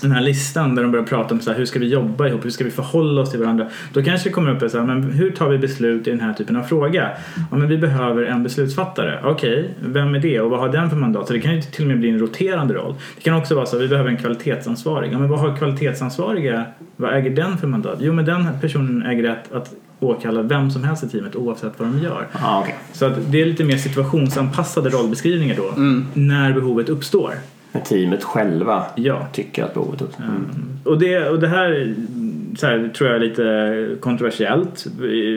den 0.03 0.12
här 0.12 0.20
listan 0.20 0.74
där 0.74 0.83
de 0.83 0.93
börjar 0.93 1.07
prata 1.07 1.35
om 1.35 1.41
så 1.41 1.51
här, 1.51 1.59
hur 1.59 1.64
ska 1.64 1.79
vi 1.79 1.89
jobba 1.89 2.29
ihop, 2.29 2.45
hur 2.45 2.51
ska 2.51 2.64
vi 2.64 2.70
förhålla 2.70 3.20
oss 3.20 3.31
till 3.31 3.41
varandra. 3.41 3.66
Då 3.93 4.03
kanske 4.03 4.29
det 4.29 4.33
kommer 4.33 4.51
upp 4.51 4.70
så 4.70 4.79
här, 4.79 4.87
men 4.87 5.03
hur 5.03 5.31
tar 5.31 5.49
vi 5.49 5.59
beslut 5.59 6.07
i 6.07 6.11
den 6.11 6.20
här 6.20 6.33
typen 6.33 6.57
av 6.57 6.62
fråga? 6.62 7.11
Ja, 7.51 7.57
men 7.57 7.68
vi 7.68 7.79
behöver 7.79 8.22
en 8.22 8.43
beslutsfattare. 8.43 9.20
Okej, 9.24 9.70
vem 9.81 10.14
är 10.14 10.18
det 10.18 10.41
och 10.41 10.51
vad 10.51 10.61
har 10.61 10.68
den 10.68 10.91
för 10.91 10.97
mandat? 10.97 11.26
Så 11.26 11.33
det 11.33 11.41
kan 11.41 11.55
ju 11.55 11.62
till 11.62 11.85
och 11.85 11.89
med 11.89 12.01
bli 12.01 12.11
en 12.11 12.18
roterande 12.18 12.74
roll. 12.74 12.95
Det 13.16 13.22
kan 13.22 13.37
också 13.37 13.55
vara 13.55 13.66
så 13.66 13.76
att 13.76 13.83
vi 13.83 13.89
behöver 13.89 14.11
en 14.11 14.16
kvalitetsansvarig. 14.16 15.12
Ja, 15.12 15.18
men 15.18 15.29
vad 15.29 15.39
har 15.39 15.57
kvalitetsansvariga, 15.57 16.64
vad 16.97 17.14
äger 17.14 17.31
den 17.31 17.59
för 17.59 17.66
mandat? 17.66 17.99
Jo, 18.01 18.12
men 18.12 18.24
den 18.24 18.47
personen 18.61 19.03
äger 19.03 19.22
rätt 19.22 19.53
att 19.53 19.74
åkalla 20.01 20.43
vem 20.43 20.71
som 20.71 20.85
helst 20.85 21.05
i 21.05 21.09
teamet 21.09 21.37
oavsett 21.37 21.73
vad 21.77 21.89
de 21.89 21.99
gör. 21.99 22.27
Ah, 22.33 22.61
okej. 22.61 22.75
Så 22.93 23.07
att 23.07 23.13
det 23.33 23.43
är 23.43 23.47
lite 23.47 23.65
mer 23.65 23.77
situationsanpassade 23.77 24.91
rollbeskrivningar 24.91 25.57
då, 25.57 25.73
när 26.15 26.53
behovet 26.53 26.89
uppstår. 26.89 27.35
När 27.73 27.81
teamet 27.81 28.25
själva 28.25 28.85
Ja. 28.97 29.27
tycker 29.33 29.65
att 29.65 29.75
behovet 29.75 30.03
uppstår. 30.03 30.25
Mm. 30.25 30.45
Och 30.85 30.99
det, 30.99 31.29
och 31.29 31.39
det 31.41 31.49
här, 31.49 31.95
så 32.59 32.67
här 32.67 32.91
tror 32.97 33.11
jag 33.11 33.17
är 33.17 33.21
lite 33.29 34.01
kontroversiellt 34.01 34.87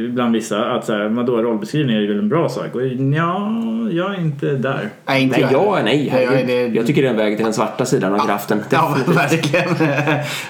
bland 0.09 0.34
vissa. 0.34 0.66
Att 0.66 0.86
så 0.86 0.93
här, 0.93 1.07
vadå, 1.07 1.38
rollbeskrivning 1.41 1.95
är 1.95 2.07
väl 2.07 2.18
en 2.20 2.30
bra 2.30 2.49
sak? 2.49 2.76
Och 2.76 2.82
ja, 2.88 3.51
jag 3.91 4.16
är 4.16 4.20
inte 4.22 4.45
där. 4.51 4.89
Nej, 5.05 5.24
inte 5.24 5.39
Nej, 5.41 5.49
jag 5.51 5.80
är 5.80 5.84
nej. 5.84 6.09
Nej, 6.14 6.24
jag 6.24 6.34
är 6.41 6.47
det- 6.47 6.68
Jag 6.76 6.88
tycker 6.88 7.01
det 7.01 7.07
är 7.07 7.12
en 7.12 7.18
väg 7.18 7.36
till 7.36 7.43
den 7.45 7.53
svarta 7.53 7.86
sidan 7.86 8.14
av 8.14 8.26
kraften. 8.26 8.59
Ja, 8.70 8.97
verkligen. 9.07 9.70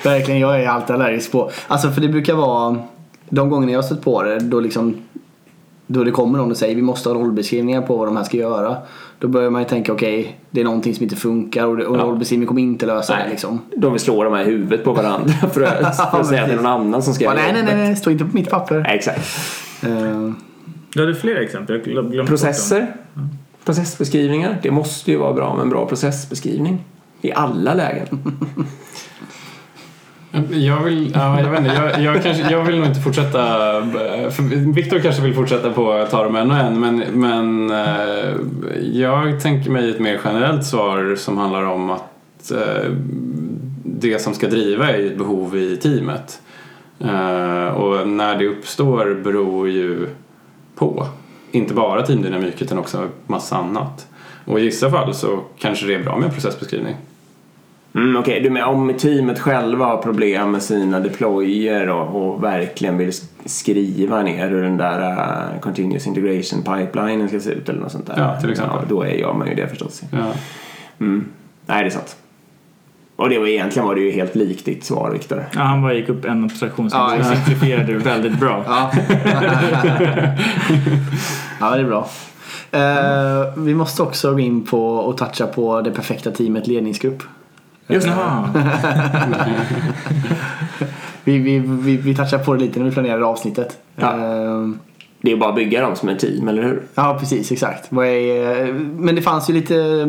verkligen. 0.03 0.39
Jag 0.39 0.62
är 0.64 0.68
alltid 0.68 0.95
allergisk 0.95 1.32
på. 1.32 1.51
Alltså 1.68 1.89
för 1.91 2.01
det 2.01 2.07
brukar 2.07 2.34
vara 2.34 2.78
de 3.32 3.49
gångerna 3.49 3.71
jag 3.71 3.77
har 3.79 3.84
stött 3.84 4.01
på 4.03 4.23
det 4.23 4.39
då 4.39 4.59
liksom 4.59 4.95
då 5.88 6.03
det 6.03 6.11
kommer 6.11 6.38
någon 6.38 6.51
och 6.51 6.57
säger 6.57 6.75
vi 6.75 6.82
måste 6.82 7.09
ha 7.09 7.15
rollbeskrivningar 7.15 7.82
på 7.82 7.97
vad 7.97 8.07
de 8.07 8.17
här 8.17 8.23
ska 8.23 8.38
göra. 8.38 8.77
Då 9.19 9.27
börjar 9.27 9.49
man 9.49 9.61
ju 9.61 9.67
tänka 9.67 9.93
okej, 9.93 10.39
det 10.51 10.61
är 10.61 10.65
någonting 10.65 10.95
som 10.95 11.03
inte 11.03 11.15
funkar 11.15 11.65
och, 11.65 11.77
det- 11.77 11.86
och 11.86 11.97
Ja. 11.97 12.01
rollbeskrivning 12.01 12.47
kommer 12.47 12.61
inte 12.61 12.86
lösa 12.86 13.13
det 13.13 13.19
Nej. 13.19 13.29
liksom. 13.32 13.59
De 13.77 13.91
vill 13.93 14.01
slå 14.01 14.23
de 14.23 14.34
här 14.34 14.41
i 14.41 14.45
huvudet 14.45 14.84
på 14.84 14.93
varandra 14.93 15.34
för 15.53 15.61
att, 15.61 15.95
för 16.11 16.19
att 16.19 16.27
säga 16.27 16.41
att 16.41 16.47
det 16.47 16.53
är 16.53 16.57
någon 16.57 16.65
annan 16.65 17.03
som 17.03 17.13
ska 17.13 17.23
göra 17.23 17.34
nej, 17.34 17.53
nej, 17.53 17.63
nej, 17.63 17.75
nej, 17.75 17.95
stå 17.95 18.11
inte 18.11 18.25
på 18.25 18.36
mitt 18.36 18.49
papper. 18.49 18.79
Nej, 18.79 18.95
Exakt. 18.97 19.29
Eh, 19.84 20.32
Du 20.93 20.99
hade 20.99 21.15
fler 21.15 21.36
exempel, 21.36 21.82
jag. 22.13 22.27
Processer. 22.27 22.95
Processbeskrivningar. 23.65 24.59
Det 24.63 24.71
måste 24.71 25.11
ju 25.11 25.17
vara 25.17 25.34
bra 25.34 25.53
med 25.55 25.61
en 25.63 25.69
bra 25.69 25.86
processbeskrivning. 25.86 26.84
I 27.21 27.32
alla 27.34 27.73
lägen. 27.73 28.07
Jag 30.51 30.84
vill, 30.84 31.11
ja, 31.15 31.41
jag 31.41 31.49
vet 31.49 31.59
inte, 31.59 31.73
jag, 31.73 32.01
jag, 32.01 32.23
kanske, 32.23 32.51
jag 32.51 32.63
vill 32.63 32.77
nog 32.77 32.88
inte 32.88 32.99
fortsätta, 32.99 33.77
eh, 33.77 34.41
Viktor 34.75 34.99
kanske 34.99 35.21
vill 35.21 35.34
fortsätta 35.34 35.71
på 35.71 35.91
att 35.91 36.11
ta 36.11 36.23
dem 36.23 36.36
en 36.36 36.51
och 36.51 36.57
en 36.57 36.79
men, 36.79 36.97
men 36.97 37.71
eh, 37.71 38.36
jag 38.91 39.41
tänker 39.41 39.69
mig 39.71 39.89
ett 39.89 39.99
mer 39.99 40.19
generellt 40.23 40.65
svar 40.65 41.15
som 41.15 41.38
handlar 41.38 41.63
om 41.63 41.89
att 41.89 42.51
eh, 42.51 42.91
det 43.84 44.21
som 44.21 44.34
ska 44.34 44.47
driva 44.47 44.89
är 44.89 44.97
ju 44.97 45.07
ett 45.07 45.17
behov 45.17 45.57
i 45.57 45.77
teamet. 45.77 46.41
Och 47.75 48.07
när 48.07 48.39
det 48.39 48.47
uppstår 48.47 49.21
beror 49.23 49.69
ju 49.69 50.07
på, 50.75 51.07
inte 51.51 51.73
bara 51.73 52.01
teamdynamik 52.01 52.61
utan 52.61 52.77
också 52.77 53.07
massa 53.27 53.57
annat. 53.57 54.07
Och 54.45 54.59
i 54.59 54.63
vissa 54.63 54.91
fall 54.91 55.13
så 55.13 55.39
kanske 55.59 55.86
det 55.86 55.95
är 55.95 56.03
bra 56.03 56.17
med 56.17 56.25
en 56.25 56.34
processbeskrivning. 56.34 56.95
Mm, 57.95 58.15
Okej, 58.17 58.39
du 58.41 58.49
menar 58.49 58.67
om 58.67 58.93
teamet 58.97 59.39
själva 59.39 59.85
har 59.85 59.97
problem 59.97 60.51
med 60.51 60.63
sina 60.63 60.99
deployer 60.99 61.89
och, 61.89 62.15
och 62.33 62.43
verkligen 62.43 62.97
vill 62.97 63.09
sk- 63.09 63.29
skriva 63.45 64.21
ner 64.23 64.49
hur 64.49 64.61
den 64.63 64.77
där 64.77 65.11
uh, 65.53 65.59
continuous 65.59 66.07
integration 66.07 66.61
pipelinen 66.63 67.27
ska 67.27 67.39
se 67.39 67.49
ut 67.51 67.69
eller 67.69 67.79
något 67.79 67.91
sånt 67.91 68.07
där. 68.07 68.15
Ja, 68.17 68.41
till 68.41 68.51
exempel. 68.51 68.77
Ja, 68.81 68.85
då 68.89 69.01
är 69.03 69.13
jag 69.19 69.35
man 69.35 69.47
ju 69.47 69.55
det 69.55 69.67
förstås. 69.67 70.01
Ja. 70.11 70.17
Mm. 70.99 71.25
Nej, 71.65 71.83
det 71.83 71.87
är 71.89 71.91
sant. 71.91 72.15
Och 73.15 73.29
det 73.29 73.39
var 73.39 73.47
egentligen 73.47 73.87
var 73.87 73.95
det 73.95 74.01
ju 74.01 74.11
helt 74.11 74.35
likt 74.35 74.65
ditt 74.65 74.83
svar, 74.83 75.11
Viktor. 75.11 75.45
Ja, 75.55 75.61
han 75.61 75.81
bara 75.81 75.93
gick 75.93 76.09
upp 76.09 76.25
en 76.25 76.43
abstraktionsnivå 76.43 77.03
Ja, 77.03 77.13
och 77.13 77.19
exakt. 77.19 77.45
simplifierade 77.45 77.93
det 77.93 77.99
väldigt 77.99 78.39
bra. 78.39 78.63
ja. 78.67 78.91
ja, 81.59 81.69
det 81.75 81.81
är 81.81 81.85
bra. 81.85 82.09
Eh, 82.71 83.53
vi 83.63 83.75
måste 83.75 84.01
också 84.03 84.31
gå 84.33 84.39
in 84.39 84.65
på 84.65 84.85
och 84.95 85.17
toucha 85.17 85.47
på 85.47 85.81
det 85.81 85.91
perfekta 85.91 86.31
teamet 86.31 86.67
ledningsgrupp. 86.67 87.23
Just. 87.91 88.07
Vi 91.23 91.37
Vi, 91.37 91.59
vi, 91.59 91.97
vi, 91.97 92.15
touchar 92.15 92.37
på 92.37 92.53
det 92.53 92.59
lite 92.59 92.79
när 92.79 92.85
vi 92.85 92.91
planerade 92.91 93.25
avsnittet. 93.25 93.77
Ja. 93.95 94.13
Ehm, 94.13 94.79
Det 95.21 95.31
är 95.31 95.37
bara 95.37 95.49
att 95.49 95.55
bygga 95.55 95.81
dem 95.81 95.95
som 95.95 96.09
ett 96.09 96.19
team, 96.19 96.47
eller 96.47 96.63
hur? 96.63 96.81
Ja, 96.95 97.17
precis. 97.19 97.51
Exakt. 97.51 97.87
Vad 97.89 98.05
är, 98.05 98.73
men 98.73 99.15
det 99.15 99.21
fanns 99.21 99.49
ju 99.49 99.53
lite... 99.53 100.07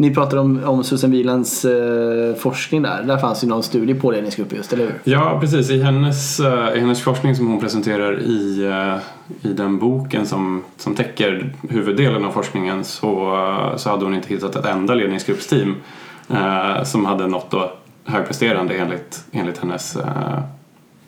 Ni 0.00 0.14
pratade 0.14 0.40
om, 0.42 0.64
om 0.64 0.84
Susan 0.84 1.10
Wielands 1.10 1.64
eh, 1.64 2.34
forskning 2.34 2.82
där. 2.82 3.02
Där 3.02 3.18
fanns 3.18 3.44
ju 3.44 3.48
någon 3.48 3.62
studie 3.62 3.94
på 3.94 4.10
ledningsgrupp 4.10 4.52
just, 4.52 4.72
eller 4.72 4.84
hur? 4.84 4.94
Ja, 5.04 5.38
precis. 5.40 5.70
I 5.70 5.82
hennes, 5.82 6.40
eh, 6.40 6.76
i 6.76 6.80
hennes 6.80 7.02
forskning 7.02 7.36
som 7.36 7.46
hon 7.46 7.60
presenterar 7.60 8.20
i, 8.20 8.64
eh, 8.64 9.48
i 9.50 9.52
den 9.52 9.78
boken 9.78 10.26
som, 10.26 10.64
som 10.76 10.94
täcker 10.94 11.52
huvuddelen 11.68 12.24
av 12.24 12.30
forskningen 12.32 12.84
så, 12.84 13.36
eh, 13.36 13.76
så 13.76 13.90
hade 13.90 14.04
hon 14.04 14.14
inte 14.14 14.28
hittat 14.28 14.56
ett 14.56 14.66
enda 14.66 14.94
ledningsgruppsteam 14.94 15.74
eh, 16.30 16.84
som 16.84 17.04
hade 17.04 17.26
nått 17.26 17.50
då 17.50 17.72
högpresterande 18.04 18.74
enligt, 18.74 19.24
enligt 19.32 19.58
hennes 19.58 19.96
eh, 19.96 20.42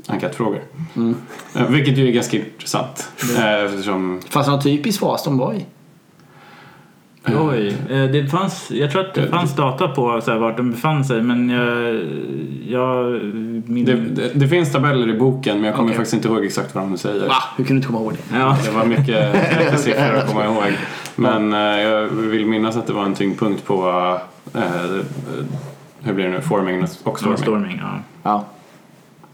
enkätfrågor. 0.06 0.62
Eh, 1.54 1.66
vilket 1.68 1.98
ju 1.98 2.08
är 2.08 2.12
ganska 2.12 2.36
intressant 2.36 3.08
eh, 3.36 3.64
eftersom 3.64 4.20
Fanns 4.28 4.46
det 4.46 4.52
någon 4.52 4.62
typisk 4.62 5.00
fas 5.00 5.24
de 5.24 5.38
var 5.38 5.54
i? 5.54 5.66
Oj, 7.26 7.76
eh, 7.90 8.04
det 8.04 8.30
fanns, 8.30 8.70
jag 8.70 8.90
tror 8.90 9.00
att 9.00 9.14
det 9.14 9.28
fanns 9.28 9.56
data 9.56 9.88
på 9.88 10.20
så 10.20 10.30
här, 10.30 10.38
vart 10.38 10.56
de 10.56 10.70
befann 10.70 11.04
sig 11.04 11.22
men 11.22 11.50
jag... 11.50 12.00
jag 12.68 13.20
min, 13.66 13.84
det, 13.84 13.94
det, 13.94 14.30
det 14.34 14.48
finns 14.48 14.72
tabeller 14.72 15.08
i 15.08 15.18
boken 15.18 15.56
men 15.56 15.64
jag 15.64 15.74
kommer 15.74 15.88
Okej. 15.88 15.96
faktiskt 15.96 16.14
inte 16.14 16.28
ihåg 16.28 16.44
exakt 16.44 16.74
vad 16.74 16.84
de 16.84 16.98
säger. 16.98 17.28
Va? 17.28 17.34
Hur 17.56 17.64
kunde 17.64 17.72
du 17.72 17.76
inte 17.76 17.86
komma 17.86 18.00
ihåg 18.00 18.12
det? 18.12 18.38
ja, 18.38 18.56
Det 18.64 18.70
var 18.70 18.84
mycket, 18.84 19.34
mycket 19.58 19.80
siffror 19.80 20.16
att 20.16 20.28
komma 20.28 20.44
ihåg. 20.44 20.72
Men 21.16 21.52
eh, 21.52 21.82
jag 21.82 22.06
vill 22.06 22.46
minnas 22.46 22.76
att 22.76 22.86
det 22.86 22.92
var 22.92 23.04
en 23.04 23.14
tyngdpunkt 23.14 23.64
på 23.64 23.88
eh, 24.54 24.62
hur 26.00 26.14
blir 26.14 26.24
det 26.24 26.30
nu, 26.30 26.40
forming 26.40 26.82
och 26.82 27.18
storming. 27.18 27.38
storming. 27.38 27.80
ja. 27.82 27.98
Ja. 28.22 28.44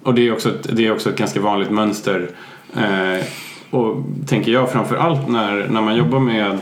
Och 0.02 0.14
det 0.14 0.28
är 0.28 0.32
också 0.32 0.48
ett, 0.48 0.76
det 0.76 0.86
är 0.86 0.92
också 0.92 1.10
ett 1.10 1.18
ganska 1.18 1.40
vanligt 1.40 1.70
mönster. 1.70 2.30
Eh, 2.76 3.24
och 3.70 4.04
tänker 4.26 4.52
jag 4.52 4.72
framför 4.72 4.96
allt 4.96 5.28
när, 5.28 5.68
när 5.68 5.82
man 5.82 5.96
jobbar 5.96 6.20
med 6.20 6.58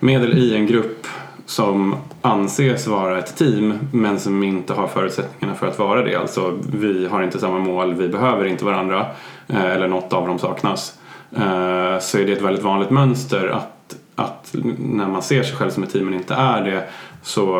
medel 0.00 0.38
i 0.38 0.56
en 0.56 0.66
grupp 0.66 1.06
som 1.46 1.96
anses 2.22 2.86
vara 2.86 3.18
ett 3.18 3.36
team 3.36 3.78
men 3.92 4.20
som 4.20 4.42
inte 4.42 4.72
har 4.72 4.86
förutsättningarna 4.86 5.58
för 5.58 5.66
att 5.66 5.78
vara 5.78 6.02
det. 6.02 6.16
Alltså 6.16 6.58
vi 6.72 7.06
har 7.06 7.22
inte 7.22 7.38
samma 7.38 7.58
mål, 7.58 7.94
vi 7.94 8.08
behöver 8.08 8.44
inte 8.44 8.64
varandra 8.64 9.06
eh, 9.48 9.64
eller 9.64 9.88
något 9.88 10.12
av 10.12 10.26
dem 10.26 10.38
saknas. 10.38 10.98
Eh, 11.36 11.98
så 12.00 12.18
är 12.18 12.26
det 12.26 12.32
ett 12.32 12.42
väldigt 12.42 12.64
vanligt 12.64 12.90
mönster 12.90 13.48
att, 13.48 13.96
att 14.14 14.54
när 14.78 15.08
man 15.08 15.22
ser 15.22 15.42
sig 15.42 15.56
själv 15.56 15.70
som 15.70 15.82
ett 15.82 15.92
team 15.92 16.04
men 16.04 16.14
inte 16.14 16.34
är 16.34 16.64
det 16.64 16.84
så 17.22 17.58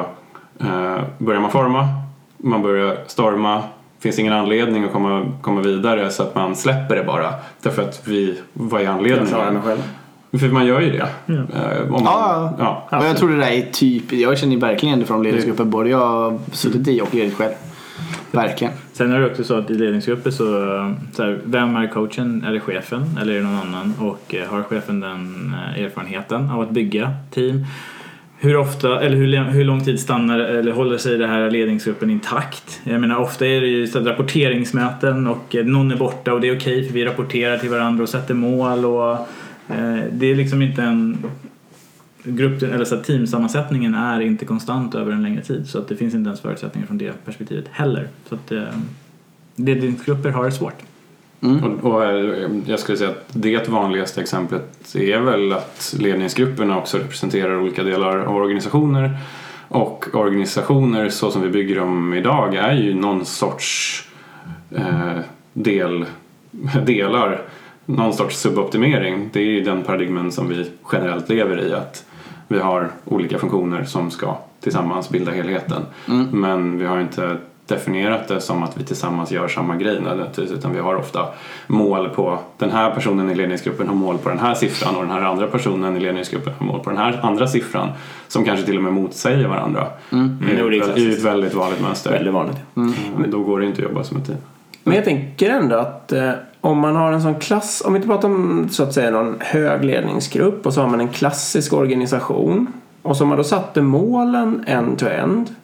eh, 0.61 1.01
börjar 1.19 1.41
man 1.41 1.51
forma, 1.51 1.89
man 2.37 2.63
börjar 2.63 2.99
storma 3.07 3.63
finns 4.01 4.19
ingen 4.19 4.33
anledning 4.33 4.85
att 4.85 4.93
komma, 4.93 5.33
komma 5.43 5.61
vidare 5.61 6.11
så 6.11 6.23
att 6.23 6.35
man 6.35 6.57
släpper 6.57 6.97
det 6.97 7.05
bara. 7.05 7.35
Därför 7.63 7.83
att 7.83 8.09
vi, 8.09 8.41
vad 8.53 8.81
är 8.81 8.85
Jag 8.85 8.99
klarar 8.99 9.17
anledningen? 9.19 9.55
mig 9.55 9.63
själv. 9.63 9.83
För 10.39 10.49
man 10.49 10.67
gör 10.67 10.81
ju 10.81 10.91
det. 10.91 11.09
Ja. 11.27 11.35
Om 11.83 11.91
man, 11.91 12.03
Ja, 12.05 12.57
ja. 12.91 12.99
Och 12.99 13.05
jag 13.05 13.17
tror 13.17 13.31
det 13.31 13.37
där 13.37 13.51
är 13.51 13.63
typ, 13.73 14.13
jag 14.13 14.39
känner 14.39 14.53
ju 14.53 14.61
verkligen 14.61 14.99
det 14.99 15.05
från 15.05 15.23
ledningsgruppen. 15.23 15.71
Både 15.71 15.91
jag 15.91 15.99
har 15.99 16.39
suttit 16.53 16.89
i 16.89 17.01
och 17.01 17.15
ledit 17.15 17.35
själv. 17.35 17.53
Verkligen. 18.31 18.73
Sen 18.93 19.13
är 19.13 19.21
det 19.21 19.27
också 19.27 19.45
så 19.45 19.55
att 19.55 19.71
i 19.71 19.75
ledningsgrupper 19.75 20.31
så, 20.31 20.45
så 21.13 21.23
här, 21.23 21.41
vem 21.45 21.77
är 21.77 21.87
coachen? 21.87 22.45
Är 22.45 22.53
det 22.53 22.61
chefen 22.61 23.19
eller 23.21 23.33
är 23.33 23.37
det 23.37 23.45
någon 23.45 23.59
annan? 23.59 23.95
Och 23.99 24.35
eh, 24.35 24.49
har 24.49 24.63
chefen 24.63 25.01
den 25.01 25.55
eh, 25.77 25.85
erfarenheten 25.85 26.51
av 26.51 26.61
att 26.61 26.71
bygga 26.71 27.13
team? 27.31 27.65
Hur 28.39 28.57
ofta, 28.57 29.01
eller 29.01 29.17
hur, 29.17 29.45
hur 29.45 29.65
lång 29.65 29.85
tid 29.85 30.01
stannar 30.01 30.39
eller 30.39 30.73
håller 30.73 30.99
sig 30.99 31.19
det 31.19 31.27
här 31.27 31.51
ledningsgruppen 31.51 32.11
intakt? 32.11 32.81
Jag 32.85 33.01
menar 33.01 33.17
ofta 33.17 33.47
är 33.47 33.61
det 33.61 33.67
ju 33.67 33.87
så 33.87 34.01
rapporteringsmöten 34.01 35.27
och 35.27 35.57
någon 35.65 35.91
är 35.91 35.97
borta 35.97 36.33
och 36.33 36.41
det 36.41 36.49
är 36.49 36.57
okej 36.57 36.87
för 36.87 36.95
vi 36.95 37.05
rapporterar 37.05 37.59
till 37.59 37.71
varandra 37.71 38.03
och 38.03 38.09
sätter 38.09 38.35
mål 38.35 38.85
och 38.85 39.29
det 40.13 40.27
är 40.27 40.35
liksom 40.35 40.63
inte 40.63 40.83
en 40.83 41.25
grupp, 42.23 42.63
eller 42.63 42.85
så 42.85 42.97
teamsammansättningen 42.97 43.95
är 43.95 44.21
inte 44.21 44.45
konstant 44.45 44.95
över 44.95 45.13
en 45.13 45.23
längre 45.23 45.43
tid 45.43 45.69
så 45.69 45.79
att 45.79 45.89
det 45.89 45.97
finns 45.97 46.15
inte 46.15 46.29
ens 46.29 46.41
förutsättningar 46.41 46.87
från 46.87 46.99
det 46.99 47.25
perspektivet 47.25 47.65
heller. 47.71 48.09
Så 48.29 48.35
att 48.35 48.53
eh, 48.53 48.63
ledningsgrupper 49.57 50.31
har 50.31 50.45
det 50.45 50.53
svårt. 50.53 50.83
Och, 51.41 51.93
och 51.93 52.05
eh, 52.05 52.51
jag 52.67 52.79
skulle 52.79 52.99
säga 52.99 53.11
att 53.11 53.27
det 53.33 53.69
vanligaste 53.69 54.21
exemplet 54.21 54.95
är 54.95 55.21
väl 55.21 55.53
att 55.53 55.97
ledningsgrupperna 55.99 56.79
också 56.79 56.99
representerar 56.99 57.61
olika 57.61 57.83
delar 57.83 58.19
av 58.19 58.37
organisationer. 58.37 59.19
Och 59.69 60.07
organisationer 60.15 61.09
så 61.09 61.31
som 61.31 61.43
vi 61.43 61.49
bygger 61.49 61.77
dem 61.77 62.15
idag 62.15 62.55
är 62.55 62.73
ju 62.73 62.95
någon 62.95 63.25
sorts 63.25 64.09
eh, 64.71 65.19
del, 65.53 66.05
delar, 66.87 67.43
någon 67.87 68.13
sorts 68.13 68.37
suboptimering. 68.39 69.31
Det 69.33 69.41
är 69.41 69.45
ju 69.45 69.61
den 69.65 69.83
paradigmen 69.83 70.33
som 70.33 70.49
vi 70.49 70.71
generellt 70.93 71.29
lever 71.29 71.61
i. 71.61 71.73
Att 71.75 72.05
vi 72.49 72.59
har 72.59 72.91
olika 73.05 73.39
funktioner 73.39 73.85
som 73.85 74.11
ska 74.11 74.37
tillsammans 74.61 75.11
bilda 75.11 75.33
helheten. 75.33 75.83
Men 76.33 76.79
vi 76.79 76.87
har 76.87 77.01
inte 77.01 77.37
definierat 77.67 78.29
det 78.29 78.41
som 78.41 78.63
att 78.63 78.77
vi 78.81 78.85
tillsammans 78.85 79.31
gör 79.33 79.49
samma 79.49 79.77
grej 79.77 80.01
nödvändigtvis 80.01 80.51
utan 80.51 80.73
vi 80.73 80.79
har 80.79 80.95
ofta 80.95 81.27
mål 81.67 82.09
på 82.09 82.39
den 82.59 82.71
här 82.71 82.91
personen 82.95 83.31
i 83.31 83.35
ledningsgruppen 83.35 83.89
har 83.89 83.95
mål 83.95 84.19
på 84.19 84.29
den 84.29 84.39
här 84.39 84.55
siffran 84.55 84.97
och 84.97 85.03
den 85.03 85.11
här 85.11 85.21
andra 85.21 85.47
personen 85.47 85.97
i 85.97 86.01
ledningsgruppen 86.01 86.53
har 86.59 86.67
mål 86.67 86.81
på 86.81 86.91
den 86.91 86.99
här 86.99 87.21
andra 87.23 87.47
siffran 87.49 87.89
som 88.29 88.45
kanske 88.45 88.67
till 88.67 88.77
och 88.77 88.83
med 88.83 88.93
motsäger 88.93 89.49
varandra. 89.49 89.87
Det 90.11 90.17
är 90.17 90.57
Det 90.57 90.61
är 90.63 90.71
ju 90.71 90.81
klassiskt. 90.81 91.19
ett 91.19 91.25
väldigt 91.25 91.55
vanligt 91.55 91.81
mönster. 91.81 92.11
Väldigt 92.11 92.35
vanligt. 92.35 92.57
Men 93.17 93.31
Då 93.31 93.41
går 93.43 93.61
det 93.61 93.67
inte 93.67 93.83
att 93.83 93.89
jobba 93.89 94.05
som 94.05 94.17
ett 94.17 94.27
team. 94.27 94.39
Men 94.85 94.95
jag 94.97 95.05
tänker 95.05 95.51
ändå 95.51 95.77
att 95.77 96.13
eh, 96.13 96.31
om 96.61 96.79
man 96.79 96.97
har 96.97 97.13
en 97.13 97.23
sån 97.23 97.35
klass, 97.35 97.83
om 97.87 97.93
vi 97.93 97.97
inte 97.97 98.09
pratar 98.09 98.29
om 98.29 98.69
så 98.71 98.83
att 98.83 98.95
säga 98.95 99.11
någon 99.11 99.37
hög 99.41 99.85
ledningsgrupp 99.85 100.67
och 100.67 100.75
så 100.75 100.81
har 100.81 100.89
man 100.89 101.01
en 101.01 101.09
klassisk 101.09 101.73
organisation 101.73 102.73
och 103.03 103.17
så 103.17 103.25
har 103.25 103.29
man 103.29 103.39
då 103.39 103.45
satte 103.45 103.83
målen 103.83 104.65
end 104.67 104.99
to 104.99 105.07
end 105.07 105.55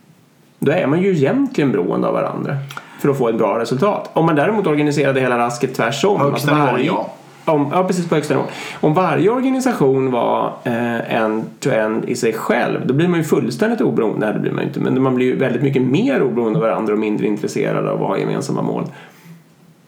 då 0.59 0.73
är 0.73 0.87
man 0.87 1.03
ju 1.03 1.11
egentligen 1.11 1.73
beroende 1.73 2.09
av 2.09 2.15
varandra 2.15 2.57
för 3.01 3.09
att 3.09 3.19
få 3.19 3.29
ett 3.29 3.39
bra 3.39 3.59
resultat. 3.59 4.11
Om 4.13 4.27
man 4.27 4.37
däremot 4.37 4.67
organiserade 4.67 5.21
hela 5.21 5.39
rasket 5.39 5.75
tvärsom. 5.75 6.21
Högsta 6.21 6.55
varje- 6.55 6.87
ja. 6.87 7.13
Om, 7.45 7.71
ja, 7.73 7.85
precis 7.85 8.09
på 8.09 8.15
högsta 8.15 8.35
nivå. 8.35 8.47
Om 8.81 8.95
varje 8.95 9.31
organisation 9.31 10.11
var 10.11 10.53
eh, 10.65 11.15
end 11.15 12.05
i 12.07 12.15
sig 12.17 12.33
själv 12.33 12.87
då 12.87 12.95
blir 12.95 13.09
man 13.09 13.19
ju 13.19 13.25
fullständigt 13.25 13.81
oberoende. 13.81 14.27
Nej, 14.27 14.35
det 14.35 14.41
blir 14.41 14.53
man 14.53 14.61
ju 14.61 14.67
inte. 14.69 14.81
Men 14.81 15.03
man 15.03 15.15
blir 15.15 15.27
ju 15.27 15.37
väldigt 15.37 15.63
mycket 15.63 15.83
mer 15.83 16.23
oberoende 16.23 16.59
av 16.59 16.63
varandra 16.65 16.93
och 16.93 16.99
mindre 16.99 17.27
intresserade 17.27 17.91
av 17.91 18.03
att 18.03 18.09
ha 18.09 18.19
gemensamma 18.19 18.63
mål. 18.63 18.85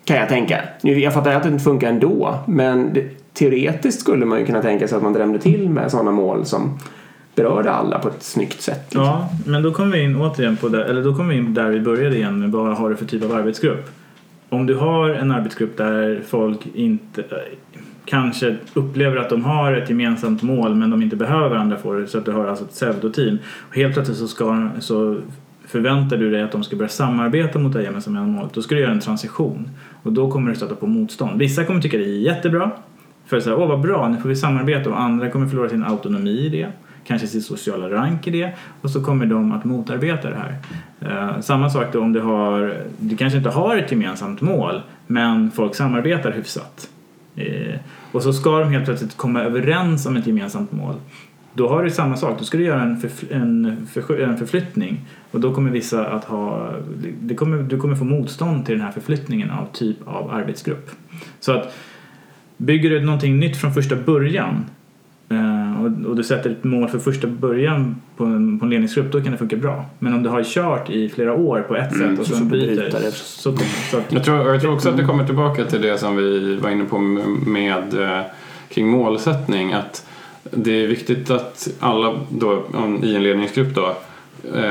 Kan 0.09 0.17
jag 0.17 0.29
tänka. 0.29 0.61
Jag 0.83 1.15
fattar 1.15 1.33
att 1.35 1.43
det 1.43 1.49
inte 1.49 1.65
funkar 1.65 1.89
ändå. 1.89 2.39
Men 2.47 2.93
det, 2.93 3.33
teoretiskt 3.33 4.01
skulle 4.01 4.27
man 4.27 4.39
ju 4.39 4.47
kunna 4.47 4.63
tänka 4.63 4.89
sig 4.89 4.97
att 4.97 5.03
man 5.03 5.13
drämde 5.13 5.39
till 5.39 5.71
med 5.71 5.91
sådana 5.91 6.11
mål 6.11 6.45
som 6.45 6.79
berörde 7.35 7.71
alla 7.71 7.99
på 7.99 8.09
ett 8.09 8.23
snyggt 8.23 8.61
sätt. 8.61 8.85
liksom. 8.85 9.05
Ja, 9.05 9.29
men 9.47 9.63
då 9.63 9.73
kommer 9.73 9.93
vi 9.93 10.03
in 10.03 10.17
återigen 10.17 10.57
på 10.57 10.69
det, 10.69 10.85
eller 10.85 11.03
då 11.03 11.15
kommer 11.15 11.35
vi 11.35 11.37
in 11.37 11.55
där 11.55 11.69
vi 11.69 11.81
började 11.81 12.17
igen 12.17 12.41
med 12.41 12.51
vad 12.51 12.77
har 12.77 12.91
du 12.91 12.97
för 12.97 13.05
typ 13.05 13.25
av 13.25 13.33
arbetsgrupp? 13.33 13.91
Om 14.49 14.67
du 14.67 14.75
har 14.75 15.09
en 15.09 15.31
arbetsgrupp 15.31 15.77
där 15.77 16.23
folk 16.29 16.67
inte 16.75 17.25
kanske 18.05 18.57
upplever 18.75 19.17
att 19.17 19.31
de 19.31 19.45
har 19.45 19.73
ett 19.73 19.89
gemensamt 19.89 20.43
mål 20.43 20.75
men 20.75 20.91
de 20.91 21.03
inte 21.03 21.17
behöver 21.17 21.49
varandra 21.49 21.77
för 21.77 22.01
det 22.01 22.07
så 22.07 22.19
att 22.19 22.25
du 22.25 22.33
har 22.33 22.47
alltså 22.47 22.65
ett 22.65 22.71
pseudoteam 22.71 23.39
och 23.69 23.77
helt 23.77 23.95
plötsligt 23.95 24.19
så, 24.19 24.29
ska, 24.29 24.69
så 24.79 25.17
förväntar 25.67 26.17
du 26.17 26.31
dig 26.31 26.43
att 26.43 26.53
de 26.53 26.65
ska 26.65 26.77
börja 26.77 26.89
samarbeta 26.89 27.59
mot 27.59 27.73
det 27.73 27.83
gemensamma 27.83 28.23
målet 28.23 28.53
då 28.53 28.63
ska 28.63 28.75
du 28.75 28.81
göra 28.81 28.93
en 28.93 29.01
transition 29.01 29.71
och 30.09 30.15
då 30.15 30.31
kommer 30.31 30.51
du 30.51 30.57
stöta 30.57 30.75
på 30.75 30.87
motstånd. 30.87 31.39
Vissa 31.39 31.65
kommer 31.65 31.81
tycka 31.81 31.99
det 31.99 32.05
är 32.05 32.19
jättebra 32.19 32.71
för 33.27 33.41
så 33.41 33.51
här, 33.51 33.59
åh 33.59 33.69
vad 33.69 33.81
bra, 33.81 34.09
nu 34.09 34.17
får 34.17 34.29
vi 34.29 34.37
samarbeta 34.37 34.91
och 34.91 35.01
andra 35.01 35.31
kommer 35.31 35.47
förlora 35.47 35.69
sin 35.69 35.85
autonomi 35.85 36.31
i 36.31 36.49
det 36.49 36.73
kanske 37.09 37.27
sin 37.27 37.43
sociala 37.43 37.91
rank 37.91 38.27
i 38.27 38.31
det 38.31 38.53
och 38.81 38.91
så 38.91 39.05
kommer 39.05 39.27
de 39.27 39.53
att 39.53 39.65
motarbeta 39.65 40.31
det 40.31 40.37
här. 40.37 40.57
Eh, 41.01 41.41
samma 41.41 41.71
sak 41.71 41.87
då 41.93 42.01
om 42.01 42.13
du 42.13 42.21
har, 42.21 42.77
du 42.99 43.17
kanske 43.17 43.37
inte 43.37 43.51
har 43.51 43.77
ett 43.77 43.93
gemensamt 43.93 44.41
mål 44.41 44.83
men 45.07 45.51
folk 45.51 45.75
samarbetar 45.75 46.31
hyfsat. 46.31 46.91
Eh, 47.37 47.75
och 48.13 48.23
så 48.23 48.33
ska 48.33 48.59
de 48.59 48.71
helt 48.71 48.85
plötsligt 48.85 49.17
komma 49.17 49.43
överens 49.43 50.07
om 50.07 50.17
ett 50.17 50.27
gemensamt 50.27 50.73
mål. 50.73 50.95
Då 51.55 51.69
har 51.69 51.83
du 51.83 51.91
samma 51.91 52.17
sak, 52.17 52.39
då 52.39 52.45
ska 52.45 52.59
du 52.59 52.65
göra 52.65 52.83
en, 52.83 52.97
förfl- 52.97 53.33
en, 53.33 53.65
en 54.29 54.37
förflyttning 54.37 55.01
och 55.31 55.41
då 55.41 55.55
kommer 55.55 55.71
vissa 55.71 56.07
att 56.07 56.25
ha, 56.25 56.73
det 57.21 57.35
kommer, 57.35 57.63
du 57.63 57.79
kommer 57.79 57.97
få 57.97 58.05
motstånd 58.05 58.67
till 58.67 58.75
den 58.75 58.85
här 58.85 58.93
förflyttningen 58.93 59.51
av 59.51 59.67
typ 59.73 59.97
av 60.05 60.31
arbetsgrupp. 60.31 60.91
Så 61.41 61.53
att 61.53 61.75
bygger 62.57 62.91
du 62.91 63.01
någonting 63.01 63.39
nytt 63.39 63.57
från 63.57 63.75
första 63.75 63.97
början 63.97 64.67
eh, 65.29 65.85
och, 65.85 66.17
du 66.17 66.25
sätter 66.25 66.51
ett 66.51 66.65
mål 66.65 66.89
för 66.89 66.99
första 66.99 67.27
början 67.27 67.97
på 68.17 68.25
en, 68.25 68.59
på 68.59 68.65
en 68.65 68.71
ledningsgrupp 68.71 69.13
då 69.13 69.21
kan 69.21 69.33
det 69.33 69.39
funka 69.39 69.57
bra. 69.57 69.85
Men 69.99 70.15
om 70.15 70.23
du 70.23 70.29
har 70.29 70.45
kört 70.45 70.91
i 70.91 71.09
flera 71.09 71.35
år 71.35 71.61
på 71.61 71.77
ett 71.77 71.97
sätt 71.97 72.19
och 72.19 72.27
så 72.27 72.35
sen 72.35 72.49
bryter 72.49 72.77
byter 72.77 73.01
det. 73.01 73.13
så, 73.13 73.57
så 73.91 73.99
att, 73.99 74.13
Jag 74.13 74.25
tror, 74.25 74.53
jag 74.53 74.61
tror 74.61 74.75
också 74.75 74.89
att 74.89 74.97
det 74.97 75.05
kommer 75.05 75.27
tillbaka 75.27 75.65
till 75.65 75.83
det 75.83 75.99
som 75.99 76.17
vi 76.17 76.57
var 76.57 76.71
inne 76.71 76.85
på 76.85 76.99
med, 76.99 77.29
med 77.47 78.03
eh, 78.03 78.23
kring 78.69 78.89
målsättning. 78.89 79.73
Att 79.73 80.07
det 80.51 80.85
är 80.85 80.87
viktigt 80.87 81.31
att 81.31 81.69
alla 81.81 82.21
då, 82.29 82.65
i 83.03 83.17
en 83.17 83.23
ledningsgrupp 83.23 83.75
då, 83.75 83.97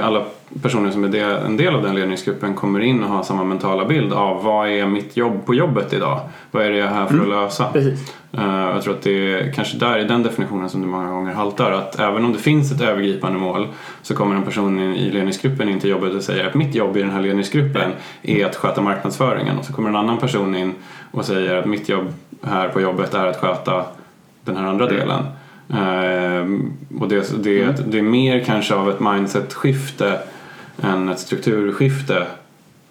alla 0.04 0.24
personer 0.62 0.92
som 0.92 1.04
är 1.04 1.08
del, 1.08 1.30
en 1.46 1.58
del 1.58 1.76
av 1.76 1.82
den 1.84 1.96
ledningsgruppen 1.96 2.54
kommer 2.54 2.80
in 2.80 3.04
och 3.04 3.10
har 3.10 3.24
samma 3.24 3.44
mentala 3.44 3.86
bild 3.86 4.14
av 4.14 4.44
vad 4.44 4.70
är 4.70 4.86
mitt 4.86 5.18
jobb 5.18 5.46
på 5.46 5.54
jobbet 5.54 5.94
idag? 5.94 6.20
Vad 6.52 6.66
är 6.66 6.70
det 6.70 6.78
jag 6.78 6.88
är 6.88 6.94
här 6.94 7.06
för 7.06 7.20
att 7.22 7.28
lösa? 7.30 7.68
Precis. 7.74 8.14
Eh, 8.34 8.44
Jag 8.46 8.82
tror 8.84 8.94
att 8.94 9.02
det 9.02 9.34
är 9.34 9.54
kanske 9.54 9.78
där 9.78 10.00
i 10.00 10.04
den 10.04 10.24
definitionen 10.24 10.70
som 10.70 10.82
det 10.82 10.88
många 10.88 11.10
gånger 11.12 11.34
haltar. 11.34 11.72
Att 11.72 12.00
även 12.00 12.26
om 12.26 12.34
det 12.34 12.40
finns 12.40 12.72
ett 12.72 12.82
övergripande 12.82 13.40
mål 13.40 13.68
så 14.02 14.16
kommer 14.16 14.36
en 14.36 14.44
person 14.44 14.80
in- 14.80 14.96
i 14.96 15.12
ledningsgruppen 15.12 15.70
in 15.70 15.80
till 15.80 15.90
jobbet 15.90 16.14
och 16.16 16.24
säger 16.24 16.48
att 16.48 16.54
mitt 16.54 16.76
jobb 16.76 16.98
i 16.98 17.02
den 17.02 17.12
här 17.12 17.22
ledningsgruppen 17.22 17.92
är 18.22 18.46
att 18.46 18.56
sköta 18.56 18.82
marknadsföringen. 18.82 19.58
Och 19.58 19.66
så 19.66 19.74
kommer 19.74 19.90
en 19.90 19.96
annan 19.96 20.18
person 20.18 20.56
in 20.56 20.74
och 21.12 21.26
säger 21.26 21.56
att 21.56 21.66
mitt 21.66 21.90
jobb 21.90 22.14
här 22.44 22.70
på 22.70 22.82
jobbet 22.82 23.14
är 23.14 23.26
att 23.28 23.38
sköta 23.38 23.84
den 24.46 24.58
här 24.58 24.64
andra 24.68 24.86
delen. 24.86 25.24
Ehm, 25.74 26.74
och 27.00 27.08
det, 27.08 27.44
det, 27.44 27.92
det 27.92 27.98
är 27.98 28.02
mer 28.02 28.44
kanske 28.44 28.76
av 28.76 28.90
ett 28.90 29.00
mindset-skifte 29.00 30.20
än 30.82 31.10
ett 31.10 31.20
strukturskifte 31.20 32.28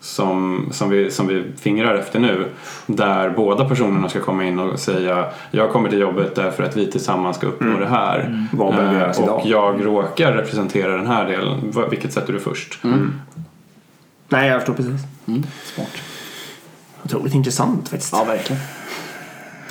som, 0.01 0.69
som, 0.73 0.91
vi, 0.91 1.11
som 1.11 1.27
vi 1.27 1.45
fingrar 1.61 1.95
efter 1.95 2.21
nu. 2.21 2.47
Där 2.87 3.31
båda 3.31 3.69
personerna 3.69 4.09
ska 4.09 4.21
komma 4.21 4.45
in 4.45 4.59
och 4.59 4.79
säga 4.79 5.27
jag 5.51 5.71
kommer 5.73 5.89
till 5.89 5.99
jobbet 6.01 6.35
därför 6.35 6.63
att 6.63 6.77
vi 6.77 6.91
tillsammans 6.91 7.37
ska 7.37 7.47
uppnå 7.47 7.79
det 7.79 7.87
här. 7.89 8.47
Vad 8.53 8.75
behöver 8.75 8.95
Eh, 8.95 9.01
göras 9.01 9.19
och 9.19 9.25
idag? 9.25 9.43
jag 9.45 9.87
råkar 9.87 10.33
representera 10.33 10.97
den 10.97 11.07
här 11.07 11.25
delen. 11.27 11.75
Vilket 11.91 12.13
sätter 12.13 12.33
du 12.33 12.41
först? 12.41 12.79
Nej, 14.29 14.49
jag 14.49 14.61
förstår 14.61 14.75
precis. 14.75 15.01
Mm. 15.27 15.43
Smart. 15.65 15.91
Otroligt 17.05 17.35
intressant 17.35 17.89
faktiskt. 17.89 18.13
Ja, 18.13 18.25
verkligen. 18.25 18.63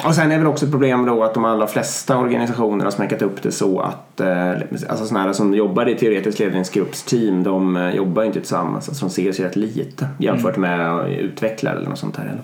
Och 0.06 0.16
sen 0.16 0.32
är 0.32 0.38
väl 0.38 0.47
också 0.47 0.66
ett 0.66 0.72
problem 0.72 1.06
då 1.06 1.24
att 1.24 1.34
de 1.34 1.45
allra 1.45 1.68
flesta 1.68 2.18
organisationer 2.18 2.84
har 2.84 2.91
smäckat 2.91 3.22
upp 3.22 3.41
det 3.41 3.51
så 3.51 3.80
att 3.80 4.20
eh, 4.20 4.49
alltså 4.89 5.06
sådana 5.06 5.26
här 5.26 5.34
som 5.34 5.53
jobbar 5.53 5.89
i 5.89 5.95
teoretisk 5.95 6.39
ledningsgruppsteam 6.39 7.43
de 7.43 7.76
eh, 7.78 7.95
jobbar 7.95 8.24
inte 8.24 8.39
tillsammans. 8.39 8.89
Alltså 8.89 9.06
de 9.06 9.10
ses 9.10 9.39
ju 9.39 9.43
rätt 9.43 9.56
lite 9.56 10.08
jämfört 10.20 10.58
med 10.58 11.10
utvecklare 11.20 11.78
eller 11.78 11.89
något 11.89 11.99
sånt 11.99 12.18
här. 12.18 12.38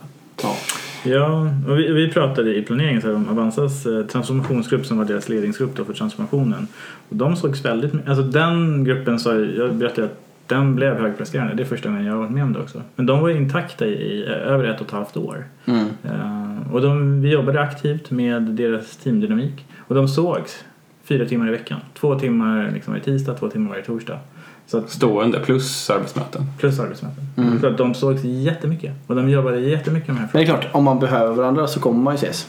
Ja. 0.44 0.56
Ja, 1.04 1.48
och 1.70 1.80
vi, 1.80 1.92
vi 1.92 2.12
pratade 2.14 2.56
i 2.58 2.62
planeringen 2.62 3.02
så 3.02 3.08
här 3.08 3.16
om 3.16 3.30
Avanzas 3.30 3.86
eh, 3.86 4.06
transformationsgrupp 4.06 4.86
som 4.86 4.98
var 4.98 5.06
deras 5.06 5.30
ledningsgrupp 5.30 5.76
då 5.76 5.86
för 5.86 5.94
transformationen. 5.94 6.68
Och 7.10 7.16
de 7.16 7.36
sågs 7.36 7.66
väldigt 7.66 7.94
alltså 8.08 8.24
den 8.24 8.84
gruppen 8.84 9.20
sa 9.20 9.34
ju- 9.34 9.56
jag 9.58 9.74
berättade 9.76 10.08
att 10.08 10.18
den 10.56 10.76
blev 10.76 11.00
högpresterande, 11.00 11.54
det 11.54 11.64
är 11.64 11.66
första 11.66 11.90
gången 11.90 12.06
jag 12.06 12.14
har 12.14 12.20
varit 12.20 12.32
med 12.32 12.44
om 12.44 12.54
det 12.54 12.60
också. 12.60 12.82
Men 12.96 13.06
de 13.06 13.20
var 13.20 13.30
intakta 13.30 13.86
i, 13.86 13.90
i 13.92 14.26
över 14.26 14.64
ett 14.64 14.82
och 14.82 14.86
ett 14.88 14.92
halvt 14.94 15.18
år. 15.18 15.46
Mm. 15.66 15.86
Eh, 16.04 16.74
och 16.74 16.82
de, 16.82 17.22
vi 17.22 17.30
jobbade 17.32 17.62
aktivt 17.62 18.12
med 18.12 18.42
deras 18.42 18.98
teamdynamik 18.98 19.66
och 19.78 19.96
de 19.96 20.08
sågs 20.08 20.64
fyra 21.04 21.26
timmar 21.26 21.48
i 21.48 21.52
veckan. 21.52 21.80
Två 22.00 22.20
timmar 22.20 22.72
liksom 22.74 22.94
varje 22.94 23.04
tisdag, 23.04 23.34
två 23.34 23.50
timmar 23.50 23.70
varje 23.70 23.84
torsdag. 23.84 24.20
Så 24.68 24.78
att, 24.78 24.90
Stående 24.90 25.40
plus 25.40 25.90
arbetsmöten. 25.90 26.42
plus 26.60 26.80
arbetsmöten. 26.80 27.24
Mm. 27.38 27.60
Så 27.62 27.68
att 27.68 27.78
de 27.78 27.94
sågs 27.94 28.24
jättemycket 28.24 28.94
och 29.08 29.16
de 29.16 29.30
jobbade 29.30 29.60
jättemycket 29.60 30.08
med 30.08 30.18
de 30.18 30.20
här 30.22 30.30
Men 30.34 30.42
det 30.42 30.46
frågorna. 30.48 30.58
är 30.58 30.62
klart, 30.62 30.76
om 30.76 30.84
man 30.84 31.00
behöver 31.00 31.36
varandra 31.36 31.68
så 31.68 31.80
kommer 31.80 32.02
man 32.04 32.14
ju 32.14 32.18
ses. 32.18 32.48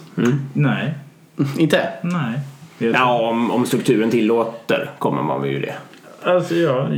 Nej, 0.53 0.95
Inte? 1.59 1.89
nej. 2.03 2.41
Ja, 2.79 3.29
om, 3.29 3.51
om 3.51 3.67
strukturen 3.67 4.11
tillåter 4.11 4.91
kommer 4.99 5.23
man 5.23 5.43
väl 5.43 5.51
ju 5.51 5.61
det. 5.61 5.75
Alltså 6.25 6.55
ja, 6.55 6.89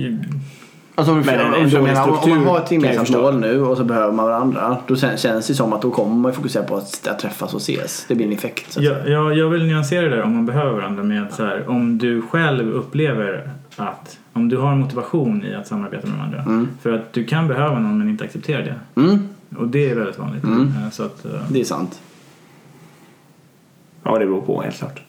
Alltså, 0.97 1.13
om, 1.13 1.21
Men 1.21 1.29
en- 1.41 1.41
en 1.41 1.65
om, 1.65 1.71
dålig 1.71 1.83
menar, 1.83 2.03
om, 2.05 2.11
om 2.11 2.17
struktur 2.17 2.41
man 2.41 2.47
har 2.47 2.59
ett 2.61 2.71
gemensamt 2.71 3.11
mål 3.11 3.41
nu 3.41 3.61
och 3.65 3.77
så 3.77 3.85
behöver 3.85 4.13
man 4.13 4.27
varandra. 4.27 4.77
Då 4.87 4.95
kän- 4.95 5.17
känns 5.17 5.47
det 5.47 5.55
som 5.55 5.73
att 5.73 5.83
då 5.83 5.91
kommer 5.91 6.15
man 6.15 6.33
fokusera 6.33 6.63
på 6.65 6.77
att, 6.77 7.07
att 7.09 7.19
träffas 7.19 7.55
och 7.55 7.61
ses. 7.61 8.05
Det 8.09 8.15
blir 8.15 8.27
en 8.27 8.33
effekt. 8.33 8.73
Så 8.73 8.79
att 8.81 8.85
jag, 8.87 9.09
jag, 9.09 9.37
jag 9.39 9.49
vill 9.49 9.65
nyansera 9.67 10.03
det 10.09 10.17
där 10.17 10.23
om 10.23 10.35
man 10.35 10.47
behöver 10.47 10.73
varandra 10.73 11.03
med 11.03 11.27
så 11.33 11.45
här, 11.45 11.69
om 11.71 11.99
du 11.99 12.23
själv 12.23 12.73
upplever 12.73 13.51
att 13.77 14.19
om 14.33 14.49
du 14.49 14.57
har 14.57 14.73
en 14.73 14.79
motivation 14.81 15.45
i 15.45 15.55
att 15.55 15.67
samarbeta 15.67 16.07
med 16.07 16.17
varandra. 16.19 16.39
Mm. 16.43 16.69
För 16.83 16.93
att 16.93 17.13
du 17.13 17.25
kan 17.25 17.49
behöva 17.49 17.79
någon 17.79 17.99
men 17.99 18.09
inte 18.09 18.25
acceptera 18.25 18.63
det. 18.65 19.01
Mm, 19.01 19.29
Och 19.59 19.69
det 19.69 19.91
är 19.91 19.95
väldigt 19.95 20.19
vanligt. 20.19 20.45
Mm. 20.45 20.61
Eh, 20.85 20.91
Så 20.91 21.03
att, 21.03 21.25
eh, 21.25 21.31
det 21.49 21.61
är 21.61 21.65
sant. 21.65 22.01
Ja, 24.03 24.19
det 24.19 24.27
beror 24.27 24.41
på 24.41 24.63
helt 24.63 24.77
klart. 24.79 25.01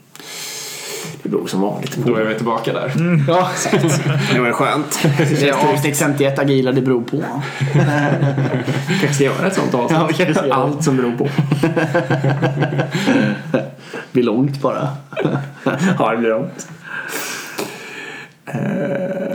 Det 1.26 1.30
beror 1.32 1.48
som 1.48 1.62
vanligt 1.62 1.96
Då 2.06 2.14
på. 2.14 2.20
är 2.20 2.26
vi 2.26 2.36
tillbaka 2.36 2.74
där. 2.74 2.92
Ja, 3.28 3.50
Det 4.34 4.40
var 4.40 4.52
skönt. 4.52 5.00
det 5.18 5.50
är 5.50 5.74
avsnitt 5.74 5.98
51 5.98 6.40
agila, 6.40 6.72
det 6.72 6.82
beror 6.82 7.02
på. 7.02 7.18
kanske 8.88 9.14
ska 9.14 9.24
göra 9.24 9.48
ett 9.48 9.54
sånt 9.56 9.70
Ja, 9.74 10.04
avsnitt. 10.04 10.28
det. 10.44 10.54
Allt 10.54 10.84
som 10.84 10.98
beror 10.98 11.12
på. 11.18 11.28
Det 13.52 14.12
blir 14.12 14.24
långt 14.24 14.62
bara. 14.62 14.88
Ja, 16.00 16.12
det 16.12 16.18
blir 16.18 16.30
långt. 16.30 16.68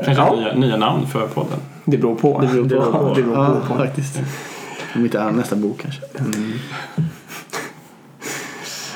Kanske 0.05 0.13
Ja. 0.23 0.35
nya, 0.37 0.55
nya 0.55 0.77
namn 0.77 1.07
för 1.07 1.27
podden. 1.27 1.59
Det 1.85 1.97
beror 1.99 2.15
på. 2.15 2.41
Det 2.41 2.47
beror 2.47 2.63
på. 2.63 2.69
Det 2.69 2.77
beror 2.77 2.93
på. 2.93 3.15
Det 3.15 3.23
beror 3.23 3.37
Ja, 3.45 3.57
på. 3.69 3.75
faktiskt. 3.75 4.21
Om 4.95 5.05
inte 5.05 5.19
är 5.19 5.31
nästa 5.31 5.57
bok 5.57 5.81
kanske. 5.83 6.01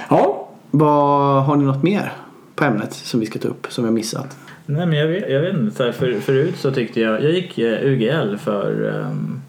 Ja, 0.08 0.48
Vad, 0.70 1.44
har 1.44 1.56
ni 1.56 1.64
något 1.64 1.82
mer 1.82 2.12
på 2.54 2.64
ämnet 2.64 2.92
som 2.92 3.20
vi 3.20 3.26
ska 3.26 3.38
ta 3.38 3.48
upp 3.48 3.66
som 3.70 3.84
vi 3.84 3.88
har 3.88 3.94
missat? 3.94 4.36
Nej 4.66 4.86
men 4.86 4.98
jag 4.98 5.08
vet, 5.08 5.30
jag 5.30 5.40
vet 5.40 5.54
inte. 5.54 5.76
Så 5.76 5.84
här, 5.84 5.92
för, 5.92 6.20
förut 6.20 6.56
så 6.56 6.70
tyckte 6.70 7.00
jag, 7.00 7.22
jag 7.22 7.32
gick 7.32 7.58
eh, 7.58 7.86
UGL 7.86 8.36
för, 8.36 8.82
um, 8.82 9.42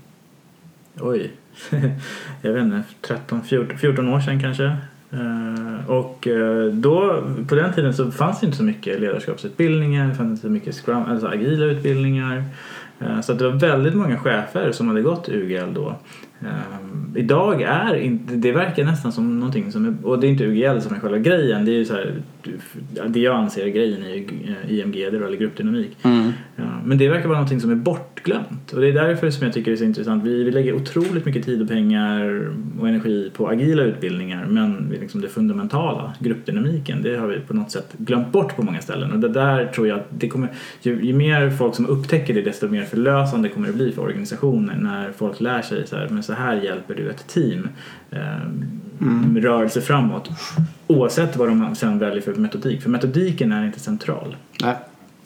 oj, 1.00 1.32
jag 2.42 2.54
vet 2.54 2.64
inte, 2.64 2.84
13, 3.02 3.44
14, 3.44 3.78
14 3.78 4.10
år 4.10 4.20
sedan 4.20 4.42
kanske. 4.42 4.78
Uh, 5.14 5.90
och 5.90 6.28
eh, 6.28 6.66
då, 6.66 7.24
på 7.48 7.56
den 7.56 7.74
tiden 7.74 7.94
så 7.94 8.12
fanns 8.12 8.40
det 8.40 8.46
inte 8.46 8.58
så 8.58 8.64
mycket 8.64 9.02
ledarskapsutbildningar, 9.02 10.08
det 10.08 10.16
fanns 10.16 10.30
inte 10.30 10.42
så 10.42 10.50
mycket 10.50 10.76
scrum, 10.76 11.04
alltså 11.04 11.28
agila 11.28 11.66
utbildningar. 11.66 12.44
Uh, 13.02 13.22
så 13.22 13.32
att 13.32 13.40
det 13.40 13.50
var 13.50 13.60
väldigt 13.60 13.96
många 13.96 14.20
chefer 14.20 14.72
som 14.72 14.88
hade 14.88 15.02
gått 15.02 15.30
UGL 15.30 15.74
då. 15.74 15.96
Ehm, 16.42 17.14
idag 17.16 17.62
är 17.62 17.96
inte, 17.96 18.36
det 18.36 18.52
verkar 18.52 18.86
nästan 18.86 19.12
som 19.12 19.40
någonting 19.40 19.72
som 19.72 19.86
är, 19.86 19.96
och 20.04 20.20
det 20.20 20.28
är 20.28 20.30
inte 20.30 20.46
UGL 20.46 20.82
som 20.82 20.96
är 20.96 21.00
själva 21.00 21.18
grejen, 21.18 21.66
det 21.66 21.72
är 21.72 21.76
ju 21.76 21.86
så 21.86 21.94
här, 21.94 22.14
det 23.08 23.20
jag 23.20 23.36
anser 23.36 23.66
är 23.66 23.70
grejen 23.70 24.04
i 24.04 24.28
IMG, 24.68 25.04
eller 25.04 25.36
gruppdynamik. 25.36 25.98
Ja, 26.56 26.66
men 26.86 26.98
det 26.98 27.10
verkar 27.10 27.28
vara 27.28 27.38
någonting 27.38 27.60
som 27.60 27.72
är 27.72 27.76
bortglömt. 27.76 28.74
Och 28.74 28.82
det 28.82 28.88
är 28.88 28.94
därför 28.94 29.30
som 29.30 29.44
jag 29.46 29.54
tycker 29.54 29.72
det 29.72 29.76
är 29.76 29.78
så 29.78 29.84
intressant. 29.84 30.24
Vi, 30.24 30.44
vi 30.44 30.52
lägger 30.52 30.76
otroligt 30.76 31.26
mycket 31.26 31.46
tid 31.46 31.62
och 31.62 31.68
pengar 31.68 32.50
och 32.80 32.88
energi 32.88 33.32
på 33.36 33.48
agila 33.50 33.84
utbildningar 33.84 34.46
men 34.46 34.94
liksom 35.02 35.22
det 35.22 35.28
fundamentala, 35.28 36.14
gruppdynamiken, 36.20 37.02
det 37.04 37.18
har 37.18 37.28
vi 37.28 37.40
på 37.40 37.54
något 37.54 37.72
sätt 37.72 37.94
glömt 37.98 38.32
bort 38.32 38.56
på 38.56 38.64
många 38.64 38.82
ställen. 38.82 39.12
Och 39.12 39.20
det 39.20 39.30
där 39.30 39.66
tror 39.66 39.88
jag 39.88 40.00
att 40.00 40.08
det 40.10 40.28
kommer, 40.28 40.50
ju, 40.82 41.06
ju 41.06 41.14
mer 41.14 41.50
folk 41.50 41.76
som 41.76 41.86
upptäcker 41.86 42.34
det 42.34 42.42
desto 42.42 42.68
mer 42.68 42.84
förlösande 42.84 43.50
kommer 43.50 43.68
det 43.68 43.74
bli 43.74 43.92
för 43.92 44.02
organisationer 44.02 44.76
när 44.76 45.12
folk 45.12 45.42
lär 45.42 45.62
sig 45.62 45.88
så 45.88 45.96
här, 45.96 46.08
men 46.10 46.24
så 46.24 46.34
här 46.34 46.56
hjälper 46.56 46.96
du 46.96 47.10
ett 47.10 47.28
team 47.28 47.70
eh, 48.12 48.20
med 49.34 49.44
rörelse 49.44 49.82
framåt 49.82 50.30
oavsett 50.88 51.36
vad 51.36 51.48
de 51.48 51.76
sen 51.76 52.00
väljer 52.00 52.22
för 52.22 52.34
metodik 52.34 52.82
för 52.82 52.90
metodiken 52.90 53.52
är 53.52 53.66
inte 53.66 53.80
central. 53.80 54.36
Nej. 54.62 54.76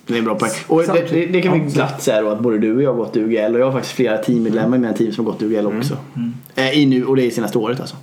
Det 0.08 0.16
är 0.16 0.20
en 0.20 0.26
bra 0.26 0.36
poäng. 0.36 0.52
Och 0.68 0.82
det, 0.82 1.10
det, 1.10 1.26
det 1.26 1.42
kan 1.42 1.54
vi 1.54 1.60
glatt 1.60 2.02
säga 2.02 2.22
då 2.22 2.30
att 2.30 2.40
både 2.40 2.58
du 2.58 2.76
och 2.76 2.82
jag 2.84 2.94
har 2.94 2.98
gått 2.98 3.18
UGL 3.18 3.54
och 3.54 3.60
jag 3.60 3.66
har 3.66 3.72
faktiskt 3.72 3.96
flera 3.96 4.18
teammedlemmar 4.18 4.78
i 4.78 4.80
mina 4.80 4.94
team 4.94 5.12
som 5.12 5.26
har 5.26 5.32
gått 5.32 5.42
UGL 5.42 5.68
också. 5.68 5.98
Eh, 6.56 6.80
I 6.80 6.86
nu, 6.86 7.06
och 7.06 7.16
det 7.16 7.24
är 7.24 7.26
i 7.26 7.32
senaste 7.32 7.58
året 7.58 7.80
alltså. 7.80 7.96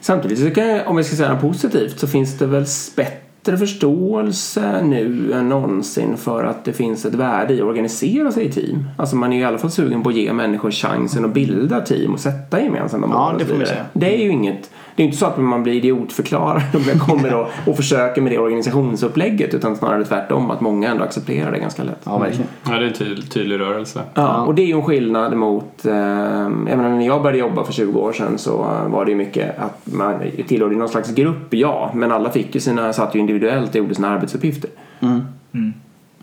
Samtidigt 0.00 0.38
så 0.38 0.50
kan 0.50 0.68
jag, 0.68 0.88
om 0.88 0.96
vi 0.96 1.04
ska 1.04 1.16
säga 1.16 1.32
något 1.32 1.40
positivt 1.40 2.00
så 2.00 2.06
finns 2.06 2.38
det 2.38 2.46
väl 2.46 2.64
bättre 2.96 3.58
förståelse 3.58 4.82
nu 4.82 5.32
än 5.32 5.48
någonsin 5.48 6.16
för 6.16 6.44
att 6.44 6.64
det 6.64 6.72
finns 6.72 7.04
ett 7.04 7.14
värde 7.14 7.54
i 7.54 7.60
att 7.60 7.66
organisera 7.66 8.32
sig 8.32 8.44
i 8.44 8.52
team. 8.52 8.88
Alltså 8.96 9.16
man 9.16 9.32
är 9.32 9.36
ju 9.36 9.42
i 9.42 9.44
alla 9.44 9.58
fall 9.58 9.70
sugen 9.70 10.02
på 10.02 10.08
att 10.08 10.16
ge 10.16 10.32
människor 10.32 10.70
chansen 10.70 11.24
att 11.24 11.34
bilda 11.34 11.80
team 11.80 12.14
och 12.14 12.20
sätta 12.20 12.62
gemensamma 12.62 13.06
mål. 13.06 13.16
Ja, 13.16 13.32
och 13.32 13.38
det 13.38 13.44
så 13.44 13.50
får 13.50 13.58
man 13.58 13.66
säga. 13.66 13.84
Det 13.92 14.14
är 14.14 14.24
ju 14.24 14.30
inget, 14.30 14.70
det 14.98 15.02
är 15.02 15.04
inte 15.04 15.16
så 15.16 15.26
att 15.26 15.38
man 15.38 15.62
blir 15.62 15.72
idiotförklarad 15.72 16.62
om 16.74 16.82
jag 16.88 17.00
kommer 17.00 17.34
och, 17.34 17.48
och 17.66 17.76
försöker 17.76 18.22
med 18.22 18.32
det 18.32 18.38
organisationsupplägget 18.38 19.54
utan 19.54 19.76
snarare 19.76 20.04
tvärtom 20.04 20.50
att 20.50 20.60
många 20.60 20.90
ändå 20.90 21.04
accepterar 21.04 21.52
det 21.52 21.58
ganska 21.58 21.84
lätt. 21.84 22.00
Ja, 22.04 22.18
verkligen. 22.18 22.48
Ja, 22.64 22.70
det 22.70 22.84
är 22.84 22.88
en 22.88 22.92
tydlig, 22.92 23.30
tydlig 23.30 23.60
rörelse. 23.60 24.02
Ja, 24.14 24.42
och 24.42 24.54
det 24.54 24.62
är 24.62 24.66
ju 24.66 24.72
en 24.72 24.82
skillnad 24.82 25.36
mot, 25.36 25.84
eh, 25.84 25.94
jag 25.94 26.50
menar 26.50 26.88
när 26.88 27.06
jag 27.06 27.22
började 27.22 27.38
jobba 27.38 27.64
för 27.64 27.72
20 27.72 28.00
år 28.00 28.12
sedan 28.12 28.38
så 28.38 28.56
var 28.86 29.04
det 29.04 29.10
ju 29.10 29.16
mycket 29.16 29.58
att 29.58 29.80
man 29.84 30.14
tillhörde 30.46 30.76
någon 30.76 30.88
slags 30.88 31.14
grupp, 31.14 31.54
ja, 31.54 31.90
men 31.94 32.12
alla 32.12 32.30
fick 32.30 32.54
ju 32.54 32.60
sina, 32.60 32.92
satt 32.92 33.14
ju 33.14 33.18
individuellt 33.18 33.70
och 33.70 33.76
gjorde 33.76 33.94
sina 33.94 34.08
arbetsuppgifter. 34.08 34.70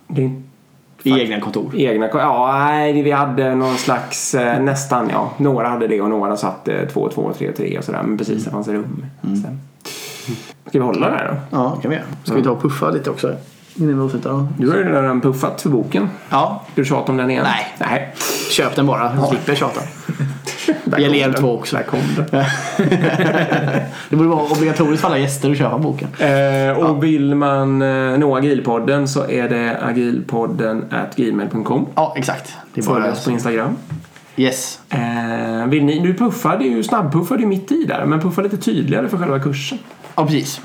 Det 0.08 0.22
är 0.22 0.26
inte 0.26 0.42
I 1.06 1.22
egna 1.22 1.40
kontor. 1.40 1.76
egna, 1.76 2.10
ja, 2.14 2.56
nej, 2.58 3.02
vi 3.02 3.12
hade 3.12 3.56
någon 3.56 3.78
slags, 3.78 4.36
eh, 4.36 4.62
nästan 4.62 5.10
ja, 5.10 5.32
några 5.38 5.70
hade 5.70 5.88
det 5.88 6.02
och 6.02 6.10
några 6.10 6.38
satt 6.38 6.68
eh, 6.68 6.82
två, 6.94 7.10
två, 7.10 7.32
tre, 7.38 7.52
tre 7.52 7.78
och 7.78 7.84
sådär, 7.84 8.04
men 8.04 8.18
precis, 8.18 8.46
det 8.46 8.52
fanns 8.52 8.68
rum. 8.68 9.06
Stämmer. 9.22 9.58
Ska 10.70 10.80
vi 10.80 10.86
hålla 10.86 11.10
där 11.10 11.28
då? 11.28 11.58
Ja, 11.58 11.76
kan 11.82 11.90
vi 11.90 11.96
göra. 11.98 12.06
Ska 12.24 12.36
vi 12.36 12.44
ta 12.44 12.52
och 12.52 12.62
puffa 12.62 12.90
lite 12.90 13.10
också? 13.10 13.36
Innan 13.76 13.98
vi 13.98 14.04
avslutar? 14.04 14.48
Du 14.58 14.70
har 14.70 14.78
ju 14.78 14.84
redan 14.84 15.22
puffat 15.22 15.62
för 15.62 15.70
boken. 15.70 16.10
Ja, 16.30 16.64
du 16.76 16.86
tjata 16.86 17.12
om 17.12 17.18
den 17.18 17.32
igen? 17.32 17.44
Nej. 17.44 17.90
Nej. 17.90 18.14
köp 18.52 18.76
den 18.76 18.86
bara. 18.86 19.28
Slipper 19.28 19.56
tjata. 19.56 19.82
Där 20.86 21.00
Gäller 21.00 21.16
er 21.16 21.30
den. 21.30 21.34
två 21.42 21.54
också. 21.58 21.76
Där 21.76 21.84
kom 21.84 22.00
den. 22.16 22.26
Det 24.10 24.16
borde 24.16 24.30
vara 24.30 24.44
obligatoriskt 24.52 25.02
för 25.02 25.08
alla 25.08 25.18
gäster 25.18 25.52
att 25.52 25.58
köpa 25.58 25.78
boken. 25.78 26.08
Eh, 26.20 26.78
och 26.78 27.04
vill 27.04 27.36
man 27.36 27.82
eh, 27.82 28.18
nå 28.18 28.36
Agilpodden 28.38 29.08
så 29.08 29.30
är 29.30 29.50
det 29.50 29.78
agilpodden 29.82 30.86
at 30.92 31.16
gmail.com. 31.16 31.88
Ja, 31.96 32.14
exakt. 32.18 32.54
Det 32.74 32.82
är 32.82 32.86
Följ 32.86 33.10
oss 33.10 33.26
på 33.26 33.32
Instagram. 33.32 33.76
Yes. 34.38 34.80
Eh, 34.90 35.68
vill 35.68 35.86
ni, 35.86 36.00
du 36.00 36.14
puffade 36.14 36.64
ju, 36.66 36.84
snabbpuffade 36.84 37.42
ju 37.42 37.48
mitt 37.48 37.72
i 37.72 37.84
där, 37.84 38.06
men 38.06 38.22
puffa 38.22 38.42
lite 38.42 38.58
tydligare 38.58 39.10
för 39.10 39.18
själva 39.18 39.40
kursen. 39.40 39.78
Ja, 40.16 40.26
precis. 40.26 40.62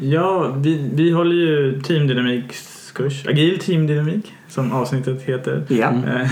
Ja, 0.00 0.52
vi, 0.56 0.90
vi 0.94 1.10
håller 1.10 1.34
ju 1.36 1.80
teamdynamikskurs. 1.82 3.26
Agil 3.26 3.58
teamdynamik 3.58 4.32
som 4.54 4.72
avsnittet 4.72 5.22
heter. 5.22 5.62
Ja. 5.68 5.88
Eh, 5.88 6.30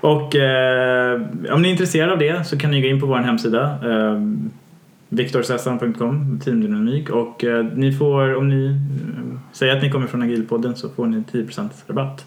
och 0.00 0.36
eh, 0.36 1.20
om 1.52 1.62
ni 1.62 1.68
är 1.68 1.72
intresserade 1.72 2.12
av 2.12 2.18
det 2.18 2.46
så 2.46 2.58
kan 2.58 2.70
ni 2.70 2.80
gå 2.80 2.88
in 2.88 3.00
på 3.00 3.06
vår 3.06 3.16
hemsida 3.16 3.62
eh, 3.62 4.20
viktorsessan.com 5.08 6.40
teamdynamik 6.44 7.10
och 7.10 7.44
eh, 7.44 7.64
ni 7.64 7.92
får 7.92 8.34
om 8.34 8.48
ni 8.48 8.66
eh, 8.66 9.38
säger 9.52 9.76
att 9.76 9.82
ni 9.82 9.90
kommer 9.90 10.06
från 10.06 10.22
Agilpodden 10.22 10.76
så 10.76 10.88
får 10.88 11.06
ni 11.06 11.16
10% 11.32 11.68
rabatt. 11.86 12.26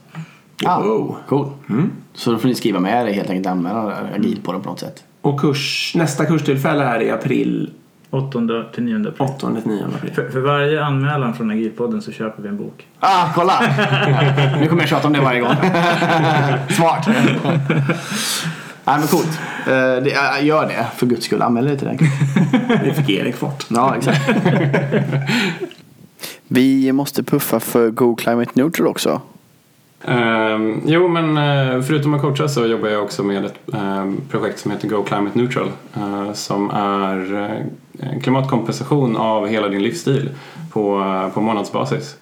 Wow. 0.65 1.15
cool. 1.27 1.47
Mm. 1.69 1.91
Så 2.13 2.31
då 2.31 2.37
får 2.37 2.47
ni 2.47 2.55
skriva 2.55 2.79
med 2.79 3.05
det 3.05 3.11
helt 3.11 3.29
enkelt, 3.29 3.47
använda 3.47 3.93
agil 4.15 4.39
på 4.43 4.53
det 4.53 4.59
på 4.59 4.69
något 4.69 4.79
sätt. 4.79 5.03
Och 5.21 5.39
kurs, 5.39 5.93
nästa 5.95 6.25
kurstillfälle 6.25 6.83
är 6.83 7.01
i 7.01 7.09
april, 7.09 7.71
8 8.09 8.39
till 8.73 8.83
9 8.83 9.09
april. 9.09 9.27
8-9 9.27 9.95
april. 9.95 10.13
För, 10.13 10.29
för 10.29 10.39
varje 10.39 10.83
anmälan 10.83 11.33
från 11.33 11.51
Agilpodden 11.51 12.01
så 12.01 12.11
köper 12.11 12.43
vi 12.43 12.49
en 12.49 12.57
bok. 12.57 12.87
Ah, 12.99 13.29
kolla! 13.35 13.53
nu 14.59 14.67
kommer 14.67 14.81
jag 14.81 14.89
tjata 14.89 15.07
om 15.07 15.13
det 15.13 15.21
varje 15.21 15.39
gång. 15.39 15.55
Smart. 16.69 17.07
Nej 18.85 18.99
men 18.99 19.07
coolt. 19.07 19.39
Det, 19.65 20.13
äh, 20.39 20.45
gör 20.45 20.67
det 20.67 20.87
för 20.95 21.05
guds 21.05 21.25
skull. 21.25 21.41
Anmäl 21.41 21.65
dig 21.65 21.77
till 21.77 21.87
den. 21.87 21.97
Det 22.83 22.93
fick 22.93 23.09
Erik 23.09 23.35
fort. 23.35 23.65
Ja, 23.69 23.95
exakt. 23.95 24.29
Vi 26.47 26.91
måste 26.91 27.23
puffa 27.23 27.59
för 27.59 27.89
Go 27.89 28.15
Climate 28.15 28.51
Neutral 28.53 28.87
också. 28.87 29.21
Ehm, 30.07 30.81
jo, 30.85 31.07
men 31.07 31.37
eh, 31.37 31.81
förutom 31.81 32.13
att 32.13 32.21
coacha 32.21 32.47
så 32.47 32.65
jobbar 32.65 32.89
jag 32.89 33.03
också 33.03 33.23
med 33.23 33.45
ett 33.45 33.59
ehm, 33.73 34.21
projekt 34.29 34.59
som 34.59 34.71
heter 34.71 34.87
Go 34.87 35.03
Climate 35.03 35.39
Neutral 35.39 35.71
eh, 35.95 36.33
som 36.33 36.69
är 36.69 37.33
eh, 37.99 38.19
klimatkompensation 38.21 39.17
av 39.17 39.47
hela 39.47 39.67
din 39.67 39.83
livsstil 39.83 40.29
på, 40.71 41.03
på 41.33 41.41
månadsbasis. 41.41 42.17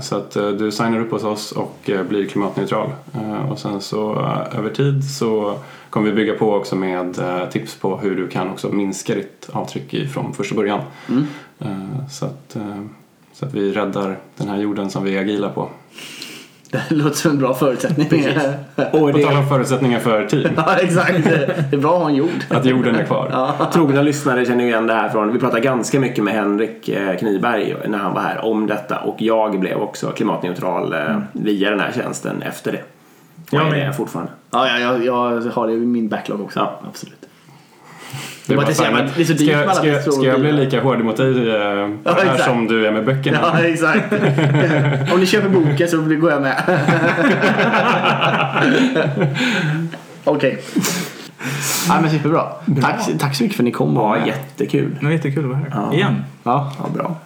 Så 0.00 0.16
att 0.16 0.30
du 0.32 0.70
signar 0.72 1.00
upp 1.00 1.10
hos 1.10 1.24
oss 1.24 1.52
och 1.52 1.90
blir 2.08 2.26
klimatneutral. 2.26 2.90
Och 3.50 3.58
sen 3.58 3.80
så 3.80 4.14
över 4.58 4.70
tid 4.70 5.04
så 5.04 5.58
kommer 5.90 6.06
vi 6.06 6.12
bygga 6.12 6.34
på 6.34 6.54
också 6.54 6.76
med 6.76 7.18
tips 7.52 7.74
på 7.74 7.96
hur 7.96 8.16
du 8.16 8.28
kan 8.28 8.50
också 8.50 8.68
minska 8.68 9.14
ditt 9.14 9.50
avtryck 9.52 10.10
från 10.12 10.32
första 10.32 10.54
början. 10.54 10.80
Mm. 11.08 11.26
Så, 12.10 12.24
att, 12.24 12.56
så 13.32 13.46
att 13.46 13.54
vi 13.54 13.72
räddar 13.72 14.18
den 14.36 14.48
här 14.48 14.58
jorden 14.58 14.90
som 14.90 15.04
vi 15.04 15.16
är 15.16 15.20
agila 15.20 15.48
på. 15.48 15.68
Det 16.72 16.94
låter 16.94 17.16
som 17.16 17.30
en 17.30 17.38
bra 17.38 17.54
förutsättning. 17.54 18.08
Och 18.76 18.90
På 18.90 18.98
tal 18.98 19.12
det, 19.12 19.24
om 19.24 19.48
förutsättningar 19.48 19.98
för 19.98 20.26
team. 20.26 20.52
ja, 20.56 20.76
exakt. 20.76 21.24
Det 21.24 21.72
är 21.72 21.76
bra 21.76 21.94
att 21.94 22.02
ha 22.02 22.08
en 22.08 22.14
jord. 22.14 22.44
Att 22.48 22.64
jorden 22.64 22.94
är 22.94 23.04
kvar. 23.04 23.52
trogna 23.72 24.02
lyssnare 24.02 24.44
känner 24.44 24.64
igen 24.64 24.86
det 24.86 24.94
här 24.94 25.08
från, 25.08 25.32
vi 25.32 25.38
pratade 25.38 25.60
ganska 25.60 26.00
mycket 26.00 26.24
med 26.24 26.34
Henrik 26.34 26.88
eh, 26.88 27.16
Kniberg 27.16 27.76
när 27.88 27.98
han 27.98 28.14
var 28.14 28.20
här 28.20 28.44
om 28.44 28.66
detta 28.66 28.98
och 28.98 29.22
jag 29.22 29.60
blev 29.60 29.76
också 29.76 30.10
klimatneutral 30.10 30.92
eh, 30.92 31.18
via 31.32 31.70
den 31.70 31.80
här 31.80 31.92
tjänsten 31.92 32.42
efter 32.42 32.72
det. 32.72 32.82
Jag 33.50 33.66
är 33.66 33.70
med. 33.70 33.88
det 33.88 33.92
fortfarande. 33.92 34.32
Ja, 34.50 34.68
ja, 34.68 34.78
jag, 34.78 35.04
jag 35.04 35.40
har 35.40 35.66
det 35.66 35.72
i 35.72 35.76
min 35.76 36.08
backlog 36.08 36.40
också. 36.40 36.58
Ja. 36.60 36.80
Absolut. 36.88 37.21
Det 38.46 38.54
inte 38.54 38.74
så 38.74 38.82
jävla- 38.82 39.02
det 39.16 39.22
är 39.22 39.24
så 39.24 39.32
dyrt 39.32 39.48
ska, 39.48 39.56
med 39.56 39.68
alla 39.68 40.00
ska, 40.02 40.12
ska 40.12 40.26
jag 40.26 40.40
bli 40.40 40.52
lika 40.52 40.80
hård 40.82 41.00
mot 41.04 41.16
dig 41.16 41.50
eh, 41.50 41.56
Ja, 42.04 42.16
här 42.24 42.38
som 42.38 42.68
du 42.68 42.86
är 42.86 42.92
med 42.92 43.04
böckerna? 43.04 43.38
Ja, 43.42 43.58
exakt. 43.64 44.12
Om 45.12 45.20
ni 45.20 45.26
köper 45.26 45.48
boken 45.48 45.88
så 45.88 46.00
går 46.00 46.30
jag 46.30 46.42
med. 46.42 46.62
Okej. 50.24 50.62
Ja, 51.88 52.00
men 52.00 52.10
superbra. 52.10 52.46
Tack, 52.82 53.00
tack 53.18 53.34
så 53.36 53.42
mycket 53.42 53.56
för 53.56 53.62
att 53.62 53.64
ni 53.64 53.72
kom. 53.72 53.94
Ja, 53.94 54.16
och- 54.20 54.26
jättekul. 54.26 54.96
Det 55.00 55.04
var 55.06 55.12
jättekul 55.12 55.44
att 55.44 55.50
vara 55.50 55.58
här. 55.58 55.70
Ja. 55.74 55.94
Igen. 55.94 56.24
Ja. 56.42 56.72
Ja, 56.78 56.88
bra. 56.94 57.16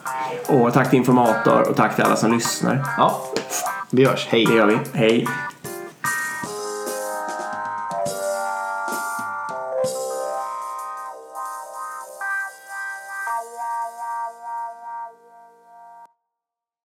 Och 0.48 0.72
tack 0.72 0.90
till 0.90 0.96
Informator 0.98 1.68
och 1.70 1.76
tack 1.76 1.94
till 1.94 2.04
alla 2.04 2.16
som 2.16 2.32
lyssnar. 2.32 2.84
ja. 2.98 3.20
Vi 3.90 4.04
hörs. 4.04 4.26
Hej. 4.30 4.44
Det 4.46 4.54
gör 4.54 4.66
vi. 4.66 4.76
Hej. 4.92 5.26